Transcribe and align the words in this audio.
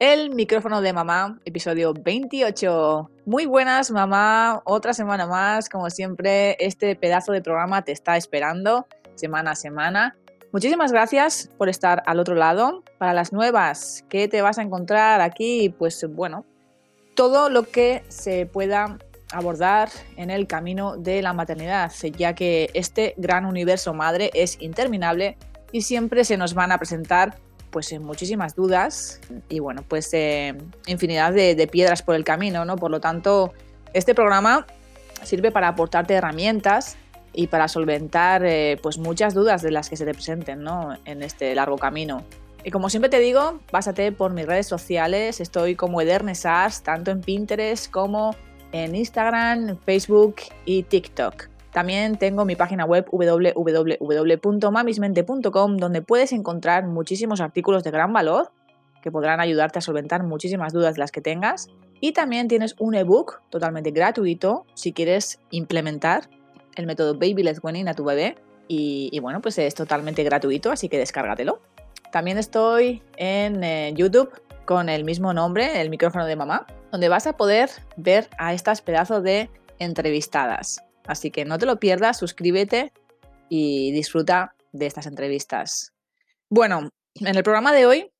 El 0.00 0.34
micrófono 0.34 0.80
de 0.80 0.94
mamá, 0.94 1.38
episodio 1.44 1.92
28. 1.92 3.10
Muy 3.26 3.44
buenas, 3.44 3.90
mamá. 3.90 4.62
Otra 4.64 4.94
semana 4.94 5.26
más, 5.26 5.68
como 5.68 5.90
siempre, 5.90 6.56
este 6.58 6.96
pedazo 6.96 7.32
de 7.32 7.42
programa 7.42 7.82
te 7.82 7.92
está 7.92 8.16
esperando 8.16 8.86
semana 9.14 9.50
a 9.50 9.56
semana. 9.56 10.16
Muchísimas 10.52 10.90
gracias 10.90 11.50
por 11.58 11.68
estar 11.68 12.02
al 12.06 12.18
otro 12.18 12.34
lado. 12.34 12.82
Para 12.96 13.12
las 13.12 13.34
nuevas, 13.34 14.02
¿qué 14.08 14.26
te 14.26 14.40
vas 14.40 14.56
a 14.56 14.62
encontrar 14.62 15.20
aquí? 15.20 15.68
Pues 15.78 16.02
bueno, 16.08 16.46
todo 17.14 17.50
lo 17.50 17.64
que 17.64 18.02
se 18.08 18.46
pueda 18.46 18.96
abordar 19.32 19.90
en 20.16 20.30
el 20.30 20.46
camino 20.46 20.96
de 20.96 21.20
la 21.20 21.34
maternidad, 21.34 21.92
ya 22.16 22.34
que 22.34 22.70
este 22.72 23.12
gran 23.18 23.44
universo 23.44 23.92
madre 23.92 24.30
es 24.32 24.62
interminable 24.62 25.36
y 25.72 25.82
siempre 25.82 26.24
se 26.24 26.38
nos 26.38 26.54
van 26.54 26.72
a 26.72 26.78
presentar 26.78 27.36
pues 27.70 27.98
muchísimas 28.00 28.54
dudas 28.54 29.20
y 29.48 29.58
bueno, 29.58 29.84
pues 29.86 30.10
eh, 30.12 30.54
infinidad 30.86 31.32
de, 31.32 31.68
piedras 31.70 32.02
por 32.02 32.14
el 32.14 32.24
camino, 32.24 32.64
¿no? 32.64 32.76
Por 32.76 32.90
lo 32.90 33.00
tanto, 33.00 33.52
este 33.92 34.14
programa 34.14 34.66
sirve 35.22 35.50
para 35.50 35.68
aportarte 35.68 36.14
herramientas 36.14 36.96
y 37.32 37.46
para 37.46 37.68
solventar 37.68 38.44
eh, 38.44 38.78
pues 38.82 38.98
muchas 38.98 39.34
dudas 39.34 39.62
de 39.62 39.70
las 39.70 39.88
que 39.88 39.96
se 39.96 40.04
te 40.04 40.12
presenten, 40.12 40.62
¿no? 40.62 40.96
En 41.04 41.22
este 41.22 41.54
largo 41.54 41.78
camino. 41.78 42.24
Y 42.64 42.70
como 42.70 42.90
siempre 42.90 43.08
te 43.08 43.18
digo, 43.18 43.60
pásate 43.70 44.12
por 44.12 44.32
mis 44.32 44.46
redes 44.46 44.66
sociales, 44.66 45.40
estoy 45.40 45.76
como 45.76 46.00
Edernesars, 46.00 46.82
tanto 46.82 47.10
en 47.10 47.20
Pinterest 47.20 47.90
como 47.90 48.34
en 48.72 48.94
Instagram, 48.94 49.78
Facebook 49.84 50.36
y 50.64 50.82
TikTok. 50.82 51.49
También 51.72 52.18
tengo 52.18 52.44
mi 52.44 52.56
página 52.56 52.84
web 52.84 53.06
www.mamismente.com 53.10 55.76
donde 55.76 56.02
puedes 56.02 56.32
encontrar 56.32 56.84
muchísimos 56.86 57.40
artículos 57.40 57.84
de 57.84 57.92
gran 57.92 58.12
valor 58.12 58.50
que 59.02 59.10
podrán 59.10 59.40
ayudarte 59.40 59.78
a 59.78 59.82
solventar 59.82 60.22
muchísimas 60.24 60.72
dudas 60.72 60.98
las 60.98 61.10
que 61.10 61.20
tengas. 61.20 61.68
Y 62.00 62.12
también 62.12 62.48
tienes 62.48 62.74
un 62.78 62.94
ebook 62.94 63.42
totalmente 63.50 63.90
gratuito 63.90 64.66
si 64.74 64.92
quieres 64.92 65.40
implementar 65.50 66.28
el 66.76 66.86
método 66.86 67.14
Baby 67.14 67.42
Let's 67.42 67.60
Winning 67.62 67.88
a 67.88 67.94
tu 67.94 68.04
bebé. 68.04 68.36
Y, 68.72 69.18
bueno, 69.20 69.40
pues 69.40 69.58
es 69.58 69.74
totalmente 69.74 70.22
gratuito, 70.22 70.70
así 70.70 70.88
que 70.88 70.96
descárgatelo. 70.96 71.60
También 72.12 72.38
estoy 72.38 73.02
en 73.16 73.64
eh, 73.64 73.92
YouTube 73.96 74.30
con 74.64 74.88
el 74.88 75.02
mismo 75.02 75.32
nombre, 75.32 75.80
el 75.80 75.90
micrófono 75.90 76.24
de 76.24 76.36
mamá, 76.36 76.68
donde 76.92 77.08
vas 77.08 77.26
a 77.26 77.36
poder 77.36 77.68
ver 77.96 78.28
a 78.38 78.54
estas 78.54 78.80
pedazos 78.80 79.24
de 79.24 79.50
entrevistadas. 79.80 80.84
Así 81.10 81.32
que 81.32 81.44
no 81.44 81.58
te 81.58 81.66
lo 81.66 81.80
pierdas, 81.80 82.18
suscríbete 82.18 82.92
y 83.48 83.90
disfruta 83.90 84.54
de 84.70 84.86
estas 84.86 85.06
entrevistas. 85.06 85.92
Bueno, 86.48 86.88
en 87.16 87.36
el 87.36 87.42
programa 87.42 87.72
de 87.72 87.84
hoy 87.84 88.12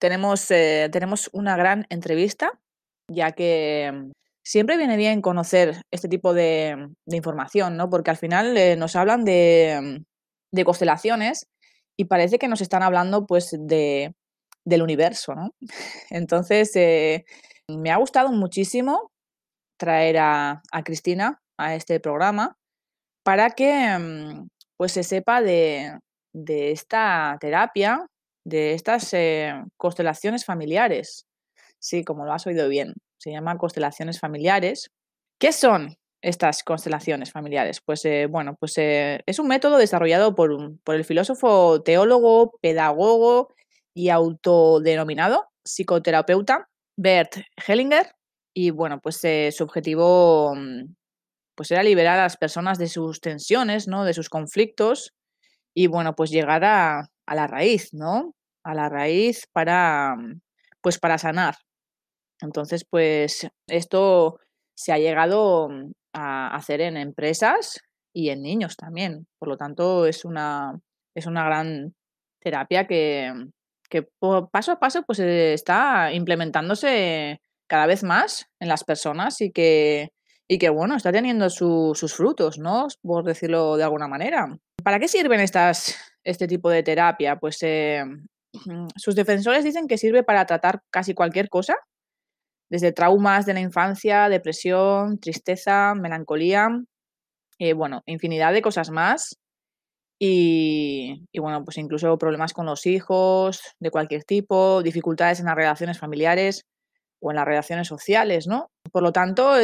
tenemos, 0.00 0.50
eh, 0.50 0.88
tenemos 0.90 1.30
una 1.32 1.56
gran 1.56 1.86
entrevista, 1.90 2.60
ya 3.08 3.30
que 3.30 3.92
mm, 3.94 4.10
siempre 4.42 4.76
viene 4.76 4.96
bien 4.96 5.22
conocer 5.22 5.82
este 5.92 6.08
tipo 6.08 6.34
de, 6.34 6.88
información, 7.06 7.76
¿no? 7.76 7.88
Porque 7.88 8.10
al 8.10 8.16
final 8.16 8.56
eh, 8.56 8.74
nos 8.74 8.96
hablan 8.96 9.20
mm, 9.20 10.04
de, 10.50 10.64
constelaciones 10.64 11.46
y 11.96 12.06
parece 12.06 12.40
que 12.40 12.48
nos 12.48 12.60
están 12.60 12.82
hablando 12.82 13.26
pues 13.26 13.56
de, 13.56 14.12
del 14.64 14.82
universo, 14.82 15.36
¿no? 15.36 15.54
Entonces, 16.10 16.74
eh, 16.74 17.26
me 17.68 17.92
ha 17.92 17.96
gustado 17.96 18.32
muchísimo 18.32 19.12
traer 19.78 20.18
a, 20.18 20.62
a 20.72 20.82
Cristina 20.82 21.40
a 21.58 21.74
este 21.74 22.00
programa 22.00 22.56
para 23.24 23.50
que 23.50 23.98
mm, 23.98 24.48
pues 24.76 24.92
se 24.92 25.02
sepa 25.02 25.40
de, 25.42 25.98
esta 26.32 27.36
terapia, 27.40 28.06
de 28.44 28.74
estas 28.74 29.12
eh, 29.14 29.54
constelaciones 29.76 30.44
familiares. 30.44 31.26
Sí, 31.80 32.04
como 32.04 32.24
lo 32.24 32.32
has 32.32 32.46
oído 32.46 32.68
bien, 32.68 32.94
se 33.18 33.30
llaman 33.32 33.58
constelaciones 33.58 34.20
familiares. 34.20 34.90
¿Qué 35.40 35.52
son 35.52 35.96
estas 36.22 36.62
constelaciones 36.62 37.32
familiares? 37.32 37.80
Pues 37.84 38.04
eh, 38.04 38.26
bueno, 38.26 38.56
pues 38.58 38.74
eh, 38.78 39.20
es 39.26 39.38
un 39.38 39.48
método 39.48 39.78
desarrollado 39.78 40.34
por, 40.34 40.78
por 40.82 40.94
el 40.94 41.04
filósofo, 41.04 41.82
teólogo, 41.82 42.52
pedagogo 42.60 43.54
y 43.94 44.08
autodenominado 44.10 45.48
psicoterapeuta 45.64 46.68
Bert 46.96 47.36
Hellinger. 47.66 48.14
Y 48.56 48.70
bueno, 48.70 49.00
pues 49.00 49.20
su 49.50 49.64
objetivo 49.64 50.54
mm, 50.54 50.94
pues 51.54 51.70
era 51.70 51.82
liberar 51.82 52.18
a 52.18 52.24
las 52.24 52.36
personas 52.36 52.78
de 52.78 52.88
sus 52.88 53.20
tensiones, 53.20 53.88
¿no? 53.88 54.04
De 54.04 54.14
sus 54.14 54.28
conflictos 54.28 55.14
y 55.74 55.88
bueno, 55.88 56.14
pues 56.14 56.30
llegar 56.30 56.64
a, 56.64 57.08
la 57.26 57.46
raíz, 57.46 57.92
¿no? 57.92 58.34
A 58.64 58.74
la 58.74 58.88
raíz 58.88 59.46
para, 59.52 60.16
pues 60.80 60.98
para 60.98 61.18
sanar. 61.18 61.56
Entonces, 62.40 62.84
pues 62.88 63.48
esto 63.66 64.38
se 64.76 64.92
ha 64.92 64.98
llegado 64.98 65.68
a 66.12 66.54
hacer 66.54 66.80
en 66.80 66.96
empresas 66.96 67.80
y 68.12 68.30
en 68.30 68.42
niños 68.42 68.76
también. 68.76 69.26
Por 69.38 69.48
lo 69.48 69.56
tanto, 69.56 70.06
es 70.06 70.24
una, 70.24 70.78
es 71.14 71.26
una 71.26 71.44
gran 71.44 71.94
terapia 72.40 72.86
que, 72.86 73.32
que 73.88 74.08
paso 74.50 74.72
a 74.72 74.78
paso 74.80 75.02
pues 75.04 75.18
está 75.18 76.12
implementándose 76.12 77.40
cada 77.66 77.86
vez 77.86 78.02
más 78.02 78.46
en 78.60 78.68
las 78.68 78.84
personas 78.84 79.40
y 79.40 79.50
que 79.50 80.10
y 80.48 80.58
que 80.58 80.68
bueno, 80.68 80.96
está 80.96 81.12
teniendo 81.12 81.48
sus 81.50 82.14
frutos, 82.14 82.58
¿no? 82.58 82.86
Por 83.02 83.24
decirlo 83.24 83.76
de 83.76 83.84
alguna 83.84 84.08
manera. 84.08 84.58
¿Para 84.82 84.98
qué 84.98 85.08
sirven 85.08 85.40
estas, 85.40 85.96
este 86.22 86.46
tipo 86.46 86.68
de 86.70 86.82
terapia? 86.82 87.36
Pues 87.36 87.58
eh, 87.62 88.04
sus 88.96 89.14
defensores 89.14 89.64
dicen 89.64 89.88
que 89.88 89.98
sirve 89.98 90.22
para 90.22 90.44
tratar 90.46 90.82
casi 90.90 91.14
cualquier 91.14 91.48
cosa, 91.48 91.76
desde 92.70 92.92
traumas 92.92 93.46
de 93.46 93.54
la 93.54 93.60
infancia, 93.60 94.28
depresión, 94.28 95.18
tristeza, 95.18 95.94
melancolía, 95.94 96.68
eh, 97.58 97.72
bueno, 97.72 98.02
infinidad 98.06 98.52
de 98.52 98.62
cosas 98.62 98.90
más. 98.90 99.36
Y, 100.20 101.26
y, 101.32 101.40
bueno, 101.40 101.64
pues 101.64 101.76
incluso 101.76 102.16
problemas 102.18 102.52
con 102.52 102.66
los 102.66 102.86
hijos, 102.86 103.62
de 103.80 103.90
cualquier 103.90 104.24
tipo, 104.24 104.82
dificultades 104.82 105.40
en 105.40 105.46
las 105.46 105.56
relaciones 105.56 105.98
familiares 105.98 106.64
o 107.24 107.30
en 107.30 107.36
las 107.36 107.46
relaciones 107.46 107.88
sociales, 107.88 108.46
¿no? 108.46 108.70
Por 108.92 109.02
lo 109.02 109.10
tanto, 109.10 109.54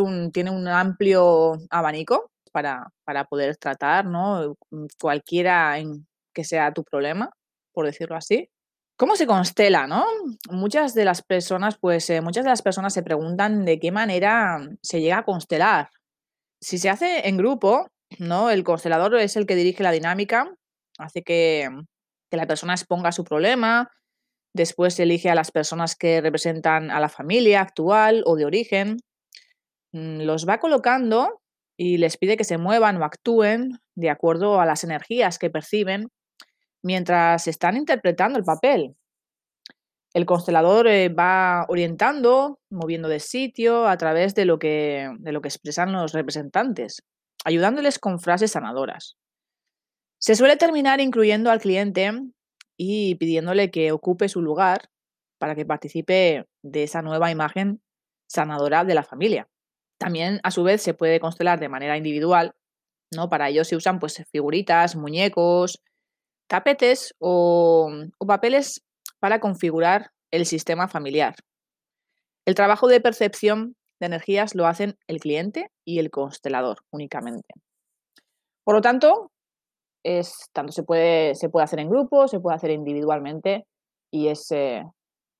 un, 0.00 0.32
tiene 0.32 0.50
un 0.50 0.66
amplio 0.66 1.52
abanico 1.70 2.32
para, 2.50 2.90
poder 3.30 3.56
tratar, 3.56 4.04
¿no? 4.04 4.56
Cualquiera 5.00 5.78
en 5.78 6.08
que 6.34 6.42
sea 6.42 6.72
tu 6.72 6.82
problema, 6.82 7.30
por 7.72 7.86
decirlo 7.86 8.16
así. 8.16 8.50
¿Cómo 8.96 9.14
se 9.14 9.28
constela, 9.28 9.86
no? 9.86 10.04
Muchas 10.50 10.92
de 10.94 11.04
las 11.04 11.22
personas, 11.22 11.78
pues, 11.80 12.10
eh, 12.10 12.20
muchas 12.20 12.42
de 12.42 12.50
las 12.50 12.62
personas 12.62 12.92
se 12.92 13.04
preguntan 13.04 13.64
de 13.64 13.78
qué 13.78 13.92
manera 13.92 14.68
se 14.82 15.00
llega 15.00 15.18
a 15.18 15.24
constelar. 15.24 15.90
Si 16.60 16.78
se 16.78 16.90
hace 16.90 17.28
en 17.28 17.36
grupo, 17.36 17.86
¿no? 18.18 18.50
El 18.50 18.64
constelador 18.64 19.14
es 19.16 19.36
el 19.36 19.46
que 19.46 19.54
dirige 19.54 19.84
la 19.84 19.92
dinámica, 19.92 20.52
hace 20.98 21.22
que, 21.22 21.68
que 22.28 22.36
la 22.36 22.48
persona 22.48 22.72
exponga 22.72 23.12
su 23.12 23.22
problema, 23.22 23.88
Después 24.54 24.98
elige 25.00 25.28
a 25.30 25.34
las 25.34 25.50
personas 25.50 25.96
que 25.96 26.20
representan 26.20 26.92
a 26.92 27.00
la 27.00 27.08
familia 27.08 27.60
actual 27.60 28.22
o 28.24 28.36
de 28.36 28.44
origen. 28.44 28.98
Mm, 29.92 30.22
los 30.22 30.48
va 30.48 30.58
colocando 30.58 31.42
y 31.76 31.98
les 31.98 32.16
pide 32.16 32.36
que 32.36 32.44
se 32.44 32.56
muevan 32.56 32.96
o 33.02 33.04
actúen 33.04 33.80
de 33.96 34.10
acuerdo 34.10 34.60
a 34.60 34.66
las 34.66 34.84
energías 34.84 35.38
que 35.38 35.50
perciben 35.50 36.08
mientras 36.82 37.48
están 37.48 37.76
interpretando 37.76 38.38
el 38.38 38.44
papel. 38.44 38.94
El 40.12 40.26
constelador 40.26 40.86
eh, 40.86 41.08
va 41.08 41.66
orientando, 41.68 42.60
moviendo 42.70 43.08
de 43.08 43.18
sitio 43.18 43.88
a 43.88 43.96
través 43.96 44.36
de 44.36 44.44
lo, 44.44 44.60
que, 44.60 45.10
de 45.18 45.32
lo 45.32 45.40
que 45.40 45.48
expresan 45.48 45.92
los 45.92 46.12
representantes, 46.12 47.02
ayudándoles 47.44 47.98
con 47.98 48.20
frases 48.20 48.52
sanadoras. 48.52 49.16
Se 50.20 50.36
suele 50.36 50.56
terminar 50.56 51.00
incluyendo 51.00 51.50
al 51.50 51.60
cliente 51.60 52.12
y 52.76 53.14
pidiéndole 53.16 53.70
que 53.70 53.92
ocupe 53.92 54.28
su 54.28 54.42
lugar 54.42 54.90
para 55.38 55.54
que 55.54 55.66
participe 55.66 56.46
de 56.62 56.82
esa 56.82 57.02
nueva 57.02 57.30
imagen 57.30 57.82
sanadora 58.26 58.84
de 58.84 58.94
la 58.94 59.02
familia. 59.02 59.48
También, 59.98 60.40
a 60.42 60.50
su 60.50 60.62
vez, 60.62 60.82
se 60.82 60.94
puede 60.94 61.20
constelar 61.20 61.60
de 61.60 61.68
manera 61.68 61.96
individual, 61.96 62.54
¿no? 63.14 63.28
Para 63.28 63.48
ello 63.48 63.64
se 63.64 63.76
usan 63.76 63.98
pues, 63.98 64.24
figuritas, 64.32 64.96
muñecos, 64.96 65.82
tapetes 66.48 67.14
o, 67.18 67.90
o 68.18 68.26
papeles 68.26 68.82
para 69.20 69.40
configurar 69.40 70.10
el 70.30 70.46
sistema 70.46 70.88
familiar. 70.88 71.36
El 72.44 72.54
trabajo 72.54 72.88
de 72.88 73.00
percepción 73.00 73.76
de 74.00 74.06
energías 74.06 74.54
lo 74.54 74.66
hacen 74.66 74.98
el 75.06 75.20
cliente 75.20 75.70
y 75.84 75.98
el 75.98 76.10
constelador 76.10 76.78
únicamente. 76.90 77.54
Por 78.64 78.74
lo 78.74 78.80
tanto, 78.80 79.30
es 80.04 80.50
tanto 80.52 80.72
se 80.72 80.82
puede, 80.82 81.34
se 81.34 81.48
puede 81.48 81.64
hacer 81.64 81.80
en 81.80 81.88
grupo, 81.88 82.28
se 82.28 82.38
puede 82.38 82.56
hacer 82.56 82.70
individualmente 82.70 83.66
y 84.12 84.28
es, 84.28 84.50
eh, 84.52 84.84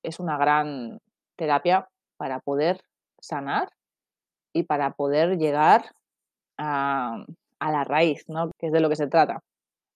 es 0.02 0.18
una 0.18 0.36
gran 0.38 0.98
terapia 1.36 1.88
para 2.16 2.40
poder 2.40 2.80
sanar 3.20 3.68
y 4.52 4.64
para 4.64 4.92
poder 4.92 5.36
llegar 5.36 5.92
a, 6.58 7.24
la 7.60 7.84
raíz, 7.84 8.24
¿no? 8.28 8.50
que 8.58 8.66
es 8.66 8.72
de 8.72 8.80
lo 8.80 8.88
que 8.88 8.96
se 8.96 9.06
trata. 9.06 9.40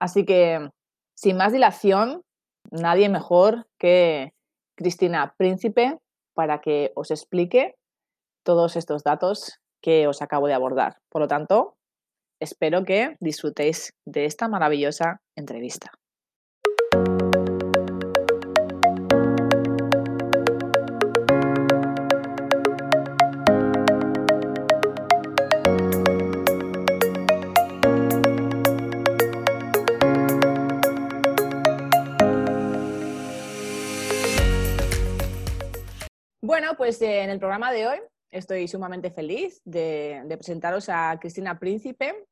Así 0.01 0.25
que, 0.25 0.71
sin 1.15 1.37
más 1.37 1.53
dilación, 1.53 2.23
nadie 2.71 3.09
mejor 3.09 3.67
que 3.79 4.33
Cristina 4.75 5.35
Príncipe 5.37 5.99
para 6.35 6.61
que 6.61 6.93
os 6.95 7.11
explique 7.11 7.75
todos 8.45 8.77
estos 8.77 9.03
datos 9.03 9.59
que 9.83 10.07
os 10.07 10.23
acabo 10.23 10.47
de 10.47 10.55
abordar. 10.55 10.97
Por 11.11 11.23
lo 11.23 11.29
tanto, 11.29 11.75
espero 12.41 12.85
que 12.85 13.17
disfrutéis 13.21 13.95
de 14.05 14.25
esta 14.25 14.49
maravillosa 14.49 15.21
entrevista. 15.37 15.91
Bueno, 36.41 36.77
pues 36.77 37.01
eh, 37.03 37.23
en 37.23 37.31
el 37.31 37.39
programa 37.39 37.73
de 37.73 37.87
hoy 37.87 37.99
estoy 38.31 38.69
sumamente 38.69 39.11
feliz 39.11 39.61
de, 39.65 40.25
presentaros 40.29 40.89
a 40.89 41.17
Cristina 41.21 41.59
Príncipe. 41.59 42.27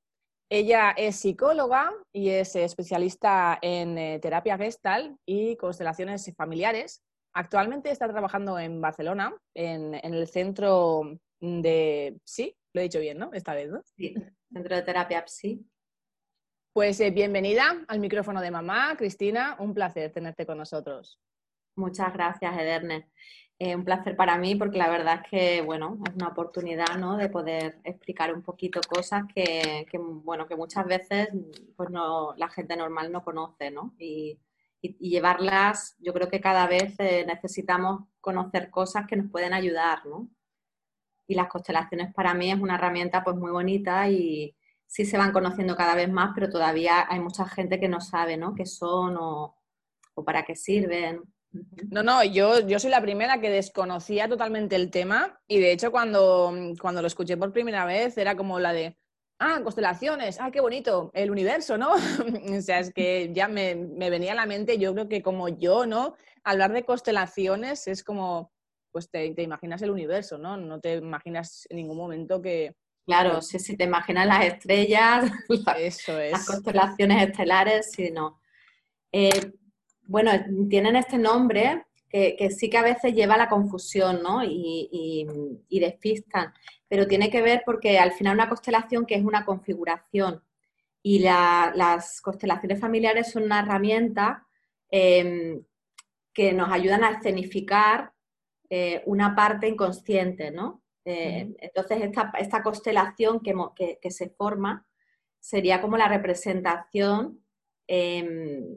Ella 0.49 0.91
es 0.97 1.17
psicóloga 1.17 1.93
y 2.13 2.31
es 2.31 2.55
especialista 2.55 3.59
en 3.61 3.99
eh, 3.99 4.19
terapia 4.21 4.57
gestal 4.57 5.17
y 5.27 5.57
constelaciones 5.57 6.33
familiares. 6.37 7.03
Actualmente 7.35 7.91
está 7.91 8.09
trabajando 8.09 8.59
en 8.59 8.81
Barcelona, 8.81 9.35
en, 9.55 9.95
el 9.95 10.27
centro 10.29 11.19
de... 11.41 12.19
Sí, 12.25 12.57
lo 12.73 12.81
he 12.81 12.85
dicho 12.85 13.01
bien, 13.01 13.19
¿no? 13.19 13.31
Esta 13.33 13.55
vez, 13.55 13.71
¿no? 13.71 13.83
Sí, 13.97 14.15
centro 14.53 14.77
de 14.77 14.83
terapia 14.83 15.25
PSI. 15.27 15.67
Pues 16.73 17.01
eh, 17.01 17.11
bienvenida 17.11 17.85
al 17.89 18.01
micrófono 18.01 18.41
de 18.41 18.51
mamá, 18.51 18.95
Cristina. 18.97 19.57
Un 19.59 19.75
placer 19.75 20.13
tenerte 20.13 20.47
con 20.47 20.59
nosotros. 20.59 21.21
Muchas 21.77 22.13
gracias, 22.13 22.55
Ederne. 22.59 23.11
Un 23.59 23.85
placer 23.85 24.17
para 24.17 24.37
mí 24.37 24.55
porque 24.55 24.77
la 24.77 24.91
verdad 24.91 25.23
es 25.23 25.31
que, 25.31 25.63
bueno, 25.63 25.99
es 26.07 26.15
una 26.15 26.29
oportunidad, 26.29 26.99
¿no? 26.99 27.17
De 27.17 27.31
poder 27.31 27.81
explicar 27.85 28.35
un 28.35 28.43
poquito 28.43 28.81
cosas 28.87 29.25
que, 29.35 29.87
bueno, 30.25 30.47
que 30.47 30.57
muchas 30.57 30.85
veces, 30.87 31.29
pues 31.75 31.89
no, 31.89 32.35
la 32.37 32.51
gente 32.51 32.77
normal 32.77 33.11
no 33.11 33.25
conoce, 33.25 33.71
¿no? 33.71 33.95
Y, 33.99 34.39
llevarlas, 35.01 35.97
yo 35.99 36.13
creo 36.13 36.29
que 36.29 36.41
cada 36.41 36.67
vez 36.69 36.95
eh, 37.01 37.25
necesitamos 37.27 38.05
conocer 38.21 38.71
cosas 38.71 39.05
que 39.09 39.17
nos 39.17 39.31
pueden 39.33 39.53
ayudar, 39.53 40.07
¿no? 40.07 40.29
Y 41.27 41.35
las 41.35 41.49
constelaciones 41.49 42.15
para 42.15 42.35
mí 42.35 42.53
es 42.53 42.61
una 42.61 42.77
herramienta 42.77 43.25
pues 43.25 43.37
muy 43.37 43.51
bonita 43.51 44.09
y 44.09 44.55
sí 44.87 45.05
se 45.05 45.19
van 45.19 45.33
conociendo 45.33 45.77
cada 45.77 45.95
vez 45.97 46.11
más, 46.11 46.33
pero 46.35 46.49
todavía 46.51 47.07
hay 47.09 47.21
mucha 47.21 47.47
gente 47.47 47.81
que 47.81 47.89
no 47.89 48.01
sabe, 48.01 48.37
¿no? 48.37 48.55
Qué 48.55 48.67
son 48.67 49.17
o, 49.19 49.57
o 50.15 50.25
para 50.25 50.45
qué 50.45 50.55
sirven. 50.55 51.23
No, 51.91 52.03
no, 52.03 52.25
yo, 52.25 52.67
yo 52.67 52.79
soy 52.79 52.91
la 52.91 53.01
primera 53.01 53.41
que 53.41 53.51
desconocía 53.51 54.29
totalmente 54.29 54.77
el 54.77 54.91
tema 54.91 55.41
y 55.47 55.61
de 55.61 55.73
hecho 55.73 55.91
cuando, 55.91 56.53
cuando 56.81 57.01
lo 57.01 57.07
escuché 57.07 57.37
por 57.37 57.53
primera 57.53 57.85
vez 57.85 58.19
era 58.19 58.37
como 58.37 58.59
la 58.59 58.73
de, 58.73 58.97
ah, 59.39 59.61
constelaciones, 59.63 60.39
ah, 60.41 60.51
qué 60.51 60.61
bonito, 60.61 61.11
el 61.15 61.31
universo, 61.31 61.77
¿no? 61.77 61.93
o 62.59 62.61
sea, 62.61 62.81
es 62.81 62.93
que 62.93 63.31
ya 63.33 63.49
me, 63.49 63.75
venía 63.75 64.33
a 64.33 64.37
la 64.37 64.47
mente, 64.47 64.79
yo 64.79 64.93
creo 64.93 65.09
que 65.09 65.23
como 65.23 65.49
yo, 65.49 65.87
¿no? 65.87 66.15
Hablar 66.45 66.73
de 66.73 66.85
constelaciones 66.85 67.87
es 67.87 68.03
como, 68.03 68.53
pues 68.93 69.11
te, 69.11 69.27
imaginas 69.43 69.83
el 69.83 69.91
universo, 69.91 70.39
¿no? 70.39 70.57
No 70.57 70.81
te 70.81 70.95
imaginas 70.95 71.67
en 71.69 71.77
ningún 71.77 71.97
momento 71.97 72.41
que... 72.41 72.75
Claro, 73.05 73.41
si, 73.41 73.61
si 73.61 73.77
te 73.77 73.85
imaginas 73.85 74.27
las 74.27 74.45
estrellas, 74.45 75.31
Eso 75.79 76.19
es. 76.19 76.33
las 76.33 76.47
constelaciones 76.47 77.29
estelares, 77.29 77.93
si 77.93 78.11
no. 78.11 78.41
Eh, 79.13 79.53
bueno, 80.07 80.31
tienen 80.69 80.97
este 80.97 81.19
nombre 81.19 81.85
que, 82.09 82.51
sí 82.51 82.71
que 82.71 82.79
a 82.79 82.83
veces 82.83 83.15
lleva 83.15 83.35
a 83.35 83.39
la 83.39 83.49
confusión, 83.49 84.23
¿no? 84.23 84.43
Y, 84.45 85.27
despistan, 85.71 86.53
pero 86.89 87.07
tiene 87.07 87.31
que 87.31 87.43
ver 87.43 87.63
porque 87.67 87.99
al 87.99 88.13
final 88.13 88.35
una 88.35 88.49
constelación 88.49 89.05
que 89.07 89.17
es 89.17 89.25
una 89.25 89.45
configuración 89.45 90.43
y 91.03 91.21
las 91.21 92.21
constelaciones 92.21 92.81
familiares 92.81 93.31
son 93.31 93.45
una 93.45 93.61
herramienta 93.61 94.47
em, 94.91 95.63
que 96.33 96.53
nos 96.53 96.71
ayudan 96.73 97.05
a 97.05 97.11
escenificar 97.11 98.13
eh, 98.69 99.03
una 99.07 99.35
parte 99.35 99.69
inconsciente, 99.69 100.51
¿no? 100.51 100.83
Eh, 101.05 101.55
entonces, 101.61 102.11
esta, 102.37 102.63
constelación 102.65 103.41
que, 103.41 104.11
se 104.11 104.31
forma 104.31 104.85
sería 105.39 105.81
como 105.81 105.97
la 105.97 106.09
representación 106.09 107.45
em, 107.87 108.77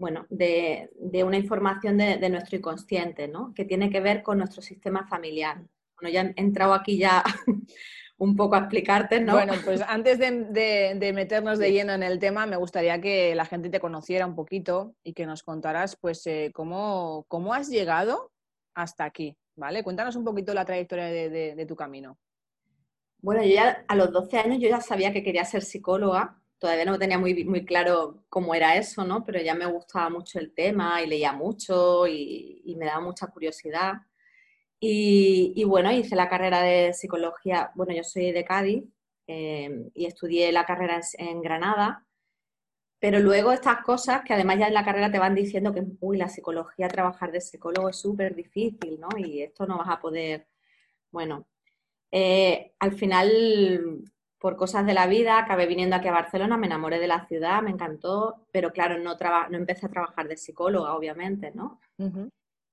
bueno, 0.00 0.26
de, 0.30 0.88
una 1.22 1.36
información 1.36 1.98
de, 1.98 2.30
nuestro 2.30 2.56
inconsciente, 2.56 3.28
¿no? 3.28 3.52
Que 3.54 3.66
tiene 3.66 3.90
que 3.90 4.00
ver 4.00 4.22
con 4.22 4.38
nuestro 4.38 4.62
sistema 4.62 5.06
familiar. 5.06 5.62
Bueno, 5.94 6.10
ya 6.10 6.22
he 6.22 6.40
entrado 6.40 6.72
aquí 6.72 6.96
ya 6.96 7.22
un 8.16 8.34
poco 8.34 8.54
a 8.54 8.60
explicarte, 8.60 9.20
¿no? 9.20 9.34
Bueno, 9.34 9.52
pues 9.62 9.82
antes 9.86 10.18
de, 10.18 11.12
meternos 11.14 11.58
de 11.58 11.70
lleno 11.70 11.92
en 11.92 12.02
el 12.02 12.18
tema, 12.18 12.46
me 12.46 12.56
gustaría 12.56 12.98
que 12.98 13.34
la 13.34 13.44
gente 13.44 13.68
te 13.68 13.78
conociera 13.78 14.24
un 14.24 14.34
poquito 14.34 14.94
y 15.04 15.12
que 15.12 15.26
nos 15.26 15.42
contaras, 15.42 15.96
pues, 16.00 16.26
eh, 16.26 16.50
cómo, 16.54 17.26
cómo 17.28 17.52
has 17.52 17.68
llegado 17.68 18.32
hasta 18.74 19.04
aquí, 19.04 19.36
¿vale? 19.54 19.84
Cuéntanos 19.84 20.16
un 20.16 20.24
poquito 20.24 20.54
la 20.54 20.64
trayectoria 20.64 21.04
de, 21.04 21.66
tu 21.68 21.76
camino. 21.76 22.18
Bueno, 23.18 23.42
yo 23.42 23.52
ya 23.52 23.84
a 23.86 23.96
los 23.96 24.10
12 24.10 24.38
años 24.38 24.58
yo 24.60 24.70
ya 24.70 24.80
sabía 24.80 25.12
que 25.12 25.22
quería 25.22 25.44
ser 25.44 25.60
psicóloga 25.60 26.39
todavía 26.60 26.84
no 26.84 26.98
tenía 26.98 27.18
muy, 27.18 27.44
muy 27.44 27.64
claro 27.64 28.22
cómo 28.28 28.54
era 28.54 28.76
eso, 28.76 29.04
¿no? 29.04 29.24
Pero 29.24 29.40
ya 29.40 29.54
me 29.54 29.66
gustaba 29.66 30.10
mucho 30.10 30.38
el 30.38 30.52
tema 30.52 31.02
y 31.02 31.06
leía 31.06 31.32
mucho 31.32 32.06
y, 32.06 32.76
me 32.78 32.86
daba 32.86 33.00
mucha 33.00 33.26
curiosidad. 33.28 33.94
Y, 34.78 35.64
bueno, 35.64 35.92
hice 35.92 36.16
la 36.16 36.28
carrera 36.28 36.62
de 36.62 36.92
psicología, 36.94 37.70
bueno, 37.74 37.92
yo 37.94 38.04
soy 38.04 38.32
de 38.32 38.44
Cádiz 38.44 38.84
em, 39.26 39.90
y 39.94 40.06
estudié 40.06 40.52
la 40.52 40.64
carrera 40.66 41.00
en, 41.18 41.42
Granada, 41.42 42.06
pero 42.98 43.18
luego 43.20 43.52
estas 43.52 43.82
cosas 43.82 44.22
que 44.24 44.34
además 44.34 44.58
ya 44.58 44.68
en 44.68 44.74
la 44.74 44.84
carrera 44.84 45.10
te 45.10 45.18
van 45.18 45.34
diciendo 45.34 45.72
que, 45.74 45.82
uy, 46.00 46.18
la 46.18 46.28
psicología, 46.28 46.88
trabajar 46.88 47.32
de 47.32 47.40
psicólogo 47.40 47.88
es 47.90 47.96
súper 47.96 48.34
difícil, 48.34 49.00
¿no? 49.00 49.08
Y 49.18 49.42
esto 49.42 49.66
no 49.66 49.78
vas 49.78 49.88
a 49.88 50.00
poder, 50.00 50.48
bueno, 51.10 51.46
eh, 52.12 52.72
al 52.78 52.92
final 52.94 54.04
por 54.40 54.56
cosas 54.56 54.86
de 54.86 54.94
la 54.94 55.06
vida, 55.06 55.38
acabé 55.38 55.66
viniendo 55.66 55.94
aquí 55.94 56.08
a 56.08 56.12
Barcelona, 56.12 56.56
me 56.56 56.66
enamoré 56.66 56.98
de 56.98 57.06
la 57.06 57.26
ciudad, 57.26 57.60
me 57.62 57.70
encantó, 57.70 58.46
pero 58.50 58.72
claro, 58.72 58.98
no, 58.98 59.14
no 59.50 59.56
empecé 59.56 59.84
a 59.84 59.90
trabajar 59.90 60.28
de 60.28 60.38
psicóloga, 60.38 60.94
obviamente, 60.94 61.52
¿no? 61.54 61.78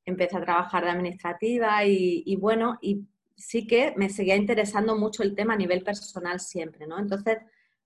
Empecé 0.06 0.38
a 0.38 0.42
trabajar 0.42 0.86
de 0.86 0.92
administrativa 0.92 1.84
y, 1.84 2.34
bueno, 2.38 2.78
y 2.82 3.06
sí 3.36 3.68
que 3.68 3.94
me 3.98 4.08
seguía 4.10 4.38
interesando 4.38 4.96
mucho 4.96 5.24
el 5.24 5.36
tema 5.36 5.56
a 5.56 5.58
nivel 5.58 5.84
personal 5.84 6.40
siempre, 6.40 6.88
¿no? 6.88 6.98
Entonces, 7.00 7.40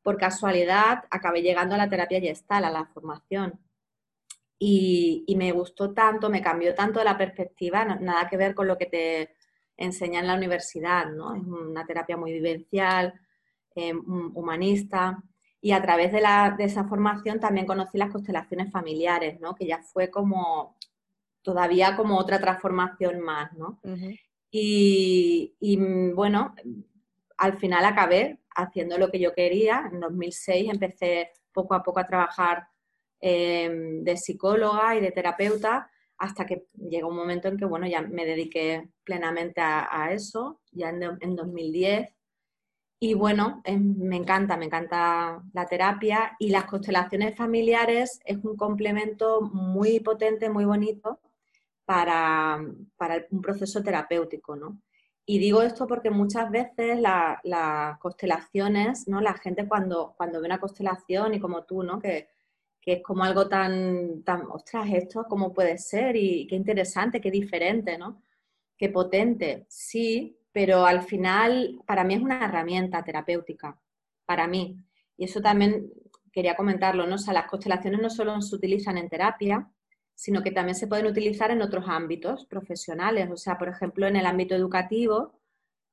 por 0.03 0.15
casualidad, 0.15 1.05
acabé 1.09 1.41
llegando 1.41 1.73
a 1.73 1.79
la 1.79 1.89
terapia 1.89 2.21
gestal, 2.21 2.65
a 2.65 2.69
la 2.69 2.85
formación. 2.85 3.59
Y, 4.59 5.23
y 5.25 5.35
me 5.35 5.51
gustó 5.53 5.91
tanto, 5.91 6.29
me 6.29 6.43
cambió 6.43 6.75
tanto 6.75 7.03
la 7.03 7.17
perspectiva, 7.17 7.83
nada 7.83 8.29
que 8.29 8.37
ver 8.37 8.53
con 8.53 8.67
lo 8.67 8.77
que 8.77 8.85
te 8.85 9.35
enseña 9.75 10.19
en 10.19 10.27
la 10.27 10.35
universidad, 10.35 11.07
¿no? 11.07 11.33
Es 11.33 11.41
una 11.41 11.83
terapia 11.83 12.15
muy 12.15 12.31
vivencial, 12.31 13.19
eh, 13.75 13.93
humanista. 13.93 15.23
Y 15.61 15.71
a 15.71 15.81
través 15.81 16.11
de, 16.11 16.21
la, 16.21 16.55
de, 16.57 16.65
esa 16.65 16.85
formación 16.85 17.39
también 17.39 17.67
conocí 17.67 17.97
las 17.97 18.11
constelaciones 18.11 18.71
familiares, 18.71 19.39
¿no? 19.39 19.55
que 19.55 19.67
ya 19.67 19.81
fue 19.83 20.09
como 20.09 20.75
todavía 21.43 21.95
como 21.95 22.17
otra 22.17 22.39
transformación 22.39 23.21
más. 23.21 23.53
¿no? 23.53 23.79
y, 24.51 25.79
bueno, 26.13 26.55
al 27.37 27.57
final 27.57 27.85
acabé 27.85 28.39
haciendo 28.55 28.97
lo 28.97 29.09
que 29.11 29.19
yo 29.19 29.33
quería. 29.33 29.89
En 29.91 29.99
2006 29.99 30.71
empecé 30.71 31.31
poco 31.53 31.75
a 31.75 31.83
poco 31.83 31.99
a 31.99 32.05
trabajar 32.05 32.67
em, 33.19 34.03
de 34.03 34.17
psicóloga 34.17 34.95
y 34.95 35.01
de 35.01 35.11
terapeuta 35.11 35.89
hasta 36.17 36.45
que 36.45 36.65
llegó 36.75 37.09
un 37.09 37.15
momento 37.15 37.47
en 37.47 37.57
que, 37.57 37.65
bueno, 37.65 37.87
ya 37.87 38.01
me 38.01 38.25
dediqué 38.25 38.89
plenamente 39.03 39.61
a, 39.61 40.11
eso, 40.11 40.61
ya 40.71 40.89
en, 40.89 41.03
en 41.19 41.35
2010 41.35 42.09
y 43.03 43.15
bueno, 43.15 43.63
me 43.65 44.15
encanta, 44.15 44.57
me 44.57 44.65
encanta 44.65 45.41
la 45.53 45.65
terapia 45.65 46.35
y 46.37 46.49
las 46.49 46.65
constelaciones 46.65 47.35
familiares 47.35 48.19
es 48.25 48.37
un 48.43 48.55
complemento 48.55 49.41
muy 49.41 49.99
potente, 50.01 50.51
muy 50.51 50.65
bonito 50.65 51.19
para, 51.83 52.59
un 53.31 53.41
proceso 53.41 53.81
terapéutico, 53.81 54.55
¿no? 54.55 54.79
Y 55.25 55.39
digo 55.39 55.63
esto 55.63 55.87
porque 55.87 56.11
muchas 56.11 56.51
veces 56.51 56.99
las 57.01 57.97
constelaciones, 57.97 59.07
¿no? 59.07 59.19
La 59.19 59.33
gente 59.33 59.67
cuando, 59.67 60.13
cuando 60.15 60.39
ve 60.39 60.45
una 60.45 60.59
constelación 60.59 61.33
y 61.33 61.39
como 61.39 61.63
tú, 61.63 61.81
¿no? 61.81 61.99
Que, 61.99 62.27
que 62.79 62.93
es 62.93 63.01
como 63.01 63.23
algo 63.23 63.49
tan, 63.49 64.21
tan, 64.23 64.43
ostras, 64.51 64.87
esto 64.93 65.25
cómo 65.27 65.51
puede 65.53 65.79
ser 65.79 66.15
y 66.15 66.45
qué 66.45 66.55
interesante, 66.55 67.19
qué 67.19 67.31
diferente, 67.31 67.97
¿no? 67.97 68.21
Qué 68.77 68.89
potente. 68.89 69.65
Sí, 69.69 70.37
pero 70.51 70.85
al 70.85 71.03
final 71.03 71.79
para 71.85 72.03
mí 72.03 72.15
es 72.15 72.21
una 72.21 72.45
herramienta 72.45 73.03
terapéutica, 73.03 73.79
para 74.25 74.47
mí. 74.47 74.77
Y 75.17 75.25
eso 75.25 75.41
también 75.41 75.91
quería 76.31 76.55
comentarlo, 76.55 77.05
¿no? 77.05 77.15
O 77.15 77.19
sea, 77.19 77.33
las 77.33 77.47
constelaciones 77.47 78.01
no 78.01 78.09
solo 78.09 78.41
se 78.41 78.55
utilizan 78.55 78.97
en 78.97 79.09
terapia, 79.09 79.69
sino 80.15 80.43
que 80.43 80.51
también 80.51 80.75
se 80.75 80.87
pueden 80.87 81.07
utilizar 81.07 81.51
en 81.51 81.61
otros 81.61 81.85
ámbitos 81.87 82.45
profesionales. 82.45 83.29
O 83.31 83.37
sea, 83.37 83.57
por 83.57 83.69
ejemplo, 83.69 84.07
en 84.07 84.15
el 84.15 84.25
ámbito 84.25 84.55
educativo 84.55 85.39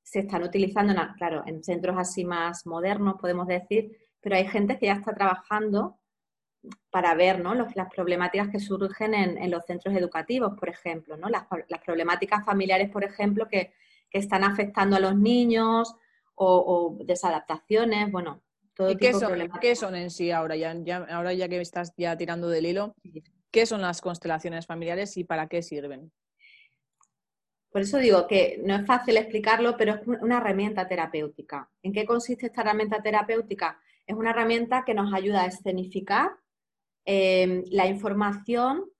se 0.03 0.21
están 0.21 0.43
utilizando, 0.43 0.95
claro, 1.17 1.43
en 1.47 1.63
centros 1.63 1.97
así 1.99 2.25
más 2.25 2.67
modernos, 2.67 3.17
podemos 3.21 3.47
decir, 3.47 3.97
pero 4.21 4.37
hay 4.37 4.47
gente 4.47 4.79
que 4.79 4.87
ya 4.87 4.95
está 4.95 5.15
trabajando 5.15 5.99
para 6.91 7.15
ver 7.15 7.41
¿no? 7.41 7.55
las 7.55 7.91
problemáticas 7.95 8.49
que 8.49 8.61
surgen 8.61 9.15
en, 9.15 9.51
los 9.51 9.65
centros 9.65 9.95
educativos, 9.95 10.59
por 10.59 10.69
ejemplo, 10.69 11.17
¿no? 11.17 11.29
las, 11.29 11.45
problemáticas 11.85 12.45
familiares, 12.45 12.91
por 12.91 13.05
ejemplo, 13.05 13.49
que, 13.49 13.73
están 14.11 14.45
afectando 14.45 14.97
a 14.97 15.01
los 15.01 15.17
niños 15.17 15.95
o, 16.35 16.97
desadaptaciones, 17.05 18.13
bueno, 18.13 18.43
todo 18.75 18.89
tipo 18.91 19.01
qué 19.01 19.13
son, 19.13 19.39
de 19.39 19.51
¿Qué 19.61 19.75
son 19.75 19.97
en 19.97 20.11
sí 20.11 20.31
ahora 20.31 20.55
ya, 20.55 20.71
ahora 21.11 21.33
ya 21.33 21.49
que 21.49 21.61
estás 21.61 21.93
ya 21.97 22.17
tirando 22.17 22.49
del 22.49 22.67
hilo? 22.67 22.95
¿Qué 23.51 23.67
son 23.67 23.83
las 23.83 24.01
constelaciones 24.01 24.67
familiares 24.67 25.17
y 25.17 25.25
para 25.25 25.49
qué 25.49 25.63
sirven? 25.63 26.13
Por 27.71 27.83
eso 27.83 27.99
digo 27.99 28.27
que 28.27 28.61
no 28.65 28.75
es 28.75 28.87
fácil 28.87 29.17
explicarlo, 29.17 29.77
pero 29.77 29.95
es 29.95 30.07
una 30.07 30.39
herramienta 30.39 30.89
terapéutica. 30.89 31.69
¿En 31.83 31.93
qué 31.93 32.07
consiste 32.07 32.47
esta 32.47 32.63
herramienta 32.63 33.03
terapéutica? 33.03 33.79
Es 34.07 34.17
una 34.17 34.31
herramienta 34.31 34.85
que 34.87 34.95
nos 34.95 35.13
ayuda 35.13 35.43
a 35.43 35.47
escenificar 35.47 36.31
em, 37.05 37.65
la 37.71 37.87
información 37.87 38.91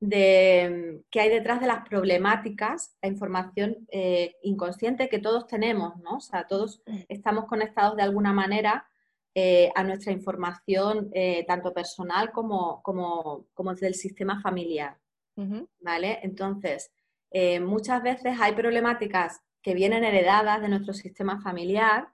de, 0.00 1.02
que 1.10 1.20
hay 1.20 1.30
detrás 1.30 1.60
de 1.60 1.66
las 1.66 1.86
problemáticas, 1.88 2.96
la 3.02 3.08
información 3.08 3.86
eh, 3.90 4.36
inconsciente 4.42 5.08
que 5.08 5.18
todos 5.18 5.46
tenemos, 5.46 5.96
¿no? 5.98 6.16
O 6.16 6.20
sea, 6.20 6.46
todos 6.46 6.82
estamos 7.08 7.46
conectados 7.46 7.96
de 7.96 8.02
alguna 8.02 8.32
manera 8.32 8.86
eh, 9.34 9.70
a 9.74 9.84
nuestra 9.84 10.12
información, 10.12 11.10
eh, 11.12 11.44
tanto 11.46 11.72
personal 11.72 12.32
como, 12.32 12.82
como, 12.82 13.46
como, 13.54 13.74
del 13.74 13.94
sistema 13.94 14.40
familiar. 14.40 14.98
¿Vale? 15.80 16.18
Entonces, 16.24 16.90
muchas 17.60 18.02
veces 18.02 18.36
hay 18.40 18.54
problemáticas 18.54 19.40
que 19.62 19.72
vienen 19.72 20.02
heredadas 20.02 20.60
de 20.60 20.68
nuestro 20.68 20.92
sistema 20.92 21.40
familiar, 21.40 22.08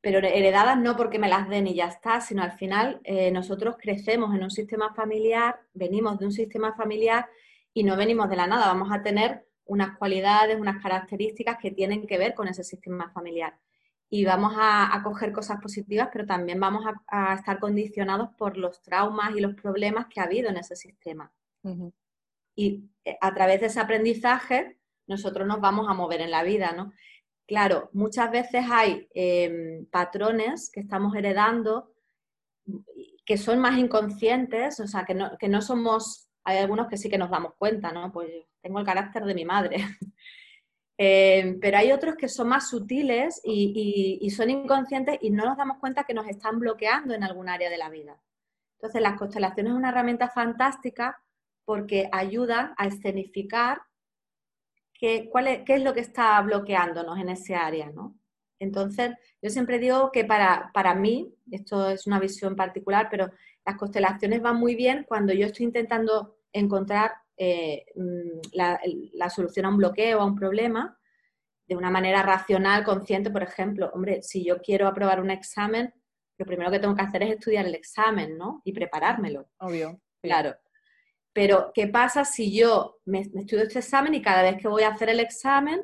pero 0.00 0.18
heredadas 0.18 0.78
no 0.78 0.96
porque 0.96 1.18
me 1.18 1.28
las 1.28 1.48
den 1.48 1.66
y 1.66 1.74
ya 1.74 1.86
está, 1.86 2.20
sino 2.20 2.42
al 2.42 2.52
final 2.52 3.00
nosotros 3.32 3.76
crecemos 3.78 4.34
en 4.34 4.42
un 4.42 4.50
sistema 4.50 4.94
familiar, 4.94 5.60
venimos 5.74 6.18
de 6.18 6.26
un 6.26 6.32
sistema 6.32 6.74
familiar 6.74 7.26
y 7.74 7.84
no 7.84 7.96
venimos 7.96 8.30
de 8.30 8.36
la 8.36 8.46
nada, 8.46 8.66
vamos 8.66 8.90
a 8.92 9.02
tener 9.02 9.46
unas 9.66 9.98
cualidades, 9.98 10.58
unas 10.58 10.82
características 10.82 11.58
que 11.60 11.70
tienen 11.70 12.06
que 12.06 12.16
ver 12.16 12.34
con 12.34 12.48
ese 12.48 12.64
sistema 12.64 13.10
familiar 13.10 13.54
y 14.12 14.24
vamos 14.24 14.54
a, 14.58 15.00
coger 15.04 15.32
cosas 15.32 15.60
positivas, 15.62 16.08
pero 16.12 16.26
también 16.26 16.58
vamos 16.58 16.84
a, 17.06 17.34
estar 17.34 17.60
condicionados 17.60 18.30
por 18.36 18.56
los 18.56 18.82
traumas 18.82 19.34
y 19.36 19.40
los 19.40 19.54
problemas 19.54 20.06
que 20.08 20.20
ha 20.20 20.24
habido 20.24 20.50
en 20.50 20.56
ese 20.56 20.74
sistema. 20.74 21.32
Y 22.56 22.90
eh, 23.04 23.16
a 23.20 23.32
través 23.32 23.60
de 23.60 23.66
ese 23.66 23.78
aprendizaje, 23.78 24.78
nosotros 25.06 25.46
nos 25.46 25.60
vamos 25.60 25.88
a 25.88 25.94
mover 25.94 26.20
en 26.22 26.32
la 26.32 26.42
vida, 26.42 26.72
¿no? 26.72 26.92
Claro, 27.50 27.90
muchas 27.94 28.30
veces 28.30 28.64
hay 28.70 29.08
em, 29.12 29.84
patrones 29.86 30.70
que 30.72 30.78
estamos 30.78 31.16
heredando 31.16 31.92
que 33.26 33.36
son 33.36 33.58
más 33.58 33.76
inconscientes, 33.76 34.78
o 34.78 34.86
sea, 34.86 35.04
que 35.04 35.14
no, 35.14 35.36
que 35.36 35.48
no 35.48 35.60
somos, 35.60 36.30
hay 36.44 36.58
algunos 36.58 36.86
que 36.86 36.96
sí 36.96 37.10
que 37.10 37.18
nos 37.18 37.28
damos 37.28 37.54
cuenta, 37.58 37.90
¿no? 37.90 38.12
Pues 38.12 38.30
tengo 38.60 38.78
el 38.78 38.86
carácter 38.86 39.24
de 39.24 39.34
mi 39.34 39.44
madre. 39.44 39.78
Eh, 41.02 41.56
pero 41.62 41.78
hay 41.78 41.92
otros 41.92 42.14
que 42.14 42.28
son 42.28 42.48
más 42.48 42.68
sutiles 42.68 43.40
y, 43.42 44.30
son 44.36 44.50
inconscientes 44.50 45.16
y 45.22 45.30
no 45.30 45.46
nos 45.46 45.56
damos 45.56 45.78
cuenta 45.78 46.04
que 46.04 46.12
nos 46.12 46.28
están 46.28 46.58
bloqueando 46.58 47.14
en 47.14 47.24
algún 47.24 47.48
área 47.48 47.70
de 47.70 47.78
la 47.78 47.88
vida. 47.88 48.20
Entonces, 48.74 49.00
las 49.00 49.16
constelaciones 49.16 49.72
es 49.72 49.78
una 49.78 49.88
herramienta 49.88 50.28
fantástica 50.28 51.18
porque 51.64 52.10
ayudan 52.12 52.74
a 52.76 52.86
escenificar 52.86 53.80
qué, 55.00 55.30
qué 55.64 55.74
es 55.74 55.82
lo 55.82 55.94
que 55.94 56.00
está 56.00 56.40
bloqueándonos 56.42 57.18
en 57.18 57.30
ese 57.30 57.54
área, 57.54 57.90
¿no? 57.90 58.16
Entonces, 58.58 59.12
yo 59.40 59.48
siempre 59.48 59.78
digo 59.78 60.12
que 60.12 60.26
para, 60.26 60.70
para, 60.74 60.94
mí, 60.94 61.34
esto 61.50 61.88
es 61.88 62.06
una 62.06 62.20
visión 62.20 62.54
particular, 62.54 63.08
pero 63.10 63.30
las 63.64 63.76
constelaciones 63.76 64.42
van 64.42 64.56
muy 64.56 64.74
bien 64.74 65.06
cuando 65.08 65.32
yo 65.32 65.46
estoy 65.46 65.64
intentando 65.64 66.36
encontrar 66.52 67.12
eh, 67.38 67.86
mm, 67.96 68.40
la, 68.52 69.30
solución 69.30 69.64
a 69.64 69.70
un 69.70 69.78
bloqueo, 69.78 70.20
a 70.20 70.26
un 70.26 70.36
problema, 70.36 70.98
de 71.66 71.76
una 71.76 71.90
manera 71.90 72.22
racional, 72.22 72.84
consciente, 72.84 73.30
por 73.30 73.42
ejemplo, 73.42 73.90
hombre, 73.94 74.22
si 74.22 74.44
yo 74.44 74.60
quiero 74.60 74.86
aprobar 74.86 75.20
un 75.20 75.30
examen, 75.30 75.94
lo 76.36 76.44
primero 76.44 76.70
que 76.70 76.80
tengo 76.80 76.94
que 76.94 77.02
hacer 77.02 77.22
es 77.22 77.30
estudiar 77.30 77.64
el 77.64 77.74
examen, 77.74 78.36
¿no? 78.36 78.60
Y 78.64 78.72
preparármelo. 78.72 79.48
Obvio. 79.58 80.00
Claro. 80.20 80.54
Pero, 81.32 81.70
¿qué 81.74 81.86
pasa 81.86 82.24
si 82.24 82.56
yo 82.56 82.98
me, 83.04 83.20
estudio 83.20 83.62
este 83.62 83.78
examen 83.78 84.14
y 84.14 84.22
cada 84.22 84.42
vez 84.42 84.56
que 84.56 84.68
voy 84.68 84.82
a 84.82 84.88
hacer 84.88 85.08
el 85.08 85.20
examen, 85.20 85.80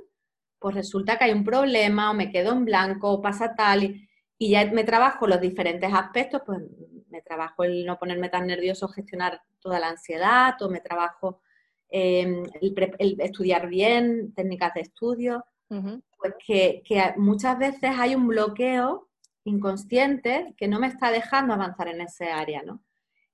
pues 0.59 0.75
resulta 0.75 1.19
que 1.19 1.25
hay 1.25 1.33
un 1.33 1.45
problema 1.45 2.11
o 2.11 2.15
me 2.15 2.31
quedo 2.31 2.53
en 2.53 2.65
blanco 2.65 3.11
o 3.11 3.23
pasa 3.23 3.55
tal 3.55 3.85
y, 3.85 4.09
y 4.39 4.51
ya 4.51 4.67
me 4.71 4.85
trabajo 4.85 5.27
los 5.27 5.41
diferentes 5.41 5.93
aspectos, 5.93 6.43
pues 6.45 6.61
me 7.09 7.23
trabajo 7.23 7.65
el 7.65 7.87
no 7.87 7.99
ponerme 7.99 8.29
tan 8.29 8.47
nervioso, 8.47 8.89
gestionar 8.89 9.41
toda 9.61 9.79
la 9.79 9.89
ansiedad, 9.89 10.61
o 10.61 10.69
me 10.69 10.81
trabajo 10.81 11.41
Em, 11.89 12.43
el, 12.61 13.21
estudiar 13.21 13.69
bien, 13.69 14.33
técnicas 14.35 14.75
de 14.75 14.81
estudio, 14.81 15.45
pues 15.69 16.35
que, 16.45 16.83
muchas 17.17 17.59
veces 17.59 17.91
hay 17.97 18.15
un 18.15 18.27
bloqueo 18.27 19.09
inconsciente 19.45 20.55
que 20.57 20.69
no 20.69 20.81
me 20.81 20.89
está 20.89 21.11
dejando 21.11 21.55
avanzar 21.55 21.89
en 21.89 22.01
ese 22.01 22.27
área, 22.31 22.63
¿no? 22.63 22.83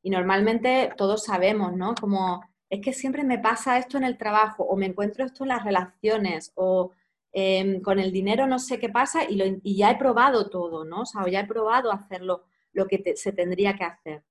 Y 0.02 0.10
normalmente 0.10 0.92
todos 0.96 1.24
sabemos, 1.24 1.74
¿no? 1.74 1.94
Como 1.94 2.42
es 2.68 2.80
que 2.80 2.92
siempre 2.92 3.22
me 3.24 3.38
pasa 3.38 3.78
esto 3.78 3.98
en 3.98 4.04
el 4.04 4.18
trabajo, 4.18 4.64
o 4.64 4.76
me 4.76 4.86
encuentro 4.86 5.24
esto 5.24 5.44
en 5.44 5.48
las 5.48 5.64
relaciones, 5.64 6.52
o 6.54 6.92
em, 7.32 7.80
con 7.82 7.98
el 7.98 8.12
dinero 8.12 8.46
no 8.46 8.58
sé 8.58 8.78
qué 8.78 8.88
pasa 8.88 9.24
y, 9.28 9.76
ya 9.76 9.90
he 9.90 9.96
probado 9.98 10.50
todo, 10.50 10.84
¿no? 10.84 11.02
O 11.02 11.06
sea, 11.06 11.26
ya 11.28 11.40
he 11.40 11.46
probado 11.46 11.92
hacerlo 11.92 12.44
lo 12.72 12.86
que 12.86 13.14
se 13.16 13.32
tendría 13.32 13.76
que 13.76 13.84
hacer. 13.84 14.24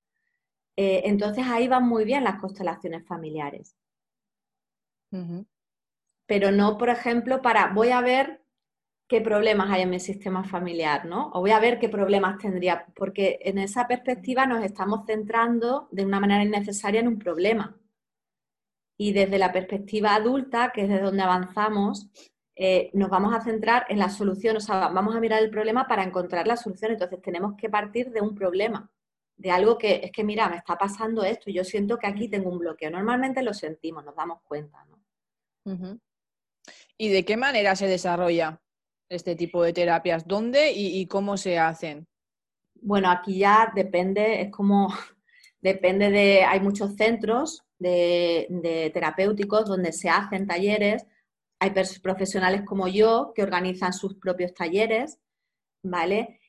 Eh, 0.76 1.04
entonces 1.06 1.46
ahí 1.48 1.68
van 1.68 1.88
muy 1.88 2.06
bien 2.06 2.24
las 2.24 2.40
constelaciones 2.40 3.06
familiares. 3.06 3.76
Pero 6.26 6.52
no, 6.52 6.78
por 6.78 6.90
ejemplo, 6.90 7.42
para 7.42 7.74
voy 7.74 7.90
a 7.90 8.02
ver 8.02 8.41
qué 9.12 9.20
problemas 9.20 9.70
hay 9.70 9.82
en 9.82 9.90
mi 9.90 10.00
sistema 10.00 10.42
familiar, 10.46 11.06
¿no? 11.06 11.32
O 11.34 11.42
voy 11.42 11.52
a 11.52 11.60
ver 11.60 11.80
qué 11.80 11.90
problemas 11.90 12.38
tendría, 12.38 12.86
porque 12.96 13.40
en 13.42 13.58
esa 13.58 13.86
perspectiva 13.86 14.46
nos 14.46 14.64
estamos 14.64 15.06
centrando 15.06 15.90
de 15.92 16.06
una 16.06 16.22
manera 16.22 16.46
innecesaria 16.46 17.02
en 17.02 17.10
un 17.10 17.20
problema. 17.20 17.78
Y 18.98 19.12
desde 19.12 19.38
la 19.38 19.52
perspectiva 19.52 20.16
adulta, 20.16 20.72
que 20.74 20.84
es 20.84 20.88
de 20.88 21.02
donde 21.02 21.22
avanzamos, 21.24 22.10
eh, 22.56 22.90
nos 22.94 23.10
vamos 23.10 23.34
a 23.36 23.42
centrar 23.42 23.86
en 23.90 24.00
la 24.00 24.08
solución, 24.08 24.56
o 24.56 24.62
sea, 24.62 24.88
vamos 24.88 25.14
a 25.14 25.20
mirar 25.20 25.44
el 25.44 25.50
problema 25.50 25.90
para 25.90 26.04
encontrar 26.04 26.48
la 26.48 26.56
solución. 26.56 26.94
Entonces 26.94 27.22
tenemos 27.22 27.56
que 27.58 27.70
partir 27.70 28.12
de 28.12 28.22
un 28.22 28.34
problema, 28.34 28.90
de 29.36 29.52
algo 29.52 29.78
que 29.78 30.00
es 30.06 30.12
que, 30.14 30.24
mira, 30.24 30.48
me 30.48 30.56
está 30.56 30.78
pasando 30.78 31.26
esto, 31.26 31.50
y 31.50 31.54
yo 31.56 31.66
siento 31.66 31.98
que 31.98 32.08
aquí 32.08 32.30
tengo 32.30 32.50
un 32.50 32.60
bloqueo. 32.60 32.90
Normalmente 32.90 33.44
lo 33.44 33.54
sentimos, 33.54 34.06
nos 34.06 34.16
damos 34.16 34.42
cuenta, 34.44 34.86
¿no? 34.86 36.00
¿Y 36.98 37.10
de 37.10 37.26
qué 37.26 37.36
manera 37.36 37.76
se 37.76 37.88
desarrolla 37.88 38.62
este 39.12 39.36
tipo 39.36 39.64
de 39.64 39.74
terapias? 39.74 40.26
¿Dónde 40.26 40.72
y, 40.74 41.06
cómo 41.08 41.38
se 41.38 41.60
hacen? 41.60 42.08
Bueno, 42.76 43.12
aquí 43.12 43.38
ya 43.38 43.72
depende, 43.76 44.42
es 44.42 44.52
como, 44.52 44.88
depende 45.62 46.10
de, 46.10 46.44
hay 46.44 46.60
muchos 46.62 46.96
centros 46.96 47.64
de, 47.78 48.90
terapéuticos 48.94 49.66
donde 49.66 49.92
se 49.92 50.10
hacen 50.10 50.48
talleres, 50.48 51.06
hay 51.60 51.72
profesionales 52.02 52.64
como 52.66 52.88
yo 52.88 53.34
que 53.36 53.44
organizan 53.44 53.94
sus 53.94 54.16
propios 54.16 54.54
talleres, 54.54 55.20
¿vale? 55.84 56.40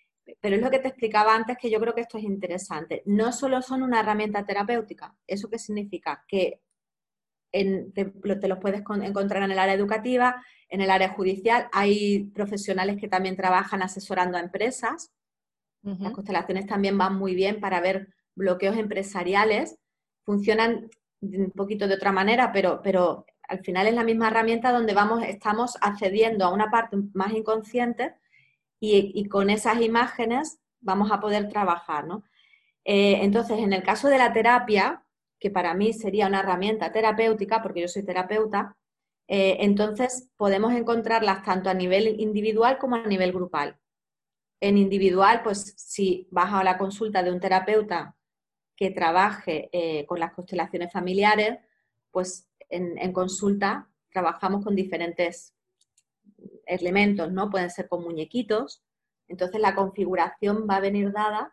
Pero 0.40 0.57
es 0.57 0.62
lo 0.62 0.71
que 0.71 0.78
te 0.78 0.88
explicaba 0.88 1.35
antes 1.35 1.59
que 1.61 1.69
yo 1.69 1.81
creo 1.81 1.95
que 1.95 2.00
esto 2.00 2.16
es 2.16 2.25
interesante. 2.25 3.02
No 3.04 3.33
solo 3.33 3.61
son 3.61 3.83
una 3.83 4.00
herramienta 4.00 4.47
terapéutica, 4.47 5.14
¿eso 5.26 5.50
qué 5.50 5.59
significa? 5.59 6.25
Que 6.26 6.62
te, 7.53 8.13
los 8.49 8.59
puedes 8.59 8.83
encontrar 9.03 9.43
en 9.43 9.53
el 9.53 9.59
área 9.59 9.75
educativa, 9.75 10.45
en 10.69 10.81
el 10.81 10.91
área 10.91 11.11
judicial. 11.11 11.69
Hay 11.73 12.25
profesionales 12.35 12.97
que 12.99 13.09
también 13.09 13.37
trabajan 13.37 13.83
asesorando 13.83 14.39
a 14.39 14.41
empresas. 14.41 15.13
Las 15.83 16.13
constelaciones 16.13 16.67
también 16.67 16.97
van 16.97 17.17
muy 17.17 17.35
bien 17.35 17.61
para 17.61 17.81
ver 17.81 18.15
bloqueos 18.35 18.77
empresariales. 18.77 19.79
Funcionan 20.25 20.89
un 21.21 21.51
poquito 21.51 21.89
de 21.89 21.95
otra 21.95 22.13
manera, 22.13 22.53
pero, 22.53 22.81
pero 22.83 23.27
al 23.49 23.61
final 23.61 23.87
es 23.87 23.95
la 23.95 24.05
misma 24.05 24.29
herramienta 24.29 24.73
donde 24.73 24.95
vamos, 24.95 25.23
estamos 25.25 25.77
accediendo 25.81 26.45
a 26.45 26.53
una 26.53 26.71
parte 26.71 26.97
más 27.15 27.33
inconsciente 27.33 28.15
y, 28.81 29.29
con 29.29 29.51
esas 29.51 29.81
imágenes 29.81 30.59
vamos 30.81 31.13
a 31.13 31.21
poder 31.21 31.49
trabajar. 31.49 32.05
Eh, 32.85 33.19
entonces, 33.23 33.59
en 33.59 33.73
el 33.73 33.83
caso 33.85 34.09
de 34.09 34.19
la 34.19 34.33
terapia, 34.33 35.05
que 35.43 35.51
para 35.51 35.75
mí 35.75 35.93
sería 35.93 36.29
una 36.29 36.39
herramienta 36.39 36.93
terapéutica, 36.93 37.61
porque 37.61 37.81
yo 37.81 37.89
soy 37.89 38.05
terapeuta, 38.05 38.77
eh, 39.27 39.57
entonces 39.59 40.31
podemos 40.37 40.73
encontrarlas 40.73 41.43
tanto 41.43 41.69
a 41.69 41.75
nivel 41.75 42.21
individual 42.21 42.79
como 42.79 42.95
a 42.95 43.07
nivel 43.09 43.33
grupal. 43.33 43.77
En 44.61 44.79
individual, 44.79 45.43
pues 45.43 45.75
si 45.77 46.29
vas 46.31 46.53
a 46.53 46.63
la 46.63 46.79
consulta 46.79 47.25
de 47.25 47.33
un 47.33 47.41
terapeuta 47.41 48.15
que 48.77 48.93
trabaje 48.93 49.69
eh, 49.73 50.07
con 50.07 50.21
las 50.21 50.33
constelaciones 50.33 50.93
familiares, 50.93 51.59
pues 52.13 52.49
en, 52.69 53.13
consulta 53.13 53.91
trabajamos 54.13 54.63
con 54.63 54.77
diferentes 54.77 55.57
elementos, 56.67 57.33
¿no? 57.33 57.51
Pueden 57.51 57.71
ser 57.71 57.89
con 57.89 58.05
muñequitos. 58.05 58.85
Entonces 59.27 59.61
la 59.61 59.75
configuración 59.75 60.69
va 60.71 60.77
a 60.77 60.81
venir 60.81 61.11
dada 61.11 61.53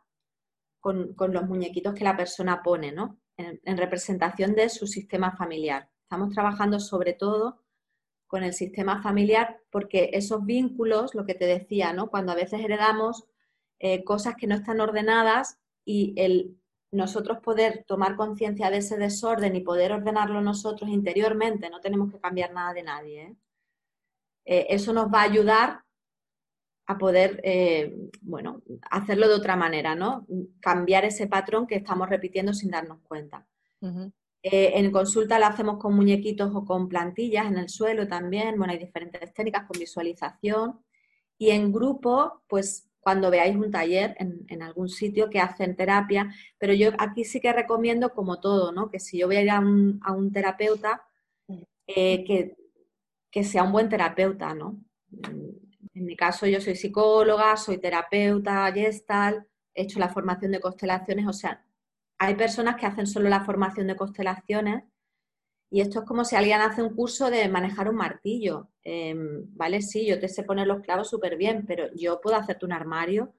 con, 0.79 1.15
los 1.17 1.47
muñequitos 1.47 1.95
que 1.95 2.03
la 2.03 2.15
persona 2.15 2.61
pone, 2.61 2.91
¿no? 2.91 3.19
En, 3.39 3.77
representación 3.77 4.53
de 4.53 4.69
su 4.69 4.87
sistema 4.87 5.35
familiar. 5.35 5.89
Estamos 6.03 6.33
trabajando 6.33 6.79
sobre 6.79 7.13
todo 7.13 7.61
con 8.27 8.43
el 8.43 8.53
sistema 8.53 9.01
familiar 9.01 9.61
porque 9.71 10.11
esos 10.13 10.45
vínculos, 10.45 11.15
lo 11.15 11.25
que 11.25 11.35
te 11.35 11.45
decía, 11.45 11.93
¿no? 11.93 12.09
Cuando 12.09 12.31
a 12.31 12.35
veces 12.35 12.61
heredamos 12.61 13.25
eh, 13.79 14.03
cosas 14.03 14.35
que 14.35 14.47
no 14.47 14.55
están 14.55 14.81
ordenadas 14.81 15.59
y 15.85 16.13
el 16.17 16.59
nosotros 16.91 17.37
poder 17.39 17.85
tomar 17.87 18.15
conciencia 18.15 18.71
de 18.71 18.77
ese 18.77 18.97
desorden 18.97 19.55
y 19.55 19.61
poder 19.61 19.91
ordenarlo 19.91 20.41
nosotros 20.41 20.89
interiormente, 20.89 21.69
no 21.69 21.81
tenemos 21.81 22.11
que 22.11 22.19
cambiar 22.19 22.51
nada 22.51 22.73
de 22.73 22.83
nadie. 22.83 23.21
¿eh? 23.21 23.35
Eh, 24.45 24.67
eso 24.69 24.91
nos 24.91 25.05
va 25.05 25.21
a 25.21 25.25
ayudar 25.25 25.83
a 26.89 26.97
poder, 26.97 27.39
bueno, 28.21 28.63
hacerlo 28.89 29.27
de 29.27 29.35
otra 29.35 29.55
manera, 29.55 29.93
¿no? 29.93 30.25
Cambiar 30.59 31.05
ese 31.05 31.27
patrón 31.27 31.67
que 31.67 31.75
estamos 31.75 32.09
repitiendo 32.09 32.51
sin 32.51 32.71
darnos 32.71 32.99
cuenta. 33.03 33.45
Eh, 34.41 34.71
en 34.73 34.91
consulta 34.91 35.37
la 35.37 35.47
hacemos 35.47 35.77
con 35.77 35.93
muñequitos 35.93 36.51
o 36.55 36.65
con 36.65 36.89
plantillas 36.89 37.45
en 37.45 37.59
el 37.59 37.69
suelo 37.69 38.07
también. 38.07 38.57
Bueno, 38.57 38.73
hay 38.73 38.79
diferentes 38.79 39.31
técnicas 39.35 39.67
con 39.67 39.79
visualización. 39.79 40.79
Y 41.37 41.51
en 41.51 41.71
grupo, 41.71 42.41
pues 42.47 42.89
cuando 42.99 43.29
veáis 43.29 43.55
un 43.55 43.69
taller 43.69 44.15
en, 44.17 44.61
algún 44.63 44.89
sitio 44.89 45.29
que 45.29 45.39
hacen 45.39 45.75
terapia, 45.75 46.33
pero 46.57 46.73
yo 46.73 46.89
aquí 46.97 47.23
sí 47.23 47.39
que 47.39 47.53
recomiendo 47.53 48.13
como 48.13 48.39
todo, 48.39 48.71
¿no? 48.71 48.89
Que 48.89 48.99
si 48.99 49.19
yo 49.19 49.27
voy 49.27 49.35
a 49.35 49.41
ir 49.43 49.51
a 49.51 49.59
un, 49.59 50.31
terapeuta, 50.33 51.03
eh, 51.85 52.23
que, 52.25 52.57
que, 53.29 53.43
sea 53.43 53.63
un 53.63 53.73
buen 53.73 53.89
terapeuta, 53.89 54.55
¿no? 54.55 54.83
En 55.99 56.05
mi 56.05 56.15
caso 56.15 56.47
yo 56.47 56.61
soy 56.61 56.77
psicóloga, 56.77 57.57
soy 57.57 57.77
terapeuta, 57.77 58.71
gestal, 58.71 59.45
he 59.73 59.83
hecho 59.83 59.99
la 59.99 60.07
formación 60.07 60.53
de 60.53 60.61
constelaciones, 60.61 61.27
o 61.27 61.33
sea, 61.33 61.65
hay 62.17 62.35
personas 62.35 62.77
que 62.77 62.85
hacen 62.85 63.05
solo 63.05 63.27
la 63.27 63.43
formación 63.43 63.87
de 63.87 63.97
constelaciones 63.97 64.85
y 65.69 65.81
esto 65.81 65.99
es 65.99 66.05
como 66.05 66.23
si 66.23 66.37
alguien 66.37 66.61
hace 66.61 66.81
un 66.81 66.95
curso 66.95 67.29
de 67.29 67.49
manejar 67.49 67.89
un 67.89 67.97
martillo. 67.97 68.69
Em, 68.81 69.45
vale, 69.55 69.81
sí, 69.81 70.05
yo 70.07 70.19
te 70.21 70.29
sé 70.29 70.43
poner 70.43 70.67
los 70.67 70.81
clavos 70.81 71.09
súper 71.09 71.35
bien, 71.35 71.65
pero 71.67 71.93
yo 71.93 72.21
puedo 72.21 72.37
hacerte 72.37 72.65
un 72.65 72.71
armario. 72.71 73.33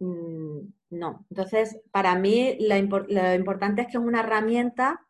Mm, 0.00 0.60
no. 0.90 1.26
Entonces, 1.30 1.78
para 1.90 2.14
mí 2.16 2.56
lo, 2.60 2.76
importante 3.34 3.82
es 3.82 3.88
que 3.88 3.98
es 3.98 4.04
una 4.04 4.20
herramienta 4.20 5.06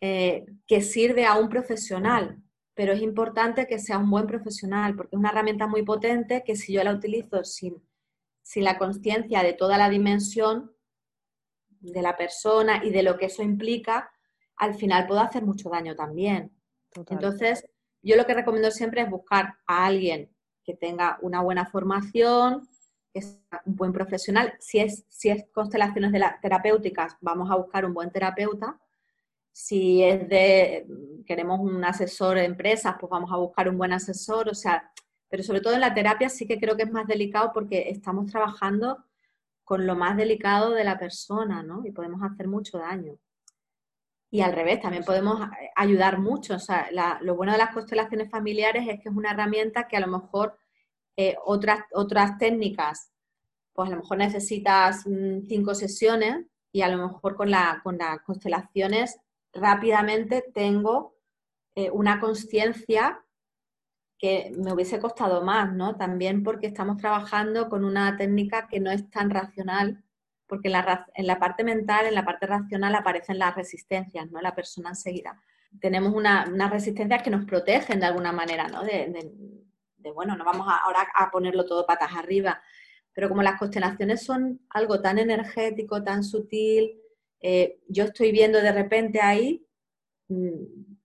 eh, 0.00 0.46
que 0.66 0.80
sirve 0.80 1.26
a 1.26 1.38
un 1.38 1.50
profesional, 1.50 2.42
pero 2.76 2.92
es 2.92 3.00
importante 3.00 3.66
que 3.66 3.78
sea 3.78 3.96
un 3.96 4.10
buen 4.10 4.26
profesional, 4.26 4.94
porque 4.94 5.16
es 5.16 5.18
una 5.18 5.30
herramienta 5.30 5.66
muy 5.66 5.82
potente 5.82 6.44
que 6.44 6.56
si 6.56 6.74
yo 6.74 6.84
la 6.84 6.92
utilizo 6.92 7.42
sin, 7.42 7.82
sin 8.42 8.64
la 8.64 8.76
conciencia 8.76 9.42
de 9.42 9.54
toda 9.54 9.78
la 9.78 9.88
dimensión, 9.88 10.76
de 11.80 12.02
la 12.02 12.18
persona 12.18 12.84
y 12.84 12.90
de 12.90 13.02
lo 13.02 13.16
que 13.16 13.26
eso 13.26 13.42
implica, 13.42 14.12
al 14.56 14.74
final 14.74 15.06
puedo 15.06 15.20
hacer 15.20 15.42
mucho 15.42 15.70
daño 15.70 15.96
también. 15.96 16.54
Entonces, 17.08 17.66
yo 18.02 18.14
lo 18.16 18.26
que 18.26 18.34
recomiendo 18.34 18.70
siempre 18.70 19.00
es 19.00 19.10
buscar 19.10 19.54
a 19.66 19.86
alguien 19.86 20.30
que 20.62 20.74
tenga 20.74 21.18
una 21.22 21.40
buena 21.40 21.64
formación, 21.64 22.68
que 23.14 23.22
sea 23.22 23.62
un 23.64 23.76
buen 23.76 23.92
profesional. 23.92 24.52
Si 24.58 24.80
es, 24.80 25.06
si 25.08 25.30
es 25.30 25.46
constelaciones 25.50 26.12
de 26.12 26.22
terapéuticas, 26.42 27.16
vamos 27.22 27.50
a 27.50 27.56
buscar 27.56 27.86
un 27.86 27.94
buen 27.94 28.10
terapeuta. 28.10 28.78
Si 29.58 30.02
es 30.02 30.28
de, 30.28 30.86
queremos 31.24 31.60
un 31.60 31.82
asesor 31.82 32.36
de 32.36 32.44
empresas, 32.44 32.94
pues 33.00 33.08
vamos 33.08 33.32
a 33.32 33.38
buscar 33.38 33.70
un 33.70 33.78
buen 33.78 33.90
asesor. 33.90 34.50
O 34.50 34.54
sea, 34.54 34.92
pero 35.30 35.42
sobre 35.42 35.62
todo 35.62 35.72
en 35.72 35.80
la 35.80 35.94
terapia 35.94 36.28
sí 36.28 36.46
que 36.46 36.60
creo 36.60 36.76
que 36.76 36.82
es 36.82 36.92
más 36.92 37.06
delicado 37.06 37.52
porque 37.54 37.88
estamos 37.88 38.30
trabajando 38.30 39.02
con 39.64 39.86
lo 39.86 39.96
más 39.96 40.14
delicado 40.18 40.72
de 40.72 40.84
la 40.84 40.98
persona, 40.98 41.62
¿no? 41.62 41.86
Y 41.86 41.90
podemos 41.90 42.20
hacer 42.22 42.48
mucho 42.48 42.76
daño. 42.76 43.16
Y 44.30 44.42
al 44.42 44.52
revés, 44.52 44.78
también 44.82 45.04
podemos 45.04 45.40
ayudar 45.74 46.18
mucho. 46.18 46.56
O 46.56 46.58
sea, 46.58 46.90
lo 47.22 47.34
bueno 47.34 47.52
de 47.52 47.58
las 47.58 47.72
constelaciones 47.72 48.30
familiares 48.30 48.86
es 48.86 49.00
que 49.00 49.08
es 49.08 49.16
una 49.16 49.30
herramienta 49.30 49.88
que 49.88 49.96
a 49.96 50.00
lo 50.00 50.08
mejor 50.08 50.58
eh, 51.16 51.34
otras, 51.46 51.80
otras 51.94 52.36
técnicas, 52.36 53.10
pues 53.72 53.88
a 53.88 53.92
lo 53.92 54.02
mejor 54.02 54.18
necesitas 54.18 55.06
mm, 55.06 55.46
cinco 55.48 55.74
sesiones 55.74 56.44
y 56.72 56.82
a 56.82 56.88
lo 56.88 57.08
mejor 57.08 57.36
con, 57.36 57.50
la, 57.50 57.80
con 57.82 57.96
las 57.96 58.20
constelaciones 58.20 59.18
rápidamente 59.56 60.44
tengo 60.54 61.16
eh, 61.74 61.90
una 61.90 62.20
conciencia 62.20 63.22
que 64.18 64.50
me 64.56 64.72
hubiese 64.72 64.98
costado 64.98 65.42
más, 65.42 65.72
¿no? 65.72 65.96
También 65.96 66.42
porque 66.42 66.66
estamos 66.68 66.96
trabajando 66.96 67.68
con 67.68 67.84
una 67.84 68.16
técnica 68.16 68.66
que 68.66 68.80
no 68.80 68.90
es 68.90 69.10
tan 69.10 69.30
racional, 69.30 70.02
porque 70.46 70.68
en 70.68 71.26
la, 71.26 71.38
parte 71.38 71.64
mental, 71.64 72.06
en 72.06 72.14
la 72.14 72.24
parte 72.24 72.46
racional 72.46 72.94
aparecen 72.94 73.38
las 73.38 73.54
resistencias, 73.54 74.30
¿no? 74.30 74.40
La 74.40 74.54
persona 74.54 74.90
enseguida. 74.90 75.40
Tenemos 75.80 76.14
unas 76.14 76.48
una 76.48 76.70
resistencias 76.70 77.22
que 77.22 77.30
nos 77.30 77.44
protegen 77.44 78.00
de 78.00 78.06
alguna 78.06 78.32
manera, 78.32 78.68
¿no? 78.68 78.82
De, 78.82 79.12
bueno, 80.14 80.36
no 80.36 80.44
vamos 80.44 80.66
ahora 80.68 81.06
a 81.14 81.30
ponerlo 81.30 81.66
todo 81.66 81.84
patas 81.84 82.14
arriba, 82.14 82.62
pero 83.12 83.28
como 83.28 83.42
las 83.42 83.58
constelaciones 83.58 84.24
son 84.24 84.60
algo 84.70 85.00
tan 85.00 85.18
energético, 85.18 86.02
tan 86.02 86.22
sutil, 86.22 86.96
eh, 87.40 87.80
yo 87.88 88.04
estoy 88.04 88.32
viendo 88.32 88.60
de 88.60 88.72
repente 88.72 89.20
ahí 89.20 89.66
mm, 90.28 90.96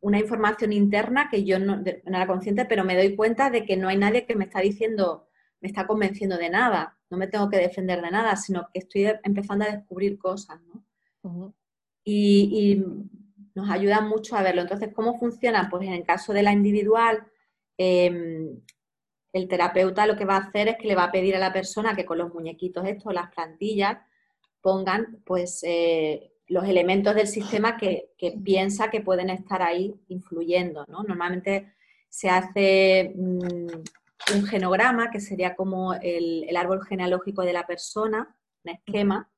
una 0.00 0.18
información 0.18 0.72
interna 0.72 1.28
que 1.30 1.44
yo 1.44 1.58
no, 1.58 1.82
era 1.84 2.26
consciente, 2.26 2.66
pero 2.66 2.84
me 2.84 2.96
doy 2.96 3.16
cuenta 3.16 3.50
de 3.50 3.64
que 3.64 3.76
no 3.76 3.88
hay 3.88 3.96
nadie 3.96 4.26
que 4.26 4.36
me 4.36 4.44
está 4.44 4.60
diciendo, 4.60 5.28
me 5.60 5.68
está 5.68 5.86
convenciendo 5.86 6.36
de 6.36 6.50
nada, 6.50 6.98
no 7.08 7.16
me 7.16 7.26
tengo 7.26 7.48
que 7.48 7.56
defender 7.56 8.02
de 8.02 8.10
nada, 8.10 8.36
sino 8.36 8.68
que 8.72 8.80
estoy 8.80 9.06
empezando 9.22 9.64
a 9.64 9.70
descubrir 9.74 10.18
cosas, 10.18 10.60
¿no? 10.62 11.54
y, 12.04 12.84
nos 13.54 13.70
ayuda 13.70 14.00
mucho 14.00 14.36
a 14.36 14.42
verlo. 14.42 14.62
Entonces, 14.62 14.92
¿cómo 14.92 15.16
funciona? 15.16 15.68
Pues 15.70 15.86
en 15.86 15.92
el 15.92 16.02
caso 16.02 16.32
de 16.32 16.42
la 16.42 16.52
individual, 16.52 17.24
em, 17.78 18.60
el 19.32 19.48
terapeuta 19.48 20.06
lo 20.06 20.16
que 20.16 20.24
va 20.24 20.36
a 20.36 20.40
hacer 20.40 20.66
es 20.66 20.76
que 20.76 20.88
le 20.88 20.96
va 20.96 21.04
a 21.04 21.12
pedir 21.12 21.36
a 21.36 21.38
la 21.38 21.52
persona 21.52 21.94
que 21.94 22.04
con 22.04 22.18
los 22.18 22.34
muñequitos 22.34 22.84
estos, 22.84 23.14
las 23.14 23.32
plantillas, 23.32 23.98
pongan 24.64 25.20
pues 25.26 25.62
eh, 25.62 26.32
los 26.46 26.64
elementos 26.64 27.14
del 27.14 27.26
sistema 27.26 27.76
que, 27.76 28.08
piensa 28.42 28.88
que 28.88 29.02
pueden 29.02 29.28
estar 29.28 29.62
ahí 29.62 29.94
influyendo. 30.08 30.86
¿no? 30.88 31.02
Normalmente 31.02 31.74
se 32.08 32.30
hace 32.30 33.12
mm, 33.14 34.36
un 34.36 34.46
genograma, 34.46 35.10
que 35.10 35.20
sería 35.20 35.54
como 35.54 35.92
el, 35.92 36.48
árbol 36.56 36.82
genealógico 36.82 37.42
de 37.42 37.52
la 37.52 37.66
persona, 37.66 38.34
un 38.64 38.72
esquema, 38.72 39.30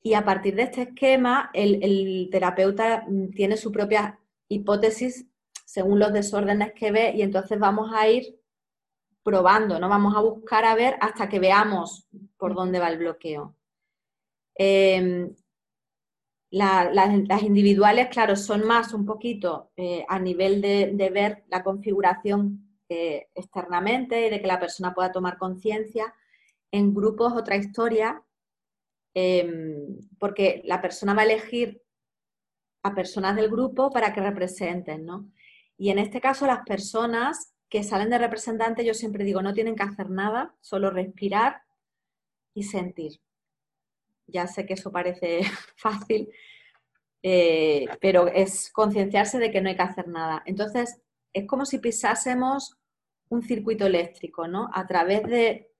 y 0.00 0.14
a 0.14 0.24
partir 0.24 0.54
de 0.54 0.62
este 0.62 0.82
esquema 0.82 1.50
el, 1.52 2.28
terapeuta 2.30 3.04
mm, 3.08 3.30
tiene 3.30 3.56
su 3.56 3.72
propia 3.72 4.20
hipótesis 4.48 5.26
según 5.64 5.98
los 5.98 6.12
desórdenes 6.12 6.72
que 6.72 6.92
ve 6.92 7.14
y 7.16 7.22
entonces 7.22 7.58
vamos 7.58 7.90
a 7.92 8.08
ir 8.08 8.38
probando, 9.24 9.80
¿no? 9.80 9.88
Vamos 9.88 10.14
a 10.14 10.20
buscar 10.20 10.64
a 10.64 10.76
ver 10.76 10.96
hasta 11.00 11.28
que 11.28 11.40
veamos 11.40 12.06
por 12.36 12.54
dónde 12.54 12.78
va 12.78 12.90
el 12.90 12.98
bloqueo. 12.98 13.55
Em, 14.58 15.34
las 16.50 17.42
individuales, 17.42 18.08
claro, 18.08 18.36
son 18.36 18.66
más 18.66 18.94
un 18.94 19.04
poquito 19.04 19.72
eh, 19.76 20.04
a 20.08 20.18
nivel 20.18 20.60
de, 20.62 21.10
ver 21.12 21.44
la 21.48 21.62
configuración 21.62 22.78
eh, 22.88 23.28
externamente 23.34 24.26
y 24.26 24.30
de 24.30 24.40
que 24.40 24.46
la 24.46 24.60
persona 24.60 24.94
pueda 24.94 25.12
tomar 25.12 25.38
conciencia. 25.38 26.14
En 26.70 26.94
grupos, 26.94 27.32
otra 27.34 27.56
historia, 27.56 28.22
em, 29.14 29.98
porque 30.18 30.62
la 30.64 30.80
persona 30.80 31.14
va 31.14 31.22
a 31.22 31.24
elegir 31.24 31.82
a 32.82 32.94
personas 32.94 33.36
del 33.36 33.50
grupo 33.50 33.90
para 33.90 34.12
que 34.12 34.20
representen, 34.20 35.04
¿no? 35.04 35.30
Y 35.76 35.90
en 35.90 35.98
este 35.98 36.20
caso, 36.20 36.46
las 36.46 36.64
personas 36.64 37.54
que 37.68 37.82
salen 37.82 38.10
de 38.10 38.18
representante, 38.18 38.84
yo 38.84 38.94
siempre 38.94 39.24
digo, 39.24 39.42
no 39.42 39.52
tienen 39.52 39.76
que 39.76 39.82
hacer 39.82 40.10
nada, 40.10 40.54
solo 40.60 40.90
respirar 40.90 41.62
y 42.54 42.62
sentir. 42.64 43.20
Ya 44.26 44.46
sé 44.46 44.66
que 44.66 44.74
eso 44.74 44.90
parece 44.92 45.40
fácil, 45.76 46.28
eh, 47.22 47.86
pero 48.00 48.28
es 48.28 48.70
concienciarse 48.72 49.38
de 49.38 49.50
que 49.50 49.60
no 49.60 49.68
hay 49.68 49.76
que 49.76 49.82
hacer 49.82 50.08
nada. 50.08 50.42
Entonces, 50.46 51.00
es 51.32 51.46
como 51.46 51.66
si 51.66 51.78
pisásemos 51.78 52.78
un 53.28 53.42
circuito 53.42 53.86
eléctrico, 53.86 54.46
¿no? 54.48 54.70
A 54.72 54.86
través 54.86 55.22
de, 55.24 55.72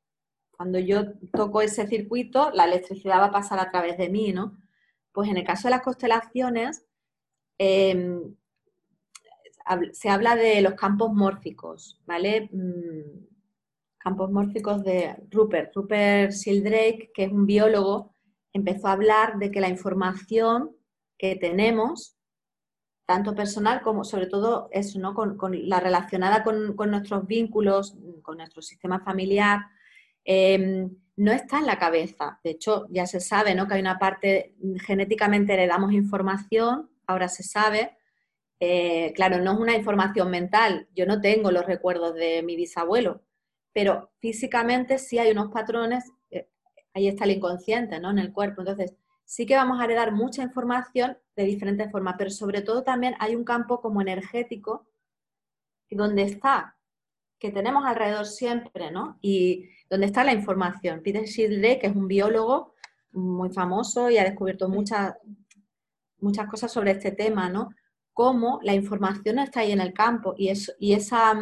cuando 0.51 0.79
yo 0.79 1.15
toco 1.33 1.63
ese 1.63 1.87
circuito, 1.87 2.51
la 2.51 2.65
electricidad 2.65 3.21
va 3.21 3.27
a 3.27 3.33
pasar 3.33 3.59
a 3.59 3.71
través 3.71 3.97
de 3.99 4.09
mí, 4.09 4.33
¿no? 4.33 4.59
Pues 5.13 5.31
en 5.31 5.37
el 5.37 5.45
caso 5.45 5.69
de 5.69 5.73
las 5.73 5.83
constelaciones, 5.83 6.85
em, 7.59 8.35
se 9.93 10.09
habla 10.09 10.37
de 10.37 10.61
los 10.61 10.75
campos 10.75 11.13
mórficos, 11.13 12.01
¿vale? 12.07 12.49
Mm, 12.53 13.27
campos 13.99 14.31
mórficos 14.31 14.85
de 14.85 15.17
Rupert, 15.31 15.75
Rupert 15.75 16.33
Sheldrake, 16.33 17.11
que 17.15 17.25
es 17.25 17.33
un 17.33 17.47
biólogo 17.47 18.15
empezó 18.57 18.89
a 18.89 18.93
hablar 18.93 19.39
de 19.39 19.51
que 19.51 19.61
la 19.61 19.69
información 19.69 20.77
que 21.19 21.37
tenemos, 21.37 22.17
tanto 23.07 23.35
personal 23.35 23.83
como 23.83 24.05
sobre 24.05 24.27
todo 24.27 24.69
eso, 24.73 24.99
¿no? 24.99 25.15
Con, 25.15 25.39
la 25.69 25.81
relacionada 25.81 26.43
con, 26.43 26.75
nuestros 26.91 27.27
vínculos, 27.27 27.97
con 28.23 28.39
nuestro 28.39 28.63
sistema 28.63 29.01
familiar, 29.01 29.61
em, 30.25 30.91
no 31.17 31.33
está 31.33 31.59
en 31.59 31.67
la 31.67 31.79
cabeza. 31.79 32.41
De 32.45 32.51
hecho, 32.51 32.87
ya 32.91 33.07
se 33.07 33.21
sabe 33.21 33.55
¿no? 33.55 33.67
que 33.67 33.75
hay 33.75 33.81
una 33.81 33.99
parte, 33.99 34.55
genéticamente 34.85 35.55
heredamos 35.55 35.93
información, 35.93 36.91
ahora 37.07 37.29
se 37.29 37.43
sabe. 37.43 37.97
Eh, 38.61 39.13
claro, 39.15 39.39
no 39.39 39.53
es 39.53 39.59
una 39.59 39.77
información 39.77 40.31
mental, 40.31 40.89
yo 40.95 41.07
no 41.07 41.21
tengo 41.21 41.51
los 41.51 41.67
recuerdos 41.67 42.15
de 42.15 42.43
mi 42.43 42.57
bisabuelo, 42.57 43.23
pero 43.75 44.11
físicamente 44.19 44.99
sí 44.99 45.19
hay 45.19 45.31
unos 45.31 45.51
patrones, 45.51 46.11
eh, 46.31 46.49
ahí 46.97 47.09
está 47.09 47.25
el 47.25 47.33
inconsciente, 47.33 48.01
¿no? 48.01 48.11
En 48.11 48.19
el 48.19 48.33
cuerpo. 48.33 48.63
Entonces, 48.63 48.95
sí 49.25 49.45
que 49.45 49.55
vamos 49.55 49.79
a 49.79 49.85
heredar 49.85 50.13
mucha 50.13 50.43
información 50.43 51.19
de 51.37 51.45
diferentes 51.45 51.93
formas, 51.93 52.15
pero 52.17 52.31
sobre 52.31 52.63
todo 52.63 52.83
también 52.83 53.15
hay 53.19 53.37
un 53.37 53.45
campo 53.45 53.83
como 53.83 54.01
energético 54.01 54.87
donde 55.91 56.23
está, 56.23 56.77
que 57.39 57.51
tenemos 57.51 57.85
alrededor 57.85 58.25
siempre, 58.25 58.91
¿no? 58.91 59.19
Y 59.21 59.69
donde 59.91 60.07
está 60.07 60.25
la 60.25 60.33
información. 60.33 61.03
Peter 61.03 61.25
Shildre, 61.25 61.79
que 61.79 61.89
es 61.89 61.95
un 61.95 62.09
biólogo 62.09 62.75
muy 63.13 63.51
famoso 63.51 64.09
y 64.09 64.17
ha 64.17 64.25
descubierto 64.25 64.69
muchas, 64.71 65.15
muchas 66.19 66.49
cosas 66.49 66.73
sobre 66.73 66.93
este 66.93 67.13
tema, 67.13 67.51
¿no? 67.51 67.69
Cómo 68.15 68.59
la 68.63 68.73
información 68.73 69.39
está 69.39 69.61
ahí 69.61 69.73
en 69.73 69.83
el 69.83 69.93
campo 69.93 70.35
y, 70.39 70.49
eso, 70.49 70.73
y, 70.79 70.95
esa, 70.95 71.35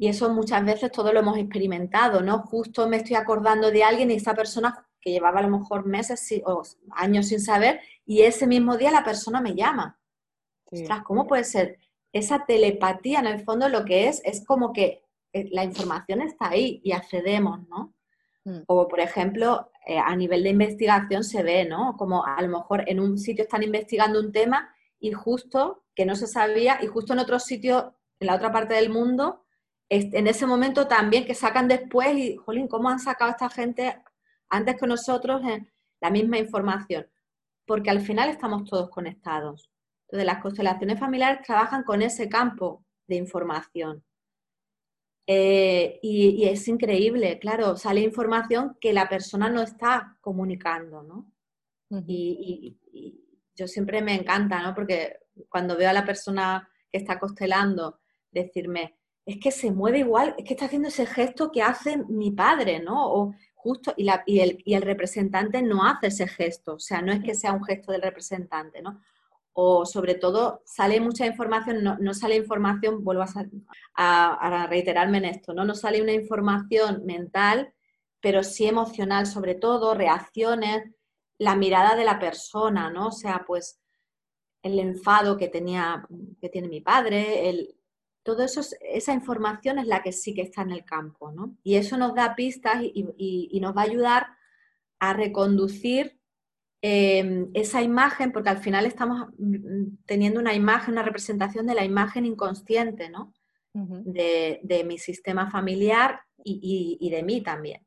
y 0.00 0.08
eso 0.08 0.30
muchas 0.32 0.64
veces 0.64 0.90
todo 0.90 1.12
lo 1.12 1.20
hemos 1.20 1.36
experimentado, 1.36 2.22
¿no? 2.22 2.38
Justo 2.38 2.88
me 2.88 2.96
estoy 2.96 3.16
acordando 3.16 3.70
de 3.70 3.84
alguien 3.84 4.10
y 4.10 4.14
esa 4.14 4.34
persona 4.34 4.88
que 4.98 5.10
llevaba 5.10 5.40
a 5.40 5.42
lo 5.42 5.58
mejor 5.58 5.84
meses 5.84 6.26
o 6.46 6.62
años 6.92 7.28
sin 7.28 7.38
saber 7.38 7.82
y 8.06 8.22
ese 8.22 8.46
mismo 8.46 8.78
día 8.78 8.90
la 8.90 9.04
persona 9.04 9.42
me 9.42 9.54
llama. 9.54 10.00
¿cómo 11.04 11.26
puede 11.26 11.44
ser? 11.44 11.76
Esa 12.14 12.46
telepatía 12.46 13.18
en 13.18 13.26
el 13.26 13.44
fondo 13.44 13.68
lo 13.68 13.84
que 13.84 14.08
es 14.08 14.22
es 14.24 14.42
como 14.46 14.72
que 14.72 15.04
eh, 15.34 15.50
la 15.52 15.64
información 15.64 16.22
está 16.22 16.48
ahí 16.48 16.80
y 16.82 16.92
accedemos, 16.92 17.68
¿no? 17.68 17.92
Mm. 18.46 18.60
O, 18.68 18.88
por 18.88 19.00
ejemplo, 19.00 19.70
eh, 19.86 19.98
a 19.98 20.16
nivel 20.16 20.44
de 20.44 20.48
investigación 20.48 21.24
se 21.24 21.42
ve, 21.42 21.66
¿no? 21.66 21.98
Como 21.98 22.24
a 22.24 22.40
lo 22.40 22.48
mejor 22.48 22.84
en 22.86 23.00
un 23.00 23.18
sitio 23.18 23.44
están 23.44 23.62
investigando 23.64 24.18
un 24.18 24.32
tema 24.32 24.74
y 24.98 25.12
justo 25.12 25.84
que 25.94 26.06
no 26.06 26.16
se 26.16 26.26
sabía 26.26 26.78
y 26.80 26.86
justo 26.86 27.12
en 27.12 27.18
otro 27.18 27.38
sitio, 27.38 27.98
en 28.18 28.28
la 28.28 28.36
otra 28.36 28.50
parte 28.50 28.72
del 28.72 28.88
mundo, 28.88 29.44
en 29.90 30.26
ese 30.28 30.46
momento 30.46 30.86
también 30.86 31.26
que 31.26 31.34
sacan 31.34 31.66
después 31.66 32.16
y, 32.16 32.36
jolín, 32.36 32.68
¿cómo 32.68 32.88
han 32.88 33.00
sacado 33.00 33.32
esta 33.32 33.50
gente 33.50 34.00
antes 34.48 34.76
que 34.76 34.86
nosotros 34.86 35.42
la 36.00 36.10
misma 36.10 36.38
información? 36.38 37.08
Porque 37.66 37.90
al 37.90 38.00
final 38.00 38.30
estamos 38.30 38.64
todos 38.70 38.88
conectados. 38.88 39.68
Entonces, 40.06 40.26
las 40.26 40.40
constelaciones 40.42 40.98
familiares 40.98 41.44
trabajan 41.44 41.82
con 41.82 42.02
ese 42.02 42.28
campo 42.28 42.84
de 43.08 43.16
información. 43.16 44.04
Eh, 45.26 45.98
y, 46.02 46.44
es 46.44 46.66
increíble, 46.68 47.38
claro, 47.38 47.76
sale 47.76 48.00
información 48.00 48.76
que 48.80 48.92
la 48.92 49.08
persona 49.08 49.48
no 49.48 49.60
está 49.60 50.16
comunicando, 50.20 51.02
¿no? 51.02 51.32
y, 52.06 52.76
yo 53.56 53.68
siempre 53.68 54.00
me 54.00 54.14
encanta, 54.14 54.62
¿no? 54.62 54.74
Porque 54.74 55.18
cuando 55.50 55.76
veo 55.76 55.90
a 55.90 55.92
la 55.92 56.06
persona 56.06 56.66
que 56.90 56.96
está 56.96 57.18
constelando 57.18 58.00
decirme, 58.30 58.99
es 59.30 59.38
que 59.38 59.50
se 59.50 59.70
mueve 59.70 60.00
igual, 60.00 60.34
es 60.38 60.44
que 60.44 60.54
está 60.54 60.66
haciendo 60.66 60.88
ese 60.88 61.06
gesto 61.06 61.50
que 61.50 61.62
hace 61.62 61.98
mi 62.08 62.30
padre, 62.30 62.80
¿no? 62.80 63.12
O 63.12 63.34
justo, 63.54 63.94
y, 63.96 64.08
el, 64.40 64.82
representante 64.82 65.62
no 65.62 65.84
hace 65.84 66.08
ese 66.08 66.26
gesto, 66.26 66.74
o 66.74 66.80
sea, 66.80 67.02
no 67.02 67.12
es 67.12 67.22
que 67.22 67.34
sea 67.34 67.52
un 67.52 67.64
gesto 67.64 67.92
del 67.92 68.02
representante, 68.02 68.82
¿no? 68.82 69.00
o 69.52 69.84
sobre 69.84 70.14
todo 70.14 70.62
sale 70.64 71.00
mucha 71.00 71.26
información, 71.26 71.82
no, 71.82 72.14
sale 72.14 72.36
información, 72.36 73.04
vuelvo 73.04 73.24
a, 73.96 74.66
reiterarme 74.68 75.18
en 75.18 75.24
esto, 75.26 75.52
¿no? 75.52 75.64
no 75.64 75.74
sale 75.74 76.00
una 76.00 76.12
información 76.12 77.04
mental, 77.04 77.74
pero 78.20 78.42
sí 78.42 78.66
emocional, 78.66 79.26
sobre 79.26 79.56
todo, 79.56 79.94
reacciones, 79.94 80.84
la 81.36 81.56
mirada 81.56 81.96
de 81.96 82.04
la 82.04 82.18
persona, 82.18 82.90
¿no? 82.90 83.08
O 83.08 83.12
sea, 83.12 83.44
pues 83.46 83.80
el 84.62 84.78
enfado 84.78 85.36
que 85.36 85.48
tenía, 85.48 86.06
que 86.40 86.48
tiene 86.48 86.68
mi 86.68 86.80
padre, 86.80 87.48
el, 87.48 87.79
todo 88.34 88.44
eso, 88.44 88.60
esa 88.80 89.12
información 89.12 89.78
es 89.78 89.86
la 89.86 90.02
que 90.02 90.12
sí 90.12 90.34
que 90.34 90.42
está 90.42 90.62
en 90.62 90.72
el 90.72 90.84
campo, 90.84 91.32
¿no? 91.32 91.56
Y 91.62 91.76
eso 91.76 91.96
nos 91.96 92.14
da 92.14 92.34
pistas 92.34 92.82
y, 92.82 93.48
y 93.50 93.60
nos 93.60 93.76
va 93.76 93.82
a 93.82 93.84
ayudar 93.84 94.26
a 94.98 95.12
reconducir 95.12 96.20
Em, 96.82 97.50
esa 97.52 97.82
imagen, 97.82 98.32
porque 98.32 98.48
al 98.48 98.58
final 98.58 98.86
estamos 98.86 99.28
mm, 99.36 99.96
teniendo 100.06 100.40
una 100.40 100.54
imagen, 100.54 100.92
una 100.92 101.02
representación 101.02 101.66
de 101.66 101.74
la 101.74 101.84
imagen 101.84 102.24
inconsciente, 102.24 103.10
¿no? 103.10 103.34
de, 103.72 104.84
mi 104.84 104.98
sistema 104.98 105.48
familiar 105.48 106.22
y, 106.42 107.08
de 107.08 107.22
mí 107.22 107.40
también. 107.40 107.86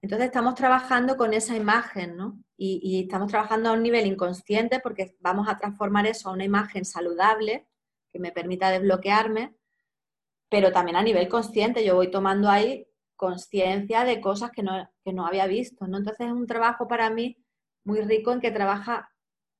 Entonces 0.00 0.26
estamos 0.26 0.54
trabajando 0.54 1.16
con 1.16 1.34
esa 1.34 1.56
imagen, 1.56 2.16
¿no? 2.16 2.38
Y, 2.56 2.80
y, 2.84 3.02
estamos 3.02 3.28
trabajando 3.28 3.70
a 3.70 3.72
un 3.72 3.82
nivel 3.82 4.06
inconsciente 4.06 4.78
porque 4.78 5.16
vamos 5.20 5.48
a 5.48 5.56
transformar 5.56 6.06
eso 6.06 6.28
a 6.28 6.32
una 6.32 6.44
imagen 6.44 6.84
saludable 6.84 7.66
que 8.12 8.18
me 8.18 8.32
permita 8.32 8.70
desbloquearme, 8.70 9.54
pero 10.48 10.70
también 10.72 10.96
a 10.96 11.02
nivel 11.02 11.28
consciente. 11.28 11.84
Yo 11.84 11.94
voy 11.94 12.10
tomando 12.10 12.48
ahí 12.48 12.86
conciencia 13.16 14.04
de 14.04 14.20
cosas 14.20 14.50
que 14.50 14.62
no, 14.62 14.90
que 15.04 15.12
no 15.12 15.26
había 15.26 15.46
visto, 15.46 15.86
¿no? 15.86 15.98
Entonces 15.98 16.26
es 16.26 16.32
un 16.32 16.46
trabajo 16.46 16.88
para 16.88 17.08
mí 17.10 17.36
muy 17.84 18.00
rico 18.00 18.32
en 18.32 18.40
que 18.40 18.50
trabaja 18.50 19.10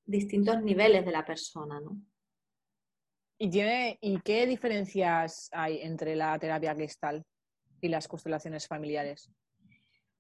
distintos 0.05 0.63
niveles 0.63 1.05
de 1.05 1.13
la 1.13 1.25
persona, 1.25 1.81
¿no? 1.81 1.97
¿Y, 3.39 3.51
tiene, 3.51 3.99
¿Y 4.01 4.21
qué 4.21 4.47
diferencias 4.47 5.49
hay 5.53 5.81
entre 5.81 6.15
la 6.15 6.39
terapia 6.39 6.75
gestal 6.75 7.25
y 7.81 7.89
las 7.89 8.07
constelaciones 8.07 8.69
familiares? 8.69 9.31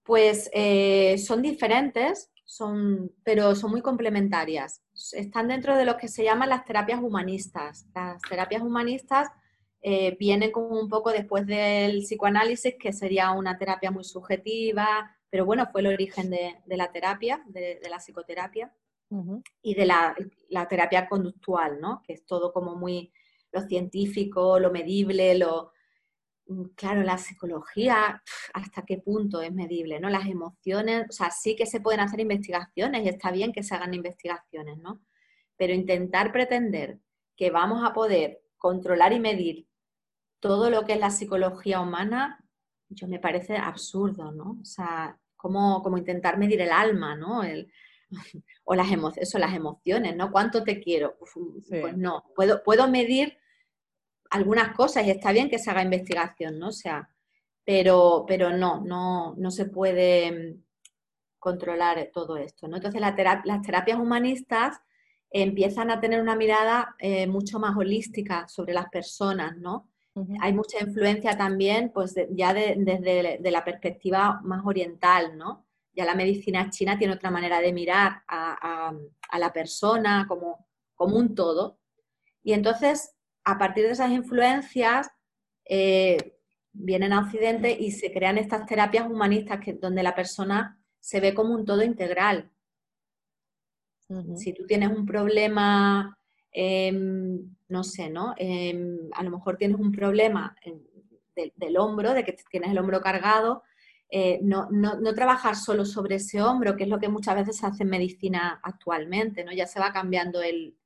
Pues 0.02 0.50
eh, 0.52 1.16
son 1.18 1.40
diferentes, 1.40 2.32
son, 2.44 3.12
pero 3.22 3.54
son 3.54 3.70
muy 3.70 3.82
complementarias. 3.82 4.82
Están 5.12 5.48
dentro 5.48 5.76
de 5.76 5.84
lo 5.84 5.96
que 5.96 6.08
se 6.08 6.24
llaman 6.24 6.48
las 6.48 6.64
terapias 6.64 7.00
humanistas. 7.00 7.86
Las 7.94 8.20
terapias 8.22 8.62
humanistas 8.62 9.28
eh, 9.80 10.16
vienen 10.18 10.52
como 10.52 10.80
un 10.80 10.88
poco 10.88 11.10
después 11.10 11.44
del 11.46 12.02
psicoanálisis, 12.02 12.76
que 12.78 12.92
sería 12.92 13.32
una 13.32 13.58
terapia 13.58 13.90
muy 13.90 14.04
subjetiva, 14.04 15.16
pero 15.28 15.44
bueno, 15.44 15.66
fue 15.72 15.80
el 15.80 15.88
origen 15.88 16.30
de, 16.30 16.54
la 16.66 16.92
terapia, 16.92 17.42
de, 17.46 17.80
la 17.90 17.98
psicoterapia 17.98 18.72
y 19.60 19.74
de 19.74 19.86
la, 19.86 20.14
terapia 20.68 21.08
conductual, 21.08 21.80
¿no? 21.80 22.00
Que 22.06 22.12
es 22.12 22.24
todo 22.24 22.52
como 22.52 22.76
muy 22.76 23.12
lo 23.50 23.62
científico, 23.62 24.58
lo 24.58 24.70
medible, 24.70 25.36
lo... 25.36 25.71
Mm, 26.52 26.74
claro, 26.74 27.02
la 27.02 27.18
psicología, 27.18 28.22
hasta 28.52 28.82
qué 28.84 28.98
punto 28.98 29.40
es 29.42 29.52
medible, 29.52 30.00
¿no? 30.00 30.08
Las 30.10 30.26
emociones, 30.26 31.06
o 31.08 31.12
sea, 31.12 31.30
sí 31.30 31.56
que 31.56 31.66
se 31.66 31.80
pueden 31.80 32.00
hacer 32.00 32.20
investigaciones 32.20 33.04
y 33.04 33.08
está 33.08 33.30
bien 33.30 33.52
que 33.52 33.62
se 33.62 33.74
hagan 33.74 33.94
investigaciones, 33.94 34.78
¿no? 34.78 35.00
Pero 35.56 35.72
intentar 35.72 36.32
pretender 36.32 36.98
que 37.36 37.50
vamos 37.50 37.84
a 37.84 37.92
poder 37.92 38.42
controlar 38.58 39.12
y 39.12 39.20
medir 39.20 39.66
todo 40.40 40.70
lo 40.70 40.84
que 40.84 40.94
es 40.94 41.00
la 41.00 41.10
psicología 41.10 41.80
humana, 41.80 42.44
yo 42.88 43.08
me 43.08 43.18
parece 43.18 43.56
absurdo, 43.56 44.32
¿no? 44.32 44.58
O 44.60 44.64
sea, 44.64 45.18
como, 45.36 45.82
intentar 45.96 46.38
medir 46.38 46.60
el 46.60 46.72
alma, 46.72 47.16
¿no? 47.16 47.42
o 48.64 48.74
las, 48.74 48.88
eso, 49.16 49.38
las 49.38 49.54
emociones, 49.54 50.16
¿no? 50.16 50.30
¿Cuánto 50.30 50.62
te 50.62 50.80
quiero? 50.80 51.16
Pues 51.18 51.96
no, 51.96 52.24
puedo, 52.34 52.62
puedo 52.62 52.88
medir 52.88 53.38
algunas 54.32 54.74
cosas 54.74 55.06
y 55.06 55.10
está 55.10 55.30
bien 55.30 55.50
que 55.50 55.58
se 55.58 55.70
haga 55.70 55.82
investigación, 55.82 56.58
¿no? 56.58 56.68
O 56.68 56.72
sea, 56.72 57.08
pero, 57.64 58.24
pero 58.26 58.50
no, 58.50 58.80
no, 58.80 59.34
no 59.36 59.50
se 59.50 59.66
puede 59.66 60.32
mm, 60.32 60.62
controlar 61.38 62.10
todo 62.12 62.36
esto, 62.38 62.66
¿no? 62.66 62.76
Entonces 62.76 63.00
las 63.00 63.14
terapias 63.14 63.98
humanistas 63.98 64.80
empiezan 65.30 65.90
a 65.90 66.00
tener 66.00 66.20
una 66.20 66.34
mirada 66.34 66.96
eh, 66.98 67.26
mucho 67.26 67.58
más 67.58 67.76
holística 67.76 68.48
sobre 68.48 68.72
las 68.72 68.88
personas, 68.88 69.56
¿no? 69.58 69.88
Hay 70.40 70.52
mucha 70.52 70.78
influencia 70.78 71.38
también, 71.38 71.90
pues 71.90 72.14
ya 72.32 72.52
desde 72.52 73.50
la 73.50 73.64
perspectiva 73.64 74.40
más 74.44 74.60
oriental, 74.66 75.38
¿no? 75.38 75.64
Ya 75.94 76.04
la 76.04 76.14
medicina 76.14 76.68
china 76.68 76.98
tiene 76.98 77.14
otra 77.14 77.30
manera 77.30 77.60
de 77.60 77.72
mirar 77.72 78.22
a, 78.28 78.92
la 79.38 79.52
persona 79.54 80.26
como, 80.28 80.66
como, 80.94 81.16
un 81.16 81.34
todo. 81.34 81.78
Y 82.42 82.52
entonces, 82.52 83.14
a 83.44 83.58
partir 83.58 83.84
de 83.84 83.92
esas 83.92 84.10
influencias, 84.10 85.10
eh, 85.64 86.36
vienen 86.72 87.12
a 87.12 87.20
Occidente 87.20 87.76
y 87.78 87.92
se 87.92 88.12
crean 88.12 88.38
estas 88.38 88.66
terapias 88.66 89.08
humanistas 89.08 89.60
que, 89.60 89.74
donde 89.74 90.02
la 90.02 90.14
persona 90.14 90.78
se 91.00 91.20
ve 91.20 91.34
como 91.34 91.54
un 91.54 91.64
todo 91.64 91.82
integral. 91.82 92.50
Si 94.36 94.52
tú 94.52 94.66
tienes 94.66 94.90
un 94.90 95.06
problema 95.06 96.18
Em, 96.52 97.56
no 97.68 97.82
sé, 97.82 98.10
¿no? 98.10 98.34
Em, 98.36 99.08
a 99.14 99.22
lo 99.22 99.30
mejor 99.30 99.56
tienes 99.56 99.78
un 99.80 99.90
problema 99.90 100.54
del 101.34 101.78
hombro, 101.78 102.12
de 102.12 102.24
que 102.24 102.36
tienes 102.50 102.70
el 102.70 102.78
hombro 102.78 103.00
cargado, 103.00 103.62
eh, 104.10 104.38
no, 104.42 104.68
trabajar 105.14 105.56
solo 105.56 105.86
sobre 105.86 106.16
ese 106.16 106.42
hombro, 106.42 106.76
que 106.76 106.84
es 106.84 106.90
lo 106.90 107.00
que 107.00 107.08
muchas 107.08 107.34
veces 107.36 107.56
se 107.56 107.66
hace 107.66 107.84
en 107.84 107.88
medicina 107.88 108.60
actualmente, 108.62 109.44
¿no? 109.44 109.52
Ya 109.52 109.66
se 109.66 109.80
va 109.80 109.92
cambiando 109.92 110.42
el, 110.42 110.76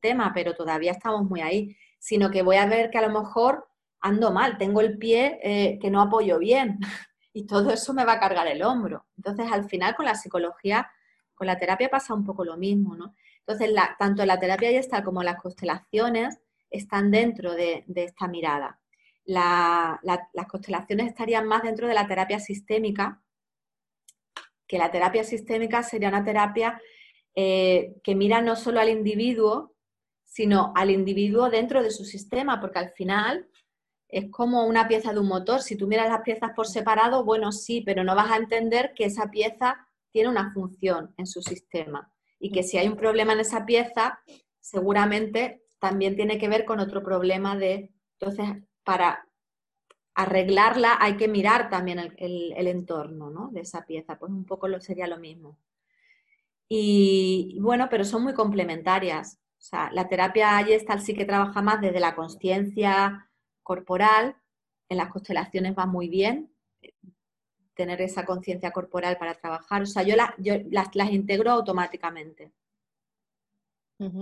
tema, 0.00 0.32
pero 0.34 0.52
todavía 0.52 0.90
estamos 0.90 1.22
muy 1.30 1.40
ahí, 1.40 1.76
sino 1.98 2.30
que 2.30 2.42
voy 2.42 2.56
a 2.56 2.66
ver 2.66 2.90
que 2.90 2.98
a 2.98 3.08
lo 3.08 3.20
mejor 3.20 3.68
ando 4.00 4.30
mal, 4.30 4.58
tengo 4.58 4.80
el 4.80 4.98
pie 4.98 5.38
eh, 5.42 5.78
que 5.80 5.90
no 5.90 6.00
apoyo 6.00 6.38
bien 6.38 6.78
y 7.32 7.46
todo 7.46 7.70
eso 7.70 7.92
me 7.92 8.04
va 8.04 8.14
a 8.14 8.20
cargar 8.20 8.46
el 8.46 8.62
hombro. 8.62 9.06
Entonces, 9.16 9.50
al 9.50 9.68
final 9.68 9.94
con 9.96 10.06
la 10.06 10.14
psicología, 10.14 10.90
con 11.34 11.46
la 11.46 11.58
terapia 11.58 11.88
pasa 11.88 12.14
un 12.14 12.24
poco 12.24 12.44
lo 12.44 12.56
mismo, 12.56 12.96
¿no? 12.96 13.14
Entonces, 13.46 13.72
tanto 13.98 14.24
la 14.26 14.40
terapia 14.40 14.70
está 14.70 15.04
como 15.04 15.22
las 15.22 15.40
constelaciones 15.40 16.40
están 16.70 17.10
dentro 17.10 17.54
de, 17.54 17.84
esta 17.94 18.26
mirada. 18.26 18.80
las 19.24 20.46
constelaciones 20.48 21.08
estarían 21.08 21.46
más 21.46 21.62
dentro 21.62 21.86
de 21.86 21.94
la 21.94 22.08
terapia 22.08 22.40
sistémica, 22.40 23.22
que 24.66 24.78
la 24.78 24.90
terapia 24.90 25.22
sistémica 25.22 25.82
sería 25.82 26.08
una 26.08 26.24
terapia 26.24 26.80
eh, 27.36 27.94
que 28.02 28.14
mira 28.16 28.40
no 28.40 28.56
solo 28.56 28.80
al 28.80 28.88
individuo, 28.88 29.75
sino 30.36 30.74
al 30.76 30.90
individuo 30.90 31.48
dentro 31.48 31.82
de 31.82 31.90
su 31.90 32.04
sistema, 32.04 32.60
porque 32.60 32.78
al 32.78 32.90
final 32.90 33.48
es 34.06 34.30
como 34.30 34.66
una 34.66 34.86
pieza 34.86 35.14
de 35.14 35.20
un 35.20 35.28
motor. 35.28 35.62
Si 35.62 35.76
tú 35.76 35.86
miras 35.86 36.10
las 36.10 36.20
piezas 36.20 36.50
por 36.54 36.66
separado, 36.66 37.24
bueno, 37.24 37.52
sí, 37.52 37.80
pero 37.80 38.04
no 38.04 38.14
vas 38.14 38.30
a 38.30 38.36
entender 38.36 38.92
que 38.94 39.06
esa 39.06 39.30
pieza 39.30 39.88
tiene 40.10 40.28
una 40.28 40.52
función 40.52 41.14
en 41.16 41.26
su 41.26 41.40
sistema 41.40 42.12
y 42.38 42.52
que 42.52 42.64
si 42.64 42.76
hay 42.76 42.86
un 42.86 42.98
problema 42.98 43.32
en 43.32 43.40
esa 43.40 43.64
pieza, 43.64 44.20
seguramente 44.60 45.64
también 45.78 46.16
tiene 46.16 46.36
que 46.36 46.50
ver 46.50 46.66
con 46.66 46.80
otro 46.80 47.02
problema 47.02 47.56
de, 47.56 47.94
entonces, 48.20 48.62
para 48.84 49.26
arreglarla 50.14 50.98
hay 51.00 51.16
que 51.16 51.28
mirar 51.28 51.70
también 51.70 52.12
el, 52.18 52.66
entorno 52.66 53.30
¿no? 53.30 53.48
de 53.52 53.60
esa 53.60 53.86
pieza, 53.86 54.18
pues 54.18 54.30
un 54.32 54.44
poco 54.44 54.68
lo, 54.68 54.82
sería 54.82 55.06
lo 55.06 55.16
mismo. 55.16 55.56
Y 56.68 57.56
bueno, 57.58 57.88
pero 57.88 58.04
son 58.04 58.22
muy 58.22 58.34
complementarias. 58.34 59.38
O 59.66 59.68
sea, 59.68 59.90
la 59.92 60.06
terapia 60.06 60.56
Ayestal 60.56 61.00
sí 61.00 61.12
que 61.12 61.24
trabaja 61.24 61.60
más 61.60 61.80
desde 61.80 61.98
la 61.98 62.14
conciencia 62.14 63.28
corporal, 63.64 64.36
en 64.88 64.96
las 64.96 65.08
constelaciones 65.08 65.74
va 65.76 65.86
muy 65.86 66.08
bien, 66.08 66.52
tener 67.74 68.00
esa 68.00 68.24
conciencia 68.24 68.70
corporal 68.70 69.16
para 69.18 69.34
trabajar. 69.34 69.82
O 69.82 69.86
sea, 69.86 70.04
yo, 70.04 70.14
las, 70.14 71.12
integro 71.12 71.50
automáticamente, 71.50 72.52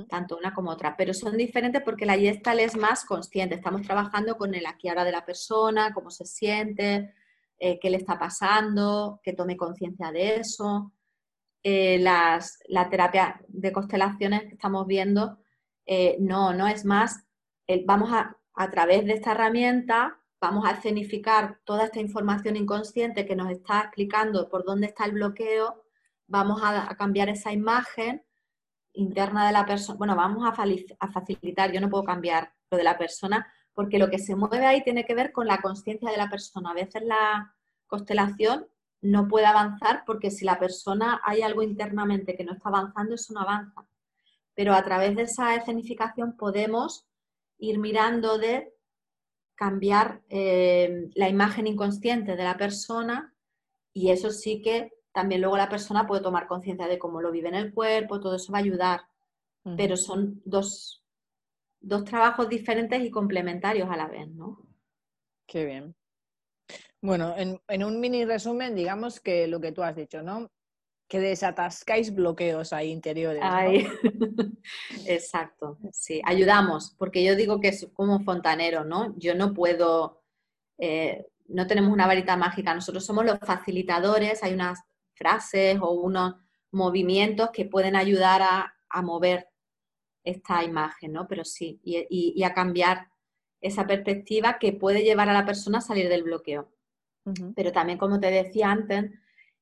tanto 0.08 0.38
una 0.38 0.54
como 0.54 0.70
otra, 0.70 0.96
pero 0.96 1.12
son 1.12 1.36
diferentes 1.36 1.82
porque 1.82 2.06
la 2.06 2.16
Gestal 2.16 2.60
es 2.60 2.74
más 2.74 3.04
consciente. 3.04 3.56
Estamos 3.56 3.82
trabajando 3.82 4.38
con 4.38 4.54
el 4.54 4.64
aquí 4.64 4.88
ahora 4.88 5.04
de 5.04 5.12
la 5.12 5.26
persona, 5.26 5.92
cómo 5.92 6.10
se 6.10 6.24
siente, 6.24 7.12
eh, 7.58 7.78
qué 7.78 7.90
le 7.90 7.98
está 7.98 8.18
pasando, 8.18 9.20
que 9.22 9.34
tome 9.34 9.58
conciencia 9.58 10.10
de 10.10 10.36
eso. 10.36 10.90
Eh, 11.64 11.98
las, 11.98 12.60
la 12.68 12.88
terapia 12.88 13.40
de 13.48 13.72
constelaciones 13.72 14.42
que 14.42 14.54
estamos 14.54 14.86
viendo, 14.86 15.38
eh, 15.86 16.16
no, 16.20 16.52
no 16.52 16.68
es 16.68 16.84
más, 16.84 17.26
vamos 17.84 18.12
a, 18.12 18.36
a 18.54 18.70
través 18.70 19.04
de 19.06 19.14
esta 19.14 19.32
herramienta 19.32 20.20
vamos 20.44 20.66
a 20.66 20.72
escenificar 20.72 21.58
toda 21.64 21.84
esta 21.84 22.00
información 22.00 22.56
inconsciente 22.56 23.24
que 23.24 23.34
nos 23.34 23.50
está 23.50 23.80
explicando 23.80 24.50
por 24.50 24.62
dónde 24.62 24.88
está 24.88 25.06
el 25.06 25.12
bloqueo, 25.12 25.82
vamos 26.26 26.60
a, 26.62 26.94
cambiar 26.96 27.30
esa 27.30 27.50
imagen 27.50 28.22
interna 28.92 29.46
de 29.46 29.52
la 29.52 29.64
persona, 29.64 29.96
bueno, 29.96 30.14
vamos 30.16 30.46
a, 30.46 30.52
facilitar, 31.08 31.72
yo 31.72 31.80
no 31.80 31.88
puedo 31.88 32.04
cambiar 32.04 32.52
lo 32.70 32.76
de 32.76 32.84
la 32.84 32.98
persona, 32.98 33.50
porque 33.72 33.98
lo 33.98 34.10
que 34.10 34.18
se 34.18 34.36
mueve 34.36 34.66
ahí 34.66 34.84
tiene 34.84 35.06
que 35.06 35.14
ver 35.14 35.32
con 35.32 35.46
la 35.46 35.62
conciencia 35.62 36.10
de 36.10 36.18
la 36.18 36.28
persona. 36.28 36.70
A 36.70 36.74
veces 36.74 37.02
la 37.02 37.54
constelación 37.86 38.66
no 39.04 39.28
puede 39.28 39.44
avanzar 39.44 40.02
porque 40.06 40.30
si 40.30 40.46
la 40.46 40.58
persona 40.58 41.20
hay 41.26 41.42
algo 41.42 41.62
internamente 41.62 42.34
que 42.34 42.42
no 42.42 42.54
está 42.54 42.70
avanzando, 42.70 43.14
eso 43.14 43.34
no 43.34 43.40
avanza. 43.40 43.86
Pero 44.54 44.72
a 44.72 44.82
través 44.82 45.14
de 45.14 45.22
esa 45.22 45.54
escenificación 45.54 46.38
podemos 46.38 47.06
ir 47.58 47.78
mirando 47.78 48.38
de 48.38 48.72
cambiar 49.56 50.22
eh, 50.30 51.10
la 51.14 51.28
imagen 51.28 51.66
inconsciente 51.66 52.34
de 52.34 52.44
la 52.44 52.56
persona 52.56 53.34
y 53.92 54.10
eso 54.10 54.30
sí 54.30 54.62
que 54.62 54.94
también 55.12 55.42
luego 55.42 55.58
la 55.58 55.68
persona 55.68 56.06
puede 56.06 56.22
tomar 56.22 56.46
conciencia 56.46 56.88
de 56.88 56.98
cómo 56.98 57.20
lo 57.20 57.30
vive 57.30 57.48
en 57.48 57.56
el 57.56 57.74
cuerpo, 57.74 58.20
todo 58.20 58.36
eso 58.36 58.52
va 58.52 58.58
a 58.58 58.62
ayudar, 58.62 59.02
pero 59.76 59.96
son 59.96 60.40
dos, 60.46 61.04
dos 61.78 62.04
trabajos 62.04 62.48
diferentes 62.48 63.04
y 63.04 63.10
complementarios 63.10 63.88
a 63.90 63.96
la 63.96 64.08
vez, 64.08 64.28
¿no? 64.28 64.66
Qué 65.46 65.66
bien. 65.66 65.94
Bueno, 67.04 67.34
en, 67.36 67.84
un 67.84 68.00
mini 68.00 68.24
resumen, 68.24 68.74
digamos 68.74 69.20
que 69.20 69.46
lo 69.46 69.60
que 69.60 69.72
tú 69.72 69.82
has 69.82 69.94
dicho, 69.94 70.22
¿no? 70.22 70.50
que 71.06 71.20
desatascáis 71.20 72.14
bloqueos 72.14 72.72
ahí 72.72 72.90
interiores. 72.90 73.42
Exacto, 75.06 75.76
sí, 75.92 76.22
ayudamos, 76.24 76.94
porque 76.98 77.22
yo 77.22 77.36
digo 77.36 77.60
que 77.60 77.68
es 77.68 77.90
como 77.92 78.20
fontanero, 78.20 78.86
¿no? 78.86 79.14
Yo 79.18 79.34
no 79.34 79.52
puedo, 79.52 80.22
eh, 80.78 81.26
no 81.46 81.66
tenemos 81.66 81.92
una 81.92 82.06
varita 82.06 82.38
mágica, 82.38 82.74
nosotros 82.74 83.04
somos 83.04 83.26
los 83.26 83.38
facilitadores, 83.38 84.42
hay 84.42 84.54
unas 84.54 84.80
frases 85.12 85.78
o 85.82 85.90
unos 85.90 86.36
movimientos 86.70 87.50
que 87.52 87.66
pueden 87.66 87.96
ayudar 87.96 88.40
a, 88.42 88.70
mover 89.02 89.50
esta 90.24 90.64
imagen, 90.64 91.12
¿no? 91.12 91.28
Pero 91.28 91.44
sí, 91.44 91.80
y, 91.84 92.42
a 92.44 92.54
cambiar 92.54 93.08
esa 93.60 93.86
perspectiva 93.86 94.58
que 94.58 94.72
puede 94.72 95.02
llevar 95.02 95.28
a 95.28 95.34
la 95.34 95.44
persona 95.44 95.78
a 95.78 95.82
salir 95.82 96.08
del 96.08 96.22
bloqueo. 96.22 96.74
Pero 97.56 97.72
también, 97.72 97.98
como 97.98 98.20
te 98.20 98.30
decía 98.30 98.70
antes, 98.70 99.10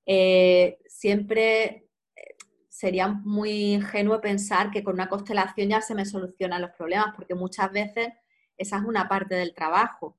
eh, 0.04 0.78
siempre 0.86 1.88
eh, 2.16 2.36
sería 2.68 3.08
muy 3.08 3.74
ingenuo 3.74 4.20
pensar 4.20 4.70
que 4.70 4.82
con 4.82 4.94
una 4.94 5.08
constelación 5.08 5.68
ya 5.68 5.80
se 5.80 5.94
me 5.94 6.04
solucionan 6.04 6.62
los 6.62 6.72
problemas, 6.72 7.14
porque 7.14 7.34
muchas 7.34 7.70
veces 7.70 8.08
esa 8.56 8.78
es 8.78 8.84
una 8.84 9.08
parte 9.08 9.34
del 9.36 9.54
trabajo. 9.54 10.18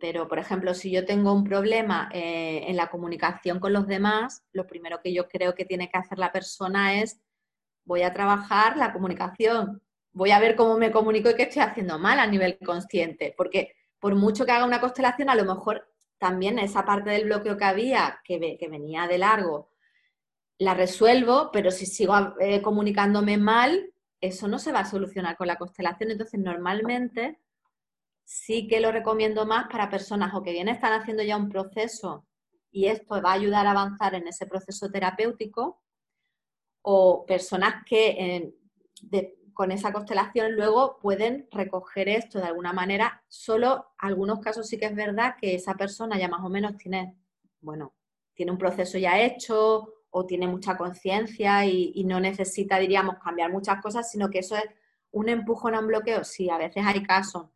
Pero, 0.00 0.26
por 0.28 0.38
ejemplo, 0.38 0.72
si 0.72 0.90
yo 0.90 1.04
tengo 1.04 1.32
un 1.34 1.44
problema 1.44 2.08
eh, 2.12 2.64
en 2.68 2.76
la 2.76 2.88
comunicación 2.88 3.60
con 3.60 3.74
los 3.74 3.86
demás, 3.86 4.42
lo 4.52 4.66
primero 4.66 5.00
que 5.02 5.12
yo 5.12 5.28
creo 5.28 5.54
que 5.54 5.66
tiene 5.66 5.90
que 5.90 5.98
hacer 5.98 6.18
la 6.18 6.32
persona 6.32 7.00
es, 7.02 7.20
voy 7.84 8.02
a 8.02 8.14
trabajar 8.14 8.78
la 8.78 8.94
comunicación, 8.94 9.82
voy 10.12 10.30
a 10.30 10.40
ver 10.40 10.56
cómo 10.56 10.78
me 10.78 10.90
comunico 10.90 11.28
y 11.28 11.34
qué 11.34 11.42
estoy 11.42 11.62
haciendo 11.62 11.98
mal 11.98 12.18
a 12.18 12.26
nivel 12.26 12.58
consciente, 12.64 13.34
porque 13.36 13.74
por 13.98 14.14
mucho 14.14 14.46
que 14.46 14.52
haga 14.52 14.64
una 14.64 14.80
constelación, 14.80 15.28
a 15.28 15.34
lo 15.34 15.44
mejor 15.44 15.86
también 16.24 16.58
esa 16.58 16.86
parte 16.86 17.10
del 17.10 17.26
bloqueo 17.26 17.58
que 17.58 17.66
había, 17.66 18.18
que, 18.24 18.56
que 18.58 18.68
venía 18.68 19.06
de 19.06 19.18
largo, 19.18 19.68
la 20.56 20.72
resuelvo, 20.72 21.50
pero 21.52 21.70
si 21.70 21.84
sigo 21.84 22.14
eh, 22.40 22.62
comunicándome 22.62 23.36
mal, 23.36 23.92
eso 24.22 24.48
no 24.48 24.58
se 24.58 24.72
va 24.72 24.80
a 24.80 24.90
solucionar 24.90 25.36
con 25.36 25.48
la 25.48 25.56
constelación. 25.56 26.12
Entonces, 26.12 26.40
normalmente 26.40 27.40
sí 28.24 28.66
que 28.66 28.80
lo 28.80 28.90
recomiendo 28.90 29.44
más 29.44 29.66
para 29.70 29.90
personas 29.90 30.32
o 30.34 30.42
que 30.42 30.52
bien 30.52 30.68
están 30.68 30.94
haciendo 30.94 31.22
ya 31.22 31.36
un 31.36 31.50
proceso 31.50 32.26
y 32.70 32.86
esto 32.86 33.20
va 33.20 33.32
a 33.32 33.34
ayudar 33.34 33.66
a 33.66 33.72
avanzar 33.72 34.14
en 34.14 34.26
ese 34.26 34.46
proceso 34.46 34.90
terapéutico, 34.90 35.82
o 36.80 37.26
personas 37.26 37.84
que 37.84 38.54
con 39.54 39.72
esa 39.72 39.92
constelación 39.92 40.52
luego 40.52 40.98
pueden 41.00 41.48
recoger 41.50 42.08
esto 42.08 42.38
de 42.38 42.46
alguna 42.46 42.72
manera. 42.72 43.22
Solo 43.28 43.92
algunos 43.98 44.40
casos 44.40 44.68
sí 44.68 44.78
que 44.78 44.86
es 44.86 44.94
verdad 44.94 45.36
que 45.40 45.54
esa 45.54 45.74
persona 45.74 46.18
ya 46.18 46.28
más 46.28 46.44
o 46.44 46.48
menos 46.48 46.76
tiene, 46.76 47.16
bueno, 47.60 47.94
tiene 48.34 48.52
un 48.52 48.58
proceso 48.58 48.98
ya 48.98 49.20
hecho 49.20 49.94
o 50.10 50.26
tiene 50.26 50.46
mucha 50.46 50.76
conciencia 50.76 51.64
y, 51.66 52.04
no 52.04 52.20
necesita, 52.20 52.78
diríamos, 52.78 53.16
cambiar 53.18 53.50
muchas 53.50 53.80
cosas, 53.82 54.10
sino 54.10 54.30
que 54.30 54.40
eso 54.40 54.56
es 54.56 54.64
un 55.10 55.28
empujón 55.28 55.74
a 55.74 55.80
un 55.80 55.88
bloqueo. 55.88 56.22
Sí, 56.24 56.50
a 56.50 56.58
veces 56.58 56.84
hay 56.86 57.02
casos, 57.02 57.48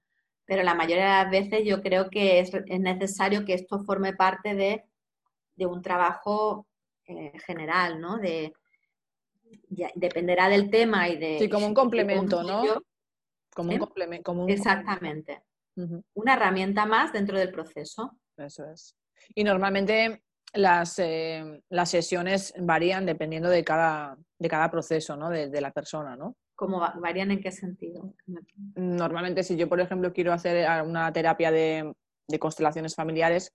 pero 0.45 0.63
la 0.63 0.75
mayoría 0.75 1.05
de 1.05 1.25
las 1.25 1.31
veces 1.31 1.61
yo 1.65 1.83
creo 1.83 2.11
que 2.11 2.41
es, 2.41 2.53
necesario 2.81 3.45
que 3.45 3.55
esto 3.55 3.81
forme 3.81 4.13
parte 4.13 4.55
de, 4.55 4.85
un 5.67 5.83
trabajo 5.83 6.67
eh, 7.07 7.33
general, 7.47 8.01
¿no? 8.01 8.19
De, 8.19 8.55
dependerá 9.95 10.49
del 10.49 10.71
tema 10.71 11.09
y 11.09 11.17
de... 11.17 11.39
Sí, 11.39 11.49
como 11.49 11.67
un 11.67 11.75
complemento, 11.75 12.43
¿no? 12.43 12.83
como 13.55 13.71
un 13.71 13.77
¿eh? 13.77 13.79
complemento. 13.79 14.47
Exactamente. 14.49 15.43
Una 16.15 16.35
herramienta 16.35 16.87
más 16.87 17.13
dentro 17.13 17.39
del 17.39 17.53
proceso. 17.53 18.19
Eso 18.37 18.65
es. 18.71 18.97
Y 19.35 19.45
normalmente 19.45 20.23
las, 20.55 20.99
eh, 20.99 21.63
las 21.69 21.91
sesiones 21.91 22.55
varían 22.59 23.05
dependiendo 23.07 23.49
de 23.49 23.65
cada, 23.65 24.17
de 24.39 24.49
cada 24.49 24.71
proceso, 24.71 25.17
¿no? 25.17 25.31
De, 25.31 25.61
la 25.61 25.73
persona, 25.73 26.17
¿no? 26.17 26.37
¿Cómo 26.55 26.81
varían 27.01 27.31
en 27.31 27.41
qué 27.41 27.53
sentido? 27.53 28.15
Normalmente 28.75 29.43
si 29.45 29.57
yo, 29.57 29.69
por 29.69 29.81
ejemplo, 29.81 30.13
quiero 30.13 30.33
hacer 30.33 30.69
una 30.83 31.13
terapia 31.13 31.51
de, 31.51 31.93
constelaciones 32.39 32.95
familiares, 32.95 33.53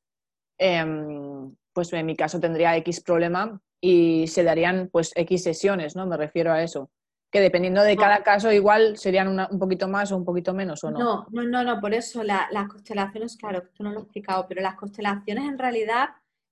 em, 0.57 1.53
pues 1.73 1.91
en 1.93 2.05
mi 2.05 2.15
caso 2.15 2.39
tendría 2.39 2.75
X 2.77 3.01
problema 3.01 3.61
y 3.81 4.27
se 4.27 4.43
darían 4.43 4.89
pues 4.91 5.11
X 5.15 5.43
sesiones, 5.43 5.95
¿no? 5.95 6.05
Me 6.05 6.17
refiero 6.17 6.53
a 6.53 6.63
eso. 6.63 6.89
Que 7.31 7.41
dependiendo 7.41 7.81
de 7.81 7.97
cada 7.97 8.21
caso 8.21 8.51
igual 8.51 8.95
serían 8.97 9.27
un 9.27 9.59
poquito 9.59 9.87
más 9.87 10.11
o 10.11 10.17
un 10.17 10.23
poquito 10.23 10.53
menos 10.53 10.83
o 10.83 10.91
no. 10.91 10.99
No, 10.99 11.27
no, 11.31 11.43
no, 11.43 11.63
no 11.63 11.81
por 11.81 11.93
eso 11.93 12.23
las 12.23 12.67
constelaciones, 12.69 13.35
claro, 13.37 13.59
esto 13.59 13.83
no 13.83 13.91
lo 13.91 13.99
he 13.99 14.03
explicado, 14.03 14.45
pero 14.47 14.61
las 14.61 14.75
constelaciones 14.75 15.45
en 15.45 15.57
realidad 15.57 16.09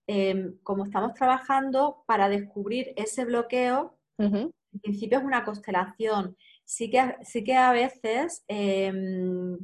em, 0.07 0.57
como 0.63 0.85
estamos 0.85 1.13
trabajando 1.13 2.03
para 2.07 2.29
descubrir 2.29 2.93
ese 2.95 3.25
bloqueo, 3.25 3.97
en 4.17 4.51
principio 4.81 5.19
es 5.19 5.23
una 5.23 5.43
constelación. 5.43 6.35
Sí 6.65 6.89
que, 6.89 7.15
sí 7.23 7.43
que 7.43 7.55
a 7.55 7.71
veces 7.71 8.43
em, 8.47 9.57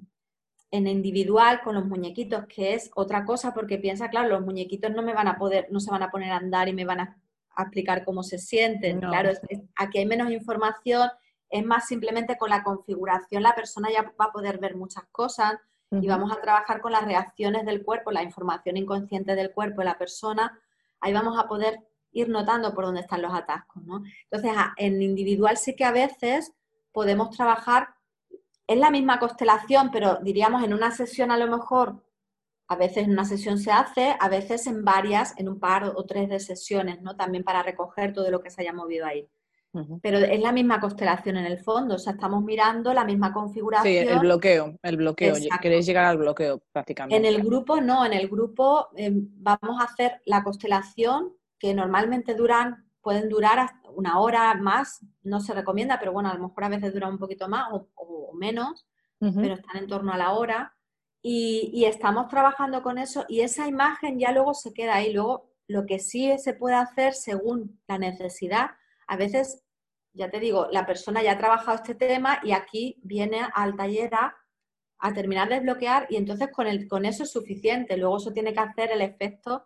en 0.72 0.88
individual 0.88 1.62
con 1.62 1.76
los 1.76 1.86
muñequitos, 1.86 2.46
que 2.48 2.74
es 2.74 2.92
otra 2.96 3.26
cosa, 3.26 3.54
porque 3.54 3.78
piensa, 3.78 4.10
claro, 4.10 4.30
los 4.30 4.46
muñequitos 4.46 4.92
no 4.92 5.02
me 5.02 5.14
van 5.14 5.28
a 5.28 5.38
poder, 5.38 5.68
no 5.72 5.80
se 5.80 5.92
van 5.92 6.04
a 6.04 6.12
poner 6.12 6.32
a 6.32 6.38
andar 6.38 6.68
y 6.68 6.74
me 6.74 6.86
van 6.86 7.00
a, 7.00 7.18
explicar 7.60 8.06
cómo 8.06 8.22
se 8.22 8.38
sienten. 8.38 9.00
Claro, 9.00 9.32
aquí 9.76 9.98
hay 9.98 10.06
menos 10.06 10.30
información, 10.30 11.10
es 11.50 11.66
más 11.66 11.88
simplemente 11.88 12.38
con 12.38 12.52
la 12.52 12.62
configuración 12.62 13.42
la 13.42 13.56
persona 13.56 13.90
ya 13.92 14.04
va 14.04 14.26
a 14.26 14.32
poder 14.32 14.60
ver 14.60 14.76
muchas 14.76 15.06
cosas 15.12 15.56
y 15.90 16.08
vamos 16.08 16.32
a 16.32 16.40
trabajar 16.40 16.82
con 16.82 16.92
las 16.92 17.06
reacciones 17.06 17.66
del 17.66 17.84
cuerpo, 17.84 18.12
la 18.12 18.22
información 18.22 18.78
inconsciente 18.78 19.34
del 19.34 19.54
cuerpo 19.54 19.82
de 19.82 19.86
la 19.86 19.98
persona, 19.98 20.60
ahí 21.00 21.14
vamos 21.14 21.40
a 21.40 21.48
poder 21.48 21.82
ir 22.12 22.30
notando 22.30 22.74
por 22.74 22.86
dónde 22.86 23.02
están 23.02 23.22
los 23.22 23.34
atascos, 23.34 23.84
¿no? 23.84 24.04
Entonces, 24.30 24.52
en 24.76 25.02
individual 25.02 25.58
sí 25.58 25.76
que 25.76 25.86
a 25.86 25.92
veces 25.92 26.54
podemos 26.92 27.36
trabajar 27.36 27.90
es 28.68 28.78
la 28.78 28.92
misma 28.92 29.20
constelación, 29.20 29.90
pero 29.92 30.20
diríamos 30.22 30.64
en 30.64 30.74
una 30.74 30.92
sesión 30.92 31.32
a 31.32 31.38
lo 31.38 31.48
mejor, 31.48 32.04
a 32.68 32.76
veces 32.76 33.06
en 33.06 33.12
una 33.12 33.26
sesión 33.26 33.58
se 33.58 33.72
hace, 33.72 34.16
a 34.20 34.28
veces 34.28 34.68
en 34.68 34.84
varias, 34.84 35.34
en 35.38 35.48
un 35.48 35.60
par 35.60 35.86
o 35.86 36.06
tres 36.06 36.28
de 36.30 36.40
sesiones, 36.40 37.02
¿no? 37.02 37.16
También 37.16 37.44
para 37.44 37.64
recoger 37.64 38.14
todo 38.14 38.30
lo 38.30 38.42
que 38.42 38.50
se 38.50 38.62
haya 38.62 38.74
movido 38.74 39.06
ahí. 39.06 39.28
Pero 40.02 40.18
es 40.18 40.40
la 40.40 40.52
misma 40.52 40.80
constelación 40.80 41.38
en 41.38 41.46
el 41.46 41.60
fondo, 41.60 41.96
o 41.96 42.00
sea, 42.00 42.14
estamos 42.14 42.44
mirando 42.44 42.94
la 42.96 43.06
misma 43.06 43.32
configuración. 43.32 44.08
Sí, 44.08 44.12
el 44.12 44.20
bloqueo, 44.20 44.76
el 44.82 44.98
bloqueo, 44.98 45.36
queréis 45.62 45.86
llegar 45.86 46.06
al 46.06 46.18
bloqueo 46.18 46.64
prácticamente. 46.72 47.16
En 47.16 47.26
el 47.26 47.44
grupo 47.44 47.80
no, 47.80 48.04
en 48.04 48.14
el 48.14 48.28
grupo 48.28 48.88
em, 48.96 49.28
vamos 49.36 49.80
a 49.80 49.84
hacer 49.84 50.22
la 50.26 50.44
constelación 50.44 51.36
que 51.60 51.76
normalmente 51.76 52.34
duran, 52.34 52.87
pueden 53.02 53.30
durar 53.30 53.60
hasta 53.60 53.90
una 53.92 54.20
hora 54.20 54.54
más, 54.56 55.06
no 55.24 55.40
se 55.40 55.54
recomienda, 55.54 56.00
pero 56.00 56.14
bueno, 56.14 56.30
a 56.30 56.36
lo 56.36 56.48
mejor 56.48 56.64
a 56.64 56.70
veces 56.70 56.94
dura 56.94 57.08
un 57.08 57.18
poquito 57.18 57.48
más 57.48 57.70
o, 57.72 58.34
menos, 58.34 58.86
pero 59.20 59.56
están 59.56 59.78
en 59.78 59.88
torno 59.88 60.14
a 60.14 60.18
la 60.18 60.34
hora. 60.34 60.76
Y, 61.22 61.86
estamos 61.86 62.28
trabajando 62.28 62.84
con 62.84 62.98
eso 62.98 63.26
y 63.28 63.42
esa 63.42 63.68
imagen 63.68 64.20
ya 64.20 64.32
luego 64.32 64.54
se 64.54 64.74
queda 64.74 64.96
ahí. 64.96 65.12
Luego, 65.12 65.50
lo 65.68 65.86
que 65.86 66.00
sí 66.00 66.32
se 66.38 66.54
puede 66.54 66.76
hacer 66.76 67.14
según 67.14 67.82
la 67.88 67.98
necesidad, 67.98 68.72
a 69.08 69.18
veces, 69.18 69.64
ya 70.14 70.30
te 70.30 70.40
digo, 70.40 70.68
la 70.72 70.86
persona 70.86 71.24
ya 71.24 71.34
ha 71.34 71.38
trabajado 71.38 71.76
este 71.76 71.96
tema 71.96 72.40
y 72.44 72.52
aquí 72.52 73.00
viene 73.04 73.42
al 73.54 73.76
taller 73.76 74.14
a, 74.14 74.36
terminar 75.14 75.50
de 75.50 75.56
desbloquear 75.56 76.08
y 76.10 76.16
entonces 76.16 76.50
con, 76.52 76.68
el, 76.68 76.88
con 76.88 77.06
eso 77.06 77.24
es 77.24 77.32
suficiente. 77.32 77.98
Luego 77.98 78.18
eso 78.18 78.32
tiene 78.32 78.54
que 78.54 78.60
hacer 78.60 78.92
el 78.92 79.02
efecto 79.02 79.66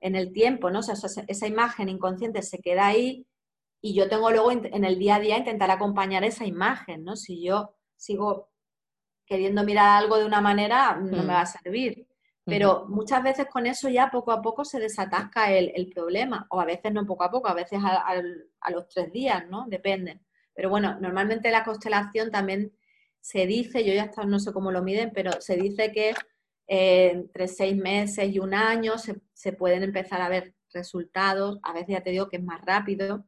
en 0.00 0.14
el 0.14 0.32
tiempo, 0.32 0.70
¿no? 0.70 0.80
O 0.80 0.82
sea, 0.82 0.94
esa 1.26 1.46
imagen 1.46 1.88
inconsciente 1.88 2.42
se 2.42 2.58
queda 2.58 2.86
ahí 2.86 3.26
y 3.80 3.94
yo 3.94 4.08
tengo 4.08 4.30
luego 4.30 4.50
en 4.52 4.84
el 4.84 4.98
día 4.98 5.16
a 5.16 5.20
día 5.20 5.38
intentar 5.38 5.70
acompañar 5.70 6.24
esa 6.24 6.44
imagen, 6.44 7.04
¿no? 7.04 7.16
Si 7.16 7.42
yo 7.42 7.74
sigo 7.96 8.50
queriendo 9.26 9.64
mirar 9.64 10.02
algo 10.02 10.18
de 10.18 10.24
una 10.24 10.40
manera, 10.40 10.96
no 10.96 11.18
me 11.18 11.24
mm. 11.24 11.28
va 11.28 11.40
a 11.40 11.46
servir. 11.46 12.06
Pero 12.48 12.86
muchas 12.88 13.24
veces 13.24 13.46
con 13.50 13.66
eso 13.66 13.88
ya 13.88 14.08
poco 14.08 14.30
a 14.30 14.40
poco 14.40 14.64
se 14.64 14.78
desatasca 14.78 15.50
el, 15.50 15.90
problema, 15.92 16.46
o 16.50 16.60
a 16.60 16.64
veces 16.64 16.92
no 16.92 17.04
poco 17.04 17.24
a 17.24 17.30
poco, 17.30 17.48
a 17.48 17.54
veces 17.54 17.80
a, 17.82 18.70
los 18.70 18.88
tres 18.88 19.10
días, 19.10 19.48
¿no? 19.50 19.66
Depende. 19.66 20.20
Pero 20.54 20.70
bueno, 20.70 20.96
normalmente 21.00 21.50
la 21.50 21.64
constelación 21.64 22.30
también 22.30 22.72
se 23.20 23.46
dice, 23.46 23.84
yo 23.84 23.92
ya 23.92 24.12
no 24.24 24.38
sé 24.38 24.52
cómo 24.52 24.70
lo 24.70 24.84
miden, 24.84 25.10
pero 25.12 25.32
se 25.40 25.56
dice 25.56 25.90
que 25.90 26.14
eh, 26.66 27.10
entre 27.12 27.48
seis 27.48 27.76
meses 27.76 28.28
y 28.28 28.38
un 28.38 28.54
año 28.54 28.98
se, 28.98 29.20
se, 29.32 29.52
pueden 29.52 29.82
empezar 29.82 30.20
a 30.20 30.28
ver 30.28 30.54
resultados, 30.72 31.58
a 31.62 31.72
veces 31.72 31.88
ya 31.90 32.02
te 32.02 32.10
digo 32.10 32.28
que 32.28 32.36
es 32.36 32.44
más 32.44 32.60
rápido. 32.64 33.24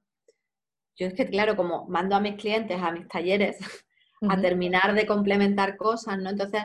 Yo 0.96 1.06
es 1.06 1.14
que, 1.14 1.28
claro, 1.28 1.56
como 1.56 1.86
mando 1.86 2.16
a 2.16 2.20
mis 2.20 2.34
clientes 2.34 2.80
a 2.80 2.90
mis 2.90 3.06
talleres 3.06 3.58
a 4.28 4.40
terminar 4.40 4.94
de 4.94 5.06
complementar 5.06 5.76
cosas, 5.76 6.18
¿no? 6.18 6.30
Entonces, 6.30 6.62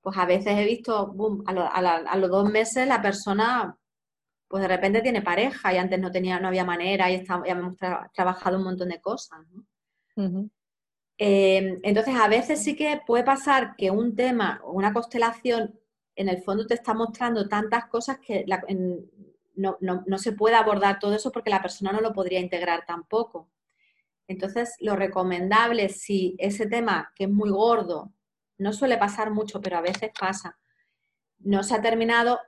pues 0.00 0.16
a 0.18 0.26
veces 0.26 0.56
he 0.56 0.64
visto, 0.64 1.12
boom, 1.12 1.42
a, 1.46 2.16
los 2.16 2.30
dos 2.30 2.50
meses 2.50 2.86
la 2.86 3.02
persona, 3.02 3.76
pues 4.48 4.62
de 4.62 4.68
repente 4.68 5.02
tiene 5.02 5.22
pareja 5.22 5.72
y 5.72 5.78
antes 5.78 5.98
no 5.98 6.10
tenía, 6.10 6.38
no 6.38 6.48
había 6.48 6.64
manera 6.64 7.10
y 7.10 7.16
está, 7.16 7.42
ya 7.44 7.52
hemos 7.52 7.76
trabajado 8.14 8.58
un 8.58 8.64
montón 8.64 8.88
de 8.88 9.00
cosas, 9.00 9.40
¿no? 9.50 10.48
Em, 11.18 11.78
entonces, 11.82 12.14
a 12.14 12.28
veces 12.28 12.62
sí 12.62 12.76
que 12.76 13.00
puede 13.06 13.24
pasar 13.24 13.74
que 13.76 13.90
un 13.90 14.14
tema, 14.14 14.60
una 14.64 14.92
constelación, 14.92 15.78
en 16.16 16.30
el 16.30 16.42
fondo 16.42 16.66
te 16.66 16.74
está 16.74 16.94
mostrando 16.94 17.46
tantas 17.46 17.86
cosas 17.86 18.18
que 18.18 18.44
no, 19.54 20.18
se 20.18 20.32
puede 20.32 20.56
abordar 20.56 20.98
todo 20.98 21.14
eso 21.14 21.30
porque 21.30 21.50
la 21.50 21.62
persona 21.62 21.92
no 21.92 22.00
lo 22.00 22.12
podría 22.12 22.40
integrar 22.40 22.84
tampoco. 22.86 23.50
Entonces, 24.26 24.74
lo 24.80 24.96
recomendable, 24.96 25.88
si 25.90 26.34
ese 26.38 26.66
tema 26.66 27.12
que 27.14 27.24
es 27.24 27.30
muy 27.30 27.50
gordo, 27.50 28.12
no 28.58 28.72
suele 28.72 28.96
pasar 28.96 29.30
mucho, 29.30 29.60
pero 29.60 29.76
a 29.76 29.82
veces 29.82 30.10
pasa, 30.18 30.58
no 31.38 31.62
se 31.62 31.74
ha 31.74 31.82
terminado, 31.82 32.40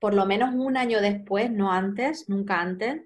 por 0.00 0.14
lo 0.14 0.26
menos 0.26 0.52
un 0.54 0.76
año 0.76 1.00
después, 1.00 1.50
no 1.50 1.72
antes, 1.72 2.28
nunca 2.28 2.60
antes, 2.60 3.02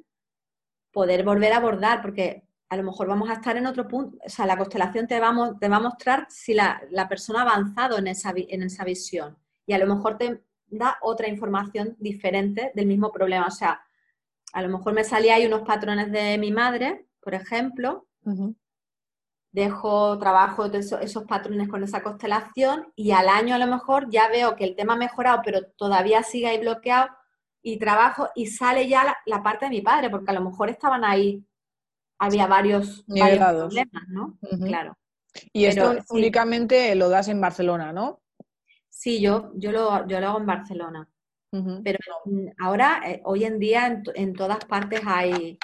poder 0.90 1.24
volver 1.24 1.52
a 1.52 1.58
abordar, 1.58 2.00
porque 2.00 2.42
a 2.70 2.76
lo 2.76 2.82
mejor 2.82 3.06
vamos 3.06 3.28
a 3.28 3.34
estar 3.34 3.56
en 3.58 3.66
otro 3.66 3.86
punto, 3.86 4.16
o 4.24 4.28
sea, 4.28 4.46
la 4.46 4.56
constelación 4.56 5.06
te 5.06 5.20
va, 5.20 5.28
a 5.28 5.80
mostrar 5.80 6.26
si 6.30 6.54
la, 6.54 6.80
persona 7.08 7.40
ha 7.40 7.42
avanzado 7.42 7.98
en 7.98 8.08
esa 8.08 8.84
visión 8.84 9.36
y 9.66 9.72
a 9.72 9.78
lo 9.78 9.86
mejor 9.86 10.16
te 10.16 10.42
da 10.68 10.96
otra 11.02 11.28
información 11.28 11.96
diferente 11.98 12.72
del 12.74 12.86
mismo 12.86 13.12
problema. 13.12 13.46
O 13.46 13.50
sea, 13.50 13.80
a 14.52 14.62
lo 14.62 14.68
mejor 14.68 14.92
me 14.92 15.04
salía 15.04 15.34
ahí 15.34 15.46
unos 15.46 15.62
patrones 15.62 16.10
de 16.12 16.38
mi 16.38 16.50
madre, 16.50 17.06
por 17.20 17.34
ejemplo, 17.34 18.06
Dejo 19.52 20.18
trabajo 20.18 20.68
de 20.68 20.80
esos, 20.80 21.24
patrones 21.24 21.68
con 21.68 21.82
esa 21.82 22.02
constelación 22.02 22.92
y 22.94 23.12
al 23.12 23.28
año 23.28 23.54
a 23.54 23.58
lo 23.58 23.66
mejor 23.66 24.10
ya 24.10 24.28
veo 24.28 24.54
que 24.54 24.64
el 24.64 24.76
tema 24.76 24.94
ha 24.94 24.98
mejorado, 24.98 25.40
pero 25.42 25.64
todavía 25.78 26.22
sigue 26.22 26.48
ahí 26.48 26.58
bloqueado 26.58 27.08
y 27.62 27.78
trabajo 27.78 28.28
y 28.34 28.48
sale 28.48 28.86
ya 28.86 29.16
la, 29.24 29.42
parte 29.42 29.64
de 29.64 29.70
mi 29.70 29.80
padre, 29.80 30.10
porque 30.10 30.30
a 30.30 30.34
lo 30.34 30.42
mejor 30.42 30.68
estaban 30.68 31.04
ahí, 31.04 31.42
había 32.18 32.46
varios, 32.46 33.02
problemas, 33.06 34.08
¿no? 34.08 34.38
Claro. 34.66 34.98
Y 35.54 35.64
esto 35.64 35.94
únicamente 36.10 36.94
lo 36.94 37.08
das 37.08 37.28
en 37.28 37.40
Barcelona, 37.40 37.94
¿no? 37.94 38.20
Sí, 38.96 39.20
yo, 39.20 39.52
yo, 39.54 39.72
lo, 39.72 40.08
yo 40.08 40.20
lo 40.20 40.28
hago 40.28 40.38
en 40.38 40.46
Barcelona. 40.46 41.08
Pero 41.84 41.98
ahora, 42.58 43.02
eh, 43.06 43.20
hoy 43.24 43.44
en 43.44 43.58
día, 43.58 44.02
en, 44.14 44.34
todas 44.34 44.64
partes 44.64 45.00
hay, 45.06 45.58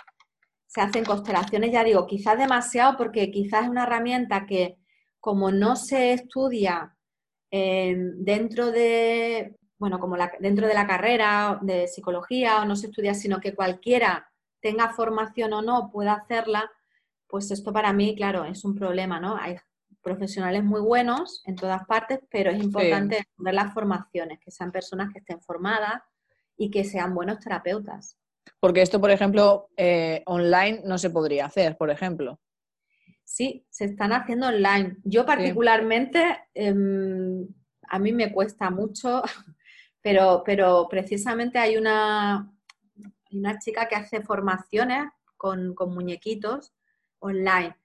se 0.67 0.81
hacen 0.81 1.05
constelaciones, 1.05 1.73
ya 1.73 1.85
digo, 1.85 2.07
quizás 2.07 2.39
demasiado 2.39 2.97
porque 2.97 3.31
quizás 3.31 3.65
es 3.65 3.69
una 3.69 3.85
herramienta 3.85 4.47
que 4.47 4.79
como 5.21 5.51
no 5.51 5.77
se 5.77 6.13
estudia 6.13 6.97
eh, 7.51 7.95
dentro 8.17 8.71
de, 8.71 9.57
bueno, 9.79 9.99
como 9.99 10.17
dentro 10.41 10.67
de 10.67 10.75
la 10.75 10.87
carrera 10.87 11.59
de 11.63 11.89
psicología 11.89 12.63
o 12.63 12.65
no 12.65 12.77
se 12.77 12.87
estudia, 12.87 13.15
sino 13.15 13.41
que 13.41 13.55
cualquiera 13.55 14.31
tenga 14.61 14.91
formación 14.91 15.53
o 15.53 15.63
no 15.63 15.91
pueda 15.91 16.15
hacerla, 16.15 16.71
pues 17.27 17.51
esto 17.51 17.73
para 17.73 17.93
mí, 17.93 18.15
claro, 18.15 18.45
es 18.45 18.65
un 18.65 18.75
problema, 18.75 19.21
¿no? 19.21 19.37
Hay 19.37 19.57
profesionales 20.03 20.65
muy 20.65 20.81
buenos 20.81 21.43
en 21.47 21.57
todas 21.57 21.85
partes, 21.87 22.21
pero 22.31 22.51
es 22.51 22.63
importante 22.63 23.25
ver 23.37 23.55
las 23.55 23.73
formaciones, 23.73 24.39
que 24.41 24.51
sean 24.51 24.73
personas 24.73 25.13
que 25.13 25.21
estén 25.21 25.41
formadas 25.41 26.03
y 26.57 26.71
que 26.71 26.85
sean 26.85 27.15
buenos 27.15 27.39
terapeutas. 27.39 28.19
Porque 28.61 28.83
esto, 28.83 29.01
por 29.01 29.11
ejemplo, 29.11 29.69
eh, 29.77 30.23
online 30.27 30.83
no 30.85 30.99
se 30.99 31.11
podría 31.11 31.47
hacer, 31.47 31.77
por 31.77 31.91
ejemplo. 31.91 32.41
Sí, 33.25 33.65
se 33.71 33.87
están 33.87 34.13
haciendo 34.13 34.49
online. 34.49 34.97
Yo 35.05 35.25
particularmente, 35.25 36.41
em, 36.55 37.47
a 37.89 37.99
mí 37.99 38.13
me 38.13 38.33
cuesta 38.33 38.71
mucho, 38.71 39.23
pero, 40.03 40.43
pero 40.45 40.89
precisamente 40.91 41.59
hay 41.59 41.77
una, 41.77 42.53
una 43.31 43.59
chica 43.59 43.89
que 43.89 43.95
hace 43.95 44.21
formaciones 44.23 45.05
con, 45.37 45.75
con 45.75 45.95
muñequitos 45.95 46.73
online 47.21 47.77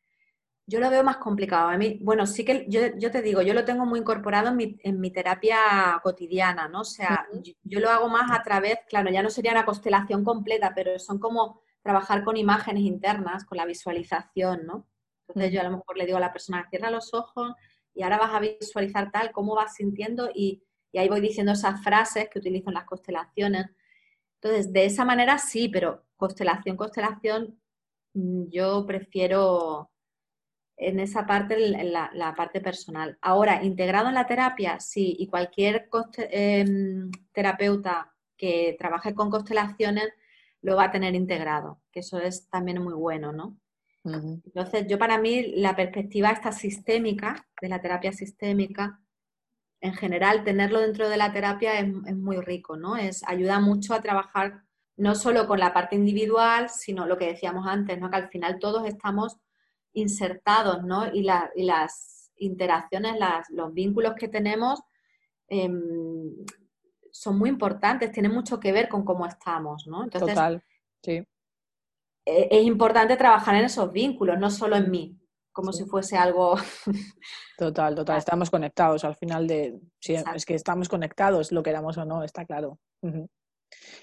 yo 0.67 0.81
lo 0.81 0.89
veo 0.89 1.03
más 1.03 1.17
complicado. 1.17 1.69
A 1.69 1.77
mí, 1.77 1.97
bueno, 2.01 2.27
sí 2.27 2.43
que 2.43 2.65
yo, 2.67 3.11
te 3.11 3.21
digo, 3.21 3.41
yo 3.41 3.53
lo 3.53 3.63
tengo 3.63 3.85
muy 3.85 3.99
incorporado 4.01 4.49
en 4.49 4.99
mi, 4.99 5.11
terapia 5.11 5.99
cotidiana, 6.03 6.67
¿no? 6.67 6.81
O 6.81 6.85
sea, 6.85 7.25
yo, 7.63 7.79
lo 7.79 7.89
hago 7.89 8.09
más 8.09 8.29
a 8.37 8.43
través, 8.43 8.79
claro, 8.89 9.09
ya 9.09 9.23
no 9.23 9.29
sería 9.29 9.53
una 9.53 9.65
constelación 9.65 10.25
completa, 10.25 10.73
pero 10.75 10.99
son 10.99 11.19
como 11.19 11.61
trabajar 11.81 12.25
con 12.25 12.35
imágenes 12.35 12.83
internas, 12.83 13.45
con 13.45 13.57
la 13.57 13.65
visualización, 13.65 14.65
¿no? 14.65 14.87
Entonces 15.27 15.53
yo 15.53 15.61
a 15.61 15.63
lo 15.63 15.71
mejor 15.71 15.97
le 15.97 16.05
digo 16.05 16.17
a 16.17 16.21
la 16.21 16.33
persona, 16.33 16.67
cierra 16.69 16.91
los 16.91 17.13
ojos 17.13 17.53
y 17.93 18.03
ahora 18.03 18.17
vas 18.17 18.33
a 18.33 18.39
visualizar 18.41 19.09
tal, 19.11 19.31
cómo 19.31 19.55
vas 19.55 19.75
sintiendo 19.75 20.29
y, 20.33 20.63
y 20.91 20.97
ahí 20.99 21.07
voy 21.07 21.21
diciendo 21.21 21.53
esas 21.53 21.81
frases 21.81 22.29
que 22.29 22.39
utilizo 22.39 22.69
en 22.69 22.75
las 22.75 22.85
constelaciones. 22.85 23.67
Entonces, 24.41 24.73
de 24.73 24.85
esa 24.85 25.05
manera 25.05 25.37
sí, 25.37 25.69
pero 25.69 26.03
constelación, 26.17 26.75
constelación, 26.75 27.57
mm, 28.13 28.49
yo 28.49 28.85
prefiero 28.85 29.91
en 30.77 30.99
esa 30.99 31.25
parte, 31.25 31.55
en 31.55 31.91
la, 31.91 32.33
parte 32.37 32.61
personal. 32.61 33.17
Ahora, 33.21 33.63
integrado 33.63 34.07
en 34.07 34.13
la 34.13 34.27
terapia, 34.27 34.79
sí, 34.79 35.15
y 35.19 35.27
cualquier 35.27 35.89
em, 36.29 37.09
terapeuta 37.33 38.13
que 38.37 38.75
trabaje 38.77 39.15
con 39.15 39.31
constelaciones 39.31 40.09
lo 40.61 40.75
va 40.75 40.85
a 40.85 40.91
tener 40.91 41.15
integrado, 41.15 41.81
que 41.91 42.01
eso 42.01 42.19
es 42.19 42.47
también 42.49 42.81
muy 42.81 42.93
bueno, 42.93 43.31
¿no? 43.33 43.57
Entonces, 44.03 44.87
yo 44.87 44.97
para 44.97 45.17
mí 45.17 45.51
la 45.57 45.75
perspectiva 45.75 46.29
esta 46.29 46.53
sistémica, 46.53 47.45
de 47.61 47.67
la 47.67 47.81
terapia 47.81 48.13
sistémica, 48.13 49.01
en 49.81 49.93
general, 49.93 50.45
tenerlo 50.45 50.79
dentro 50.79 51.09
de 51.09 51.17
la 51.17 51.33
terapia 51.33 51.79
es, 51.79 52.15
muy 52.15 52.39
rico, 52.39 52.77
¿no? 52.77 52.95
Es, 52.95 53.21
ayuda 53.27 53.59
mucho 53.59 53.93
a 53.93 54.01
trabajar 54.01 54.61
no 54.95 55.13
solo 55.13 55.45
con 55.45 55.59
la 55.59 55.73
parte 55.73 55.95
individual, 55.95 56.69
sino 56.69 57.05
lo 57.05 57.17
que 57.17 57.27
decíamos 57.27 57.67
antes, 57.67 57.99
¿no? 57.99 58.09
Que 58.09 58.15
al 58.15 58.29
final 58.29 58.59
todos 58.59 58.87
estamos 58.87 59.37
insertados, 59.97 60.83
¿no? 60.83 61.07
Y, 61.13 61.23
las 61.23 62.31
interacciones, 62.37 63.15
los 63.49 63.73
vínculos 63.73 64.13
que 64.15 64.27
tenemos 64.27 64.79
em, 65.47 66.35
son 67.11 67.37
muy 67.37 67.49
importantes, 67.49 68.11
tienen 68.11 68.31
mucho 68.31 68.59
que 68.59 68.71
ver 68.71 68.87
con 68.87 69.03
cómo 69.03 69.25
estamos, 69.25 69.87
¿no? 69.87 70.03
Entonces, 70.03 70.29
Total, 70.29 70.63
sí. 71.03 71.23
E, 72.25 72.47
es 72.51 72.63
importante 72.65 73.17
trabajar 73.17 73.55
en 73.55 73.65
esos 73.65 73.91
vínculos, 73.91 74.37
no 74.37 74.51
solo 74.51 74.75
en 74.75 74.91
mí, 74.91 75.17
como 75.51 75.73
si 75.73 75.85
fuese 75.85 76.15
algo... 76.15 76.55
Total, 77.57 77.95
total, 77.95 78.19
estamos 78.19 78.51
conectados 78.51 79.03
al 79.03 79.15
final 79.15 79.47
de... 79.47 79.79
Sí, 79.99 80.13
es 80.13 80.45
que 80.45 80.53
estamos 80.53 80.87
conectados, 80.87 81.51
lo 81.51 81.63
queramos 81.63 81.97
o 81.97 82.05
no, 82.05 82.23
está 82.23 82.45
claro. 82.45 82.77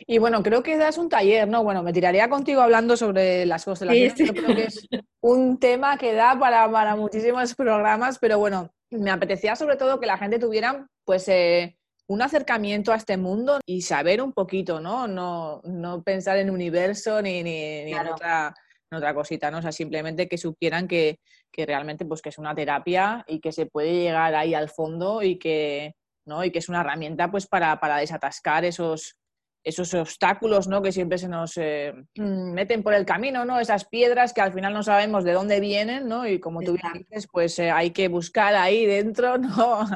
Y 0.07 0.19
bueno, 0.19 0.43
creo 0.43 0.63
que 0.63 0.77
das 0.77 0.99
un 0.99 1.09
taller, 1.09 1.49
¿no? 1.49 1.63
Bueno, 1.63 1.83
me 1.83 1.93
tiraría 1.93 2.29
contigo 2.29 2.61
hablando 2.61 2.97
sobre 2.97 3.47
las 3.47 3.65
constelaciones. 3.65 4.15
Sí, 4.17 4.29
creo 4.29 4.55
que 4.55 4.65
es 4.65 4.87
un 5.21 5.59
tema 5.59 5.97
que 5.97 6.13
da 6.15 6.39
para, 6.39 6.71
para, 6.71 6.97
muchísimos 6.97 7.55
programas, 7.55 8.19
pero 8.19 8.39
bueno, 8.39 8.71
me 8.91 9.11
apetecía 9.11 9.57
sobre 9.57 9.77
todo 9.77 10.01
que 10.01 10.07
la 10.07 10.19
gente 10.19 10.39
tuviera, 10.39 10.87
pues, 11.05 11.29
eh, 11.29 11.77
un 12.07 12.21
acercamiento 12.21 12.93
a 12.93 12.97
este 12.97 13.17
mundo 13.17 13.61
y 13.65 13.83
saber 13.83 14.21
un 14.21 14.33
poquito, 14.33 14.81
¿no? 14.81 15.09
No, 15.09 15.63
no 15.65 16.03
pensar 16.03 16.37
en 16.37 16.51
universo 16.51 17.23
ni, 17.23 17.43
ni, 17.43 17.93
en, 17.93 18.09
otra, 18.09 18.55
otra 18.93 19.15
cosita, 19.15 19.51
¿no? 19.51 19.59
O 19.59 19.63
sea, 19.63 19.73
simplemente 19.73 20.29
que 20.29 20.37
supieran 20.37 20.87
que, 20.87 21.19
que, 21.51 21.65
realmente 21.65 22.05
pues, 22.05 22.21
que 22.21 22.29
es 22.29 22.39
una 22.39 22.55
terapia 22.55 23.25
y 23.27 23.41
que 23.41 23.53
se 23.53 23.67
puede 23.67 23.93
llegar 23.93 24.35
ahí 24.35 24.53
al 24.53 24.69
fondo 24.69 25.23
y 25.23 25.39
que, 25.39 25.95
¿no? 26.27 26.45
y 26.45 26.51
que 26.51 26.59
es 26.59 26.69
una 26.69 26.83
herramienta 26.83 27.31
pues, 27.31 27.47
para, 27.47 27.81
para 27.81 27.97
desatascar 27.97 28.67
esos, 28.67 29.17
esos 29.65 29.95
obstáculos 29.95 30.69
¿no? 30.69 30.83
que 30.83 30.93
siempre 30.93 31.17
se 31.17 31.29
nos 31.29 31.57
eh, 31.57 31.95
mm, 32.17 32.53
meten 32.53 32.83
por 32.83 32.93
el 32.93 33.07
camino, 33.07 33.45
¿no? 33.45 33.59
esas 33.59 33.87
piedras 33.87 34.35
que 34.35 34.43
al 34.43 34.53
final 34.53 34.75
no 34.75 34.83
sabemos 34.83 35.25
de 35.25 35.33
dónde 35.33 35.59
vienen, 35.59 36.07
¿no? 36.07 36.29
y 36.29 36.39
como 36.39 36.61
tú 36.61 36.77
dices, 36.93 37.27
pues 37.33 37.59
eh, 37.59 37.71
hay 37.71 37.91
que 37.91 38.09
buscar 38.09 38.55
ahí 38.55 38.85
dentro, 38.85 39.39
¿no? 39.39 39.87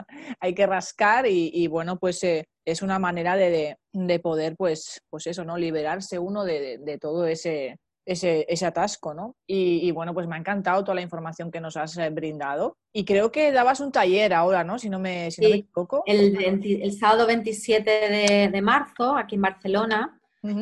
hay 0.40 0.54
que 0.54 0.66
rascar 0.66 1.26
y, 1.26 1.66
bueno, 1.68 1.98
pues 1.98 2.24
eh, 2.24 2.48
es 2.64 2.82
una 2.82 2.98
manera 2.98 3.36
de, 3.36 3.76
de, 3.92 4.18
poder, 4.20 4.56
pues, 4.56 5.02
pues 5.10 5.26
eso, 5.26 5.44
¿no? 5.44 5.58
liberarse 5.58 6.18
uno 6.18 6.44
de, 6.44 6.78
de 6.78 6.98
todo 6.98 7.26
ese, 7.26 7.78
ese, 8.08 8.46
ese 8.48 8.64
atasco, 8.64 9.12
¿no? 9.12 9.36
Y, 9.46 9.90
bueno, 9.90 10.14
pues 10.14 10.26
me 10.26 10.34
ha 10.34 10.38
encantado 10.38 10.82
toda 10.82 10.94
la 10.94 11.02
información 11.02 11.50
que 11.50 11.60
nos 11.60 11.76
has 11.76 11.96
eh, 11.98 12.08
brindado. 12.08 12.78
Y 12.90 13.04
creo 13.04 13.30
que 13.30 13.52
dabas 13.52 13.80
un 13.80 13.92
taller 13.92 14.32
ahora, 14.32 14.64
¿no? 14.64 14.78
Si 14.78 14.88
no 14.88 14.98
me, 14.98 15.30
si 15.30 15.42
no 15.42 15.48
me 15.50 15.56
equivoco. 15.56 16.02
El, 16.06 16.42
el, 16.82 16.92
sábado 16.92 17.26
27 17.26 17.90
de, 17.90 18.48
de, 18.48 18.62
marzo, 18.62 19.14
aquí 19.14 19.34
en 19.34 19.42
Barcelona, 19.42 20.20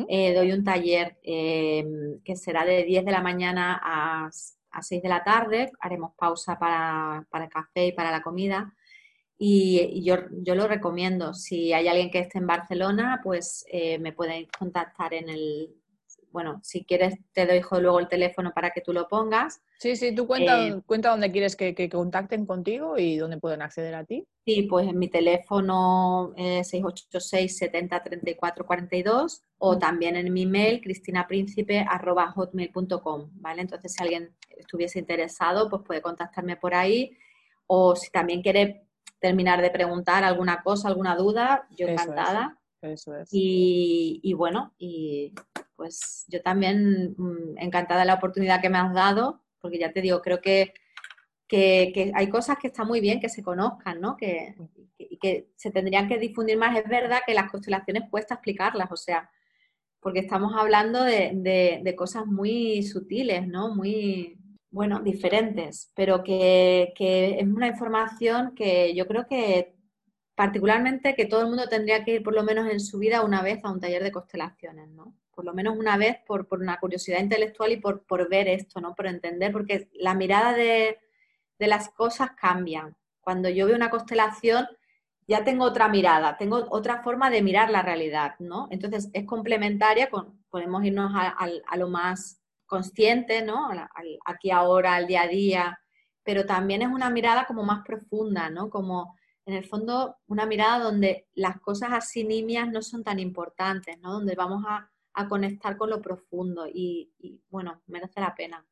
eh, 0.09 0.33
doy 0.33 0.51
un 0.51 0.65
taller 0.65 1.17
em, 1.23 2.19
que 2.21 2.35
será 2.35 2.65
de 2.65 2.83
10 2.83 3.05
de 3.05 3.11
la 3.11 3.21
mañana 3.21 3.79
a, 3.81 4.29
a 4.71 4.81
6 4.81 5.01
de 5.01 5.09
la 5.09 5.23
tarde. 5.23 5.71
Haremos 5.79 6.11
pausa 6.17 6.59
para, 6.59 7.25
para, 7.29 7.45
el 7.45 7.49
café 7.49 7.87
y 7.87 7.91
para 7.93 8.11
la 8.11 8.21
comida. 8.21 8.73
Y, 9.37 10.03
yo, 10.03 10.17
yo, 10.31 10.53
lo 10.53 10.67
recomiendo. 10.67 11.33
Si 11.33 11.71
hay 11.71 11.87
alguien 11.87 12.11
que 12.11 12.19
esté 12.19 12.39
en 12.39 12.47
Barcelona, 12.47 13.21
pues 13.23 13.65
eh, 13.71 13.99
me 13.99 14.11
pueden 14.11 14.47
contactar 14.59 15.13
en 15.13 15.29
el 15.29 15.69
bueno, 16.37 16.61
si 16.61 16.85
quieres 16.85 17.15
te 17.33 17.47
doy 17.47 17.63
luego 17.81 17.99
el 17.99 18.07
teléfono 18.07 18.53
para 18.53 18.69
que 18.69 18.81
tú 18.81 18.93
lo 18.93 19.07
pongas. 19.07 19.59
Sí, 19.79 19.95
sí, 19.95 20.13
tú 20.13 20.27
cuenta, 20.27 20.67
eh, 20.67 20.79
cuenta 20.85 21.09
dónde 21.09 21.31
quieres 21.31 21.55
que, 21.55 21.89
contacten 21.89 22.45
contigo 22.45 22.99
y 22.99 23.17
dónde 23.17 23.39
pueden 23.39 23.63
acceder 23.63 23.95
a 23.95 24.03
ti. 24.03 24.27
Sí, 24.45 24.67
pues 24.69 24.87
en 24.87 24.99
mi 24.99 25.07
teléfono 25.07 26.35
686 26.37 27.57
70 27.57 28.03
34 28.03 28.67
42 28.67 29.41
o 29.57 29.79
también 29.79 30.15
en 30.15 30.31
mi 30.31 30.45
mail 30.45 30.79
cristinapríncipe.hotmail.com, 30.79 33.31
¿vale? 33.33 33.61
Entonces 33.63 33.93
si 33.93 34.03
alguien 34.03 34.35
estuviese 34.55 34.99
interesado, 34.99 35.71
pues 35.71 35.81
puede 35.87 36.03
contactarme 36.03 36.55
por 36.55 36.75
ahí 36.75 37.17
o 37.65 37.95
si 37.95 38.11
también 38.11 38.43
quiere 38.43 38.85
terminar 39.17 39.63
de 39.63 39.71
preguntar 39.71 40.23
alguna 40.23 40.61
cosa, 40.61 40.87
alguna 40.87 41.15
duda, 41.15 41.67
yo 41.71 41.87
encantada. 41.87 42.59
Eso 42.79 43.15
es. 43.15 43.27
Y, 43.31 44.19
y 44.21 44.33
bueno, 44.33 44.75
y 44.77 45.33
pues 45.77 46.25
yo 46.27 46.41
también 46.41 47.15
mm, 47.17 47.59
encantada 47.59 48.01
de 48.01 48.07
la 48.07 48.15
oportunidad 48.15 48.61
que 48.61 48.69
me 48.69 48.79
has 48.79 48.93
dado, 48.93 49.43
porque 49.61 49.79
ya 49.79 49.93
te 49.93 50.01
digo, 50.01 50.21
creo 50.21 50.41
que, 50.41 50.73
que, 51.47 52.11
hay 52.13 52.29
cosas 52.29 52.57
que 52.59 52.67
están 52.67 52.87
muy 52.87 52.99
bien 52.99 53.21
que 53.21 53.29
se 53.29 53.43
conozcan, 53.43 54.01
¿no? 54.01 54.17
Que, 54.17 54.55
que, 55.21 55.51
se 55.55 55.71
tendrían 55.71 56.09
que 56.09 56.17
difundir 56.17 56.57
más. 56.57 56.77
Es 56.77 56.89
verdad 56.89 57.19
que 57.25 57.33
las 57.33 57.49
constelaciones 57.51 58.09
cuesta 58.09 58.35
explicarlas, 58.35 58.91
o 58.91 58.97
sea, 58.97 59.29
porque 60.01 60.19
estamos 60.19 60.53
hablando 60.55 61.03
de, 61.03 61.79
de, 61.83 61.95
cosas 61.95 62.25
muy 62.25 62.83
sutiles, 62.83 63.47
¿no? 63.47 63.73
Muy, 63.75 64.37
bueno, 64.71 64.99
diferentes, 65.01 65.91
pero 65.95 66.23
que, 66.23 66.93
que, 66.95 67.39
es 67.39 67.47
una 67.47 67.67
información 67.67 68.55
que 68.55 68.95
yo 68.95 69.07
creo 69.07 69.27
que 69.27 69.75
particularmente 70.35 71.15
que 71.15 71.25
todo 71.25 71.41
el 71.41 71.47
mundo 71.47 71.67
tendría 71.69 72.03
que 72.03 72.15
ir 72.15 72.23
por 72.23 72.33
lo 72.33 72.43
menos 72.43 72.69
en 72.69 72.79
su 72.79 72.99
vida 72.99 73.23
una 73.23 73.41
vez 73.41 73.63
a 73.63 73.71
un 73.71 73.79
taller 73.79 74.03
de 74.03 74.11
constelaciones, 74.11 74.89
¿no? 74.89 75.15
Por 75.37 75.45
lo 75.45 75.53
menos 75.53 75.77
una 75.77 75.97
vez 75.97 76.17
por, 76.25 76.47
una 76.49 76.79
curiosidad 76.79 77.19
intelectual 77.19 77.71
y 77.71 77.77
por, 77.77 78.27
ver 78.27 78.47
esto, 78.47 78.81
¿no? 78.81 78.95
Por 78.95 79.05
entender, 79.05 79.51
porque 79.51 79.87
la 79.93 80.15
mirada 80.15 80.51
de, 80.53 80.97
las 81.59 81.89
cosas 81.89 82.31
cambian. 82.31 82.97
Cuando 83.21 83.47
yo 83.47 83.67
veo 83.67 83.75
una 83.75 83.91
constelación, 83.91 84.65
ya 85.27 85.43
tengo 85.43 85.63
otra 85.63 85.89
mirada, 85.89 86.37
tengo 86.37 86.65
otra 86.71 87.03
forma 87.03 87.29
de 87.29 87.43
mirar 87.43 87.69
la 87.69 87.83
realidad, 87.83 88.33
¿no? 88.39 88.67
Entonces 88.71 89.11
es 89.13 89.25
complementaria, 89.27 90.09
con, 90.09 90.43
podemos 90.49 90.83
irnos 90.83 91.11
a, 91.13 91.77
lo 91.77 91.87
más 91.87 92.41
consciente, 92.65 93.43
¿no? 93.43 93.69
aquí 94.25 94.49
ahora, 94.49 94.95
al 94.95 95.05
día 95.05 95.21
a 95.21 95.27
día, 95.27 95.79
pero 96.23 96.47
también 96.47 96.81
es 96.81 96.87
una 96.87 97.11
mirada 97.11 97.45
como 97.45 97.61
más 97.61 97.85
profunda, 97.85 98.49
¿no? 98.49 98.71
Como 98.71 99.15
en 99.45 99.53
el 99.53 99.65
fondo 99.65 100.15
una 100.25 100.47
mirada 100.47 100.79
donde 100.79 101.27
las 101.35 101.61
cosas 101.61 101.91
así 101.93 102.23
nimias 102.23 102.67
no 102.71 102.81
son 102.81 103.03
tan 103.03 103.19
importantes, 103.19 103.99
¿no? 103.99 104.13
Donde 104.13 104.33
vamos 104.33 104.63
a, 104.67 104.89
a 105.17 105.27
conectar 105.27 105.77
con 105.77 105.89
lo 105.89 105.99
profundo 105.99 106.67
y, 106.71 107.11
bueno, 107.49 107.81
merece 107.87 108.21
la 108.21 108.35
pena. 108.35 108.63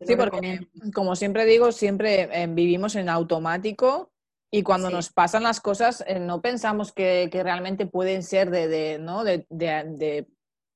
sí, 0.00 0.14
porque 0.14 0.68
como 0.94 1.16
siempre 1.16 1.44
digo, 1.46 1.72
siempre 1.72 2.28
eh, 2.30 2.46
vivimos 2.46 2.94
en 2.94 3.08
automático 3.08 4.12
y 4.52 4.62
cuando 4.62 4.88
nos 4.88 5.12
pasan 5.12 5.42
las 5.42 5.60
cosas 5.60 6.04
eh, 6.06 6.20
no 6.20 6.40
pensamos 6.40 6.92
que, 6.92 7.28
realmente 7.32 7.86
pueden 7.86 8.22
ser 8.22 8.50
de, 8.50 9.00
¿no? 9.00 9.24
de, 9.24 10.26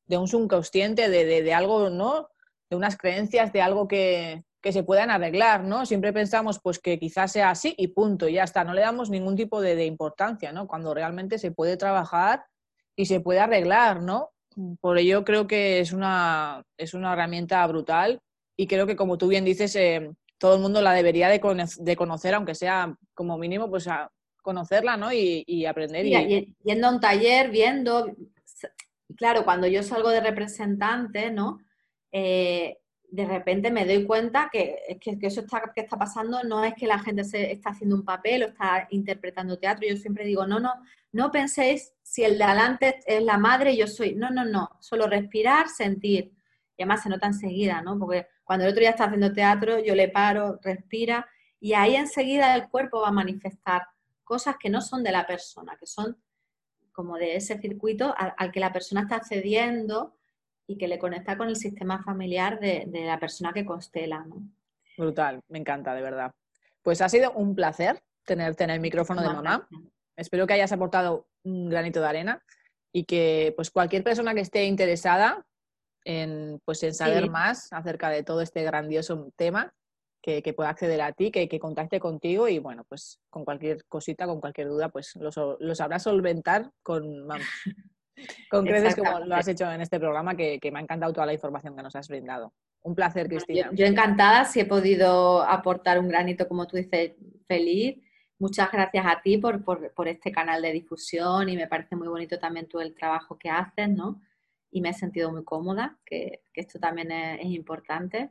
un 0.09 0.27
subconsciente, 0.27 1.09
de, 1.09 1.55
algo, 1.55 1.91
¿no? 1.91 2.29
De 2.69 2.77
unas 2.77 2.97
creencias, 2.97 3.53
de 3.53 3.63
algo 3.63 3.87
que, 3.87 4.43
que, 4.61 4.73
se 4.73 4.83
puedan 4.83 5.11
arreglar, 5.11 5.63
¿no? 5.63 5.87
Siempre 5.87 6.13
pensamos 6.13 6.59
pues 6.59 6.81
que 6.81 6.99
quizás 6.99 7.31
sea 7.31 7.51
así 7.51 7.73
y 7.79 7.87
punto, 7.89 8.27
y 8.27 8.33
ya 8.33 8.43
está, 8.43 8.65
no 8.65 8.75
le 8.75 8.81
damos 8.81 9.11
ningún 9.11 9.37
tipo 9.37 9.61
de, 9.61 9.85
importancia, 9.85 10.51
¿no? 10.51 10.67
Cuando 10.67 10.93
realmente 10.93 11.39
se 11.39 11.53
puede 11.53 11.77
trabajar 11.77 12.47
y 12.97 13.07
se 13.07 13.21
puede 13.21 13.39
arreglar, 13.39 14.03
¿no? 14.03 14.33
Por 14.81 14.99
ello 14.99 15.25
creo 15.25 15.47
que 15.47 15.81
es 15.81 15.93
una, 15.93 16.63
es 16.77 16.95
una 16.95 17.13
herramienta 17.13 17.67
brutal 17.67 18.21
y 18.57 18.67
creo 18.67 18.87
que 18.87 18.97
como 18.97 19.17
tú 19.19 19.29
bien 19.29 19.45
dices, 19.45 19.77
eh, 19.77 20.11
todo 20.39 20.57
el 20.57 20.61
mundo 20.61 20.83
la 20.83 20.93
debería 20.93 21.29
de, 21.29 21.41
conocer, 21.41 22.35
aunque 22.35 22.55
sea 22.55 22.97
como 23.15 23.39
mínimo, 23.39 23.71
pues 23.71 23.87
a 23.87 24.11
conocerla 24.43 24.97
¿no? 24.97 25.13
y, 25.13 25.67
aprender. 25.67 26.07
y... 26.07 26.57
Yendo 26.65 26.89
a 26.89 26.91
un 26.91 27.01
taller, 27.01 27.51
viendo, 27.51 28.11
claro, 29.17 29.45
cuando 29.45 29.67
yo 29.67 29.83
salgo 29.83 30.11
de 30.11 30.21
representante, 30.21 31.31
¿no? 31.31 31.59
Eh, 32.11 32.79
de 33.11 33.25
repente 33.25 33.71
me 33.71 33.87
doy 33.87 34.05
cuenta 34.05 34.49
que, 34.53 34.99
que, 35.01 35.19
que 35.19 35.27
eso 35.27 35.41
está, 35.41 35.73
que 35.75 35.83
está 35.83 35.97
pasando 35.97 36.43
no 36.43 36.63
es 36.63 36.75
que 36.75 36.87
la 36.87 36.99
gente 36.99 37.25
se 37.25 37.53
está 37.53 37.71
haciendo 37.71 37.97
un 37.97 38.05
papel 38.05 38.43
o 38.43 38.47
está 38.49 38.87
interpretando 38.91 39.59
teatro. 39.59 39.87
Yo 39.89 39.97
siempre 39.97 40.25
digo, 40.25 40.47
no, 40.47 40.61
no, 40.61 40.73
no 41.13 41.31
penséis 41.31 41.93
si 42.09 42.25
el 42.25 42.39
de 42.39 42.45
adelante 42.45 43.01
es 43.05 43.23
la 43.23 43.37
madre 43.37 43.77
yo 43.77 43.87
soy. 43.87 44.15
No, 44.15 44.31
no, 44.31 44.43
no. 44.43 44.71
Solo 44.81 45.07
respirar, 45.07 45.69
sentir. 45.69 46.33
Y 46.75 46.83
además 46.83 47.03
se 47.03 47.11
nota 47.11 47.27
enseguida, 47.27 47.83
¿no? 47.83 47.99
Porque 47.99 48.27
cuando 48.45 48.65
el 48.65 48.71
otro 48.71 48.81
día 48.81 48.91
está 48.91 49.05
haciendo 49.05 49.31
teatro, 49.31 49.79
yo 49.79 49.95
le 49.95 50.09
paro, 50.09 50.59
respira, 50.63 51.29
y 51.61 51.75
ahí 51.75 51.97
enseguida 51.97 52.55
el 52.55 52.71
cuerpo 52.71 53.03
va 53.03 53.09
a 53.09 53.13
manifestar 53.13 53.83
cosas 54.25 54.57
que 54.59 54.71
no 54.71 54.81
son 54.81 55.03
de 55.03 55.13
la 55.13 55.27
persona, 55.27 55.77
que 55.79 55.87
son 55.87 56.17
como 56.93 57.19
de 57.19 57.37
ese 57.37 57.59
circuito 57.59 58.15
al, 58.17 58.51
que 58.53 58.61
la 58.61 58.73
persona 58.73 59.03
está 59.03 59.17
accediendo 59.17 60.17
y 60.67 60.79
que 60.79 60.89
le 60.89 60.99
conecta 60.99 61.37
con 61.37 61.49
el 61.49 61.57
sistema 61.57 62.03
familiar 62.03 62.59
de, 62.59 62.89
la 62.91 63.21
persona 63.21 63.53
que 63.53 63.67
constela, 63.67 64.25
¿no? 64.25 64.37
Brutal, 64.97 65.43
me 65.49 65.59
encanta, 65.59 65.95
de 65.95 66.01
verdad. 66.01 66.33
Pues 66.83 67.03
ha 67.03 67.09
sido 67.11 67.33
un 67.33 67.55
placer 67.55 68.03
tenerte 68.25 68.65
en 68.65 68.71
el 68.71 68.81
micrófono 68.81 69.21
de 69.21 69.29
mamá. 69.29 69.69
Espero 70.17 70.47
que 70.47 70.55
hayas 70.55 70.73
aportado 70.73 71.29
un 71.49 71.69
granito 71.69 72.01
de 72.01 72.07
arena 72.07 72.43
y 72.93 73.05
que 73.05 73.53
pues 73.57 73.71
cualquier 73.71 74.03
persona 74.03 74.35
que 74.35 74.41
esté 74.41 74.65
interesada 74.65 75.45
en, 76.05 76.61
pues, 76.65 76.83
en 76.83 76.95
saber 76.95 77.29
más 77.31 77.73
acerca 77.73 78.09
de 78.11 78.23
todo 78.23 78.41
este 78.41 78.63
grandioso 78.63 79.31
tema, 79.37 79.73
que, 80.23 80.53
pueda 80.53 80.69
acceder 80.69 81.01
a 81.01 81.13
ti, 81.13 81.31
que, 81.31 81.49
que, 81.49 81.59
contacte 81.59 82.01
contigo 82.01 82.49
y 82.49 82.59
bueno, 82.59 82.85
pues 82.87 83.19
con 83.31 83.45
cualquier 83.45 83.85
cosita, 83.87 84.27
con 84.27 84.41
cualquier 84.41 84.69
duda, 84.69 84.91
pues 84.91 85.17
lo, 85.17 85.31
lo 85.59 85.75
sabrás 85.75 86.03
solventar 86.03 86.71
con, 86.83 87.27
con 88.51 88.67
creces 88.67 88.97
como 88.97 89.21
lo 89.21 89.35
has 89.35 89.49
hecho 89.49 89.71
en 89.71 89.81
este 89.81 89.99
programa, 89.99 90.37
que, 90.37 90.59
me 90.71 90.79
ha 90.79 90.83
encantado 90.83 91.13
toda 91.13 91.27
la 91.27 91.33
información 91.33 91.77
que 91.77 91.83
nos 91.83 91.97
has 91.97 92.09
brindado. 92.09 92.53
Un 92.83 92.95
placer, 92.95 93.29
Cristina. 93.29 93.71
Yo, 93.73 93.87
encantada 93.87 94.45
si 94.45 94.61
he 94.61 94.65
podido 94.65 95.43
aportar 95.43 95.99
un 95.99 96.09
granito, 96.09 96.47
como 96.47 96.67
tú 96.67 96.77
dices, 96.77 97.13
feliz. 97.47 98.03
Muchas 98.39 98.71
gracias 98.71 99.05
a 99.05 99.21
ti 99.21 99.39
por, 99.39 99.65
por, 99.65 100.09
este 100.09 100.31
canal 100.31 100.63
de 100.63 100.73
difusión 100.73 101.49
y 101.49 101.57
me 101.57 101.67
parece 101.67 101.97
muy 101.97 102.07
bonito 102.07 102.39
también 102.39 102.69
tú 102.69 102.81
el 102.81 102.95
trabajo 102.95 103.37
que 103.37 103.51
haces, 103.51 103.89
¿no? 103.89 104.23
Y 104.71 104.81
me 104.81 104.91
he 104.91 104.95
sentido 104.95 105.33
muy 105.33 105.45
cómoda, 105.45 105.99
que, 106.05 106.43
esto 106.55 106.79
también 106.79 107.11
es, 107.11 107.41
es 107.41 107.47
importante. 107.47 108.31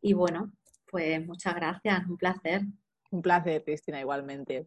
Y 0.00 0.14
bueno, 0.14 0.52
pues 0.90 1.24
muchas 1.24 1.54
gracias, 1.54 2.06
un 2.08 2.16
placer. 2.16 2.62
Un 3.10 3.22
placer, 3.22 3.62
Cristina, 3.62 4.00
igualmente. 4.00 4.66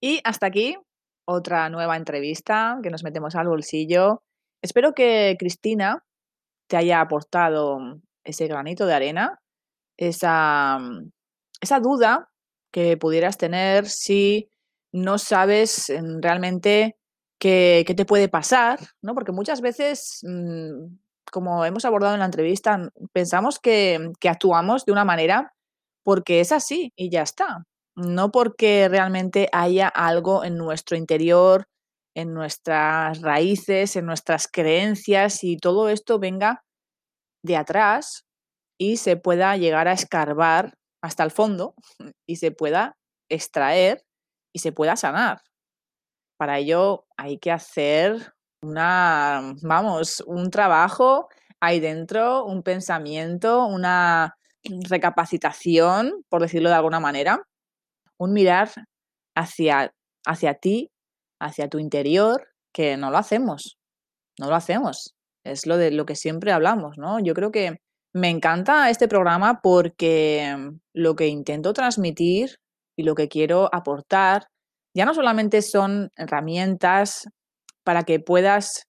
Y 0.00 0.20
hasta 0.24 0.46
aquí 0.46 0.76
otra 1.24 1.68
nueva 1.70 1.96
entrevista 1.96 2.78
que 2.82 2.90
nos 2.90 3.04
metemos 3.04 3.34
al 3.34 3.48
bolsillo. 3.48 4.22
Espero 4.60 4.92
que 4.92 5.36
Cristina 5.38 6.04
te 6.66 6.76
haya 6.76 7.00
aportado 7.00 8.00
ese 8.24 8.48
granito 8.48 8.86
de 8.86 8.94
arena, 8.94 9.40
esa, 9.96 10.80
esa 11.60 11.80
duda 11.80 12.30
que 12.74 12.96
pudieras 12.96 13.38
tener 13.38 13.88
si 13.88 14.50
no 14.90 15.18
sabes 15.18 15.92
mm, 15.96 16.20
realmente 16.20 16.96
qué, 17.38 17.84
te 17.96 18.04
puede 18.04 18.28
pasar, 18.28 18.80
¿no? 19.00 19.14
Porque 19.14 19.30
muchas 19.30 19.60
veces, 19.60 20.18
mm, 20.24 20.96
como 21.30 21.64
hemos 21.64 21.84
abordado 21.84 22.14
en 22.14 22.20
la 22.20 22.26
entrevista, 22.26 22.90
pensamos 23.12 23.60
que, 23.60 24.10
que 24.18 24.28
actuamos 24.28 24.84
de 24.84 24.90
una 24.90 25.04
manera 25.04 25.54
porque 26.02 26.40
es 26.40 26.50
así 26.50 26.92
y 26.96 27.10
ya 27.10 27.22
está. 27.22 27.64
No 27.94 28.32
porque 28.32 28.88
realmente 28.88 29.48
haya 29.52 29.86
algo 29.86 30.42
en 30.42 30.56
nuestro 30.56 30.96
interior, 30.96 31.68
en 32.16 32.34
nuestras 32.34 33.20
raíces, 33.22 33.94
en 33.94 34.06
nuestras 34.06 34.48
creencias 34.48 35.44
y 35.44 35.58
todo 35.58 35.88
esto 35.90 36.18
venga 36.18 36.64
de 37.44 37.56
atrás 37.56 38.24
y 38.78 38.96
se 38.96 39.16
pueda 39.16 39.56
llegar 39.56 39.86
a 39.86 39.92
escarbar 39.92 40.74
hasta 41.04 41.22
el 41.22 41.30
fondo 41.30 41.74
y 42.26 42.36
se 42.36 42.50
pueda 42.50 42.96
extraer 43.28 44.02
y 44.54 44.60
se 44.60 44.72
pueda 44.72 44.96
sanar. 44.96 45.42
Para 46.38 46.58
ello 46.58 47.04
hay 47.18 47.38
que 47.38 47.52
hacer 47.52 48.32
una, 48.62 49.54
vamos, 49.62 50.24
un 50.26 50.50
trabajo 50.50 51.28
ahí 51.60 51.78
dentro, 51.78 52.46
un 52.46 52.62
pensamiento, 52.62 53.66
una 53.66 54.34
recapacitación, 54.88 56.24
por 56.30 56.40
decirlo 56.40 56.70
de 56.70 56.76
alguna 56.76 57.00
manera, 57.00 57.42
un 58.16 58.32
mirar 58.32 58.70
hacia, 59.36 59.92
hacia 60.24 60.54
ti, 60.54 60.90
hacia 61.38 61.68
tu 61.68 61.78
interior, 61.78 62.48
que 62.72 62.96
no 62.96 63.10
lo 63.10 63.18
hacemos, 63.18 63.76
no 64.38 64.48
lo 64.48 64.54
hacemos. 64.54 65.14
Es 65.44 65.66
lo 65.66 65.76
de 65.76 65.90
lo 65.90 66.06
que 66.06 66.16
siempre 66.16 66.50
hablamos, 66.50 66.96
¿no? 66.96 67.20
Yo 67.20 67.34
creo 67.34 67.52
que 67.52 67.76
me 68.14 68.30
encanta 68.30 68.88
este 68.90 69.08
programa 69.08 69.60
porque 69.60 70.56
lo 70.94 71.16
que 71.16 71.26
intento 71.26 71.72
transmitir 71.72 72.56
y 72.96 73.02
lo 73.02 73.14
que 73.16 73.28
quiero 73.28 73.68
aportar 73.74 74.46
ya 74.96 75.04
no 75.04 75.14
solamente 75.14 75.62
son 75.62 76.10
herramientas 76.16 77.28
para 77.82 78.04
que 78.04 78.20
puedas 78.20 78.86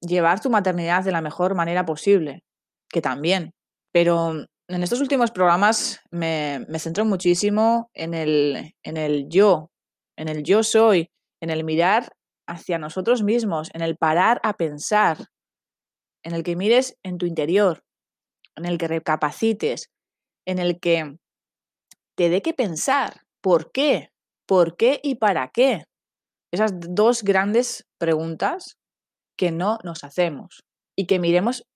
llevar 0.00 0.40
tu 0.40 0.50
maternidad 0.50 1.04
de 1.04 1.12
la 1.12 1.22
mejor 1.22 1.54
manera 1.54 1.84
posible, 1.86 2.42
que 2.90 3.00
también, 3.00 3.52
pero 3.92 4.44
en 4.68 4.82
estos 4.82 5.00
últimos 5.00 5.30
programas 5.30 6.00
me, 6.10 6.66
centro 6.78 7.04
muchísimo 7.04 7.90
en 7.94 8.12
el, 8.12 8.74
en 8.82 8.96
el 8.96 9.28
yo, 9.28 9.70
en 10.16 10.28
el 10.28 10.42
yo 10.42 10.64
soy, 10.64 11.10
en 11.40 11.50
el 11.50 11.62
mirar 11.62 12.08
hacia 12.48 12.78
nosotros 12.78 13.22
mismos, 13.22 13.70
en 13.72 13.82
el 13.82 13.96
parar 13.96 14.40
a 14.42 14.54
pensar, 14.54 15.28
en 16.24 16.34
el 16.34 16.42
que 16.42 16.56
mires 16.56 16.96
en 17.04 17.18
tu 17.18 17.26
interior, 17.26 17.83
en 18.56 18.66
el 18.66 18.78
que 18.78 18.88
recapacites, 18.88 19.90
en 20.46 20.58
el 20.58 20.80
que 20.80 21.16
te 22.16 22.28
dé 22.28 22.42
que 22.42 22.54
pensar 22.54 23.22
por 23.42 23.72
qué, 23.72 24.10
por 24.46 24.76
qué 24.76 25.00
y 25.02 25.16
para 25.16 25.48
qué. 25.48 25.84
Esas 26.52 26.72
dos 26.74 27.22
grandes 27.22 27.86
preguntas 27.98 28.78
que 29.36 29.50
no 29.50 29.78
nos 29.82 30.04
hacemos 30.04 30.64
y 30.96 31.06
que 31.06 31.18
miremos 31.18 31.66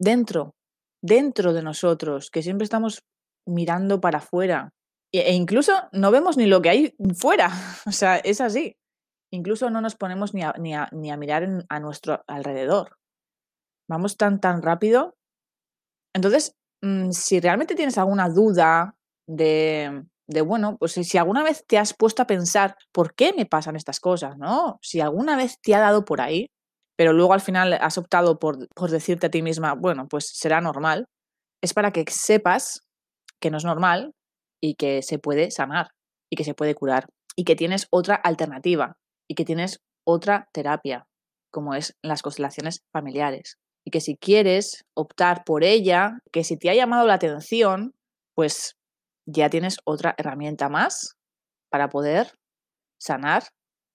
dentro, 0.00 0.54
dentro 1.02 1.52
de 1.52 1.62
nosotros, 1.62 2.30
que 2.30 2.42
siempre 2.42 2.64
estamos 2.64 3.04
mirando 3.46 4.00
para 4.00 4.18
afuera. 4.18 4.70
E, 5.12 5.20
e 5.30 5.32
incluso 5.34 5.72
no 5.92 6.10
vemos 6.10 6.36
ni 6.36 6.46
lo 6.46 6.60
que 6.62 6.70
hay 6.70 6.94
fuera. 7.14 7.50
O 7.86 7.92
sea, 7.92 8.16
es 8.16 8.40
así. 8.40 8.76
Incluso 9.32 9.70
no 9.70 9.80
nos 9.80 9.94
ponemos 9.94 10.34
ni 10.34 10.42
a, 10.42 10.52
ni 10.58 10.74
a, 10.74 10.88
ni 10.92 11.10
a 11.10 11.16
mirar 11.16 11.46
a 11.68 11.80
nuestro 11.80 12.24
alrededor. 12.26 12.96
Vamos 13.88 14.16
tan, 14.16 14.40
tan 14.40 14.62
rápido. 14.62 15.14
Entonces, 16.14 16.54
mm, 16.82 17.10
si 17.12 17.40
realmente 17.40 17.74
tienes 17.74 17.98
alguna 17.98 18.28
duda 18.28 18.94
de, 19.28 20.04
de, 20.30 20.40
bueno, 20.42 20.76
pues 20.78 20.92
si 20.92 21.18
alguna 21.18 21.42
vez 21.42 21.64
te 21.66 21.78
has 21.78 21.94
puesto 21.94 22.22
a 22.22 22.26
pensar 22.26 22.76
por 22.92 23.14
qué 23.14 23.32
me 23.32 23.46
pasan 23.46 23.76
estas 23.76 24.00
cosas, 24.00 24.38
¿no? 24.38 24.78
Si 24.82 25.00
alguna 25.00 25.36
vez 25.36 25.58
te 25.60 25.74
ha 25.74 25.80
dado 25.80 26.04
por 26.04 26.20
ahí, 26.20 26.48
pero 26.96 27.12
luego 27.12 27.32
al 27.32 27.40
final 27.40 27.72
has 27.72 27.98
optado 27.98 28.38
por, 28.38 28.68
decirte 28.90 29.26
a 29.26 29.30
ti 29.30 29.42
misma, 29.42 29.74
bueno, 29.74 30.06
pues 30.06 30.30
será 30.34 30.60
normal, 30.60 31.06
es 31.62 31.74
para 31.74 31.92
que 31.92 32.04
sepas 32.10 32.82
que 33.40 33.50
no 33.50 33.56
es 33.58 33.64
normal 33.64 34.12
y 34.62 34.74
que 34.74 35.02
se 35.02 35.18
puede 35.18 35.50
sanar 35.50 35.88
y 36.30 36.36
que 36.36 36.44
se 36.44 36.54
puede 36.54 36.74
curar 36.74 37.06
y 37.36 37.44
que 37.44 37.56
tienes 37.56 37.86
otra 37.90 38.16
alternativa 38.16 38.98
y 39.28 39.34
que 39.34 39.44
tienes 39.46 39.80
otra 40.06 40.48
terapia, 40.52 41.06
como 41.50 41.74
es 41.74 41.96
las 42.02 42.22
constelaciones 42.22 42.82
familiares. 42.92 43.59
Y 43.84 43.90
que 43.90 44.00
si 44.00 44.16
quieres 44.16 44.84
optar 44.94 45.44
por 45.44 45.64
ella, 45.64 46.20
que 46.32 46.44
si 46.44 46.56
te 46.56 46.70
ha 46.70 46.74
llamado 46.74 47.06
la 47.06 47.14
atención, 47.14 47.94
pues 48.34 48.76
ya 49.26 49.48
tienes 49.48 49.78
otra 49.84 50.14
herramienta 50.18 50.68
más 50.68 51.16
para 51.70 51.88
poder 51.88 52.34
sanar 52.98 53.44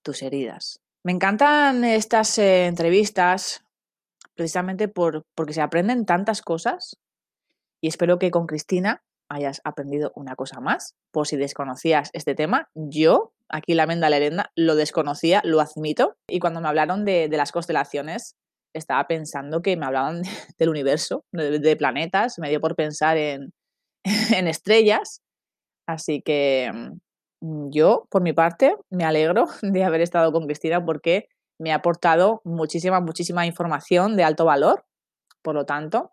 tus 0.02 0.22
heridas. 0.22 0.80
Me 1.04 1.12
encantan 1.12 1.84
estas 1.84 2.38
eh, 2.38 2.66
entrevistas 2.66 3.62
precisamente 4.34 4.88
por, 4.88 5.24
porque 5.34 5.52
se 5.52 5.62
aprenden 5.62 6.04
tantas 6.04 6.42
cosas 6.42 6.96
y 7.80 7.88
espero 7.88 8.18
que 8.18 8.30
con 8.30 8.46
Cristina 8.46 9.02
hayas 9.28 9.60
aprendido 9.64 10.12
una 10.14 10.36
cosa 10.36 10.60
más. 10.60 10.94
Por 11.10 11.26
si 11.26 11.36
desconocías 11.36 12.10
este 12.12 12.34
tema, 12.34 12.68
yo, 12.74 13.32
aquí 13.48 13.74
la 13.74 13.86
Menda 13.86 14.10
Lerenda, 14.10 14.52
lo 14.54 14.74
desconocía, 14.74 15.40
lo 15.44 15.60
admito. 15.60 16.16
Y 16.28 16.38
cuando 16.38 16.60
me 16.60 16.68
hablaron 16.68 17.04
de, 17.04 17.28
las 17.28 17.52
constelaciones, 17.52 18.36
estaba 18.78 19.06
pensando 19.06 19.62
que 19.62 19.76
me 19.76 19.86
hablaban 19.86 20.22
del 20.58 20.68
universo, 20.68 21.24
de, 21.32 21.76
planetas, 21.76 22.38
me 22.38 22.50
dio 22.50 22.60
por 22.60 22.76
pensar 22.76 23.16
en, 23.16 23.52
en 24.34 24.48
estrellas. 24.48 25.22
Así 25.86 26.22
que 26.22 26.70
Mm, 27.40 27.70
yo, 27.70 28.06
por 28.10 28.22
mi 28.22 28.32
parte, 28.32 28.76
me 28.90 29.04
alegro 29.04 29.46
de 29.62 29.84
haber 29.84 30.00
estado 30.00 30.32
con 30.32 30.46
Cristina 30.46 30.84
porque 30.84 31.28
me 31.58 31.72
ha 31.72 31.76
aportado 31.76 32.40
muchísima, 32.44 33.00
muchísima 33.00 33.46
información 33.46 34.16
de 34.16 34.24
alto 34.24 34.44
valor. 34.44 34.84
Por 35.42 35.54
lo 35.54 35.64
tanto, 35.64 36.12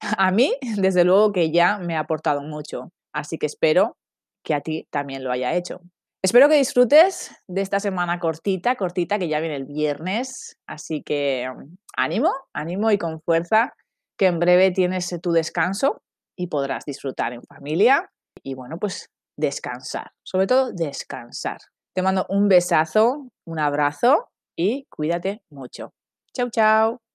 a 0.00 0.30
mí, 0.30 0.54
desde 0.76 1.04
luego 1.04 1.32
que 1.32 1.50
ya 1.50 1.78
me 1.78 1.96
ha 1.96 2.00
aportado 2.00 2.42
mucho. 2.42 2.92
Así 3.12 3.38
que 3.38 3.46
espero 3.46 3.96
que 4.44 4.54
a 4.54 4.60
ti 4.60 4.86
también 4.90 5.24
lo 5.24 5.32
haya 5.32 5.54
hecho. 5.54 5.80
Espero 6.26 6.48
que 6.48 6.56
disfrutes 6.56 7.30
de 7.46 7.60
esta 7.60 7.78
semana 7.78 8.18
cortita, 8.18 8.74
cortita, 8.74 9.16
que 9.16 9.28
ya 9.28 9.38
viene 9.38 9.54
el 9.54 9.64
viernes. 9.64 10.56
Así 10.66 11.04
que 11.04 11.48
mm, 11.48 11.76
ánimo, 11.96 12.32
ánimo 12.52 12.90
y 12.90 12.98
con 12.98 13.20
fuerza, 13.20 13.74
que 14.18 14.26
en 14.26 14.40
breve 14.40 14.72
tienes 14.72 15.16
tu 15.22 15.30
descanso 15.30 16.02
y 16.36 16.48
podrás 16.48 16.84
disfrutar 16.84 17.32
en 17.32 17.44
familia. 17.44 18.10
Y 18.42 18.54
bueno, 18.54 18.76
pues 18.80 19.08
descansar, 19.38 20.10
sobre 20.24 20.48
todo 20.48 20.72
descansar. 20.72 21.58
Te 21.94 22.02
mando 22.02 22.26
un 22.28 22.48
besazo, 22.48 23.28
un 23.46 23.60
abrazo 23.60 24.28
y 24.56 24.84
cuídate 24.90 25.42
mucho. 25.48 25.92
Chao, 26.34 26.50
chao. 26.50 27.05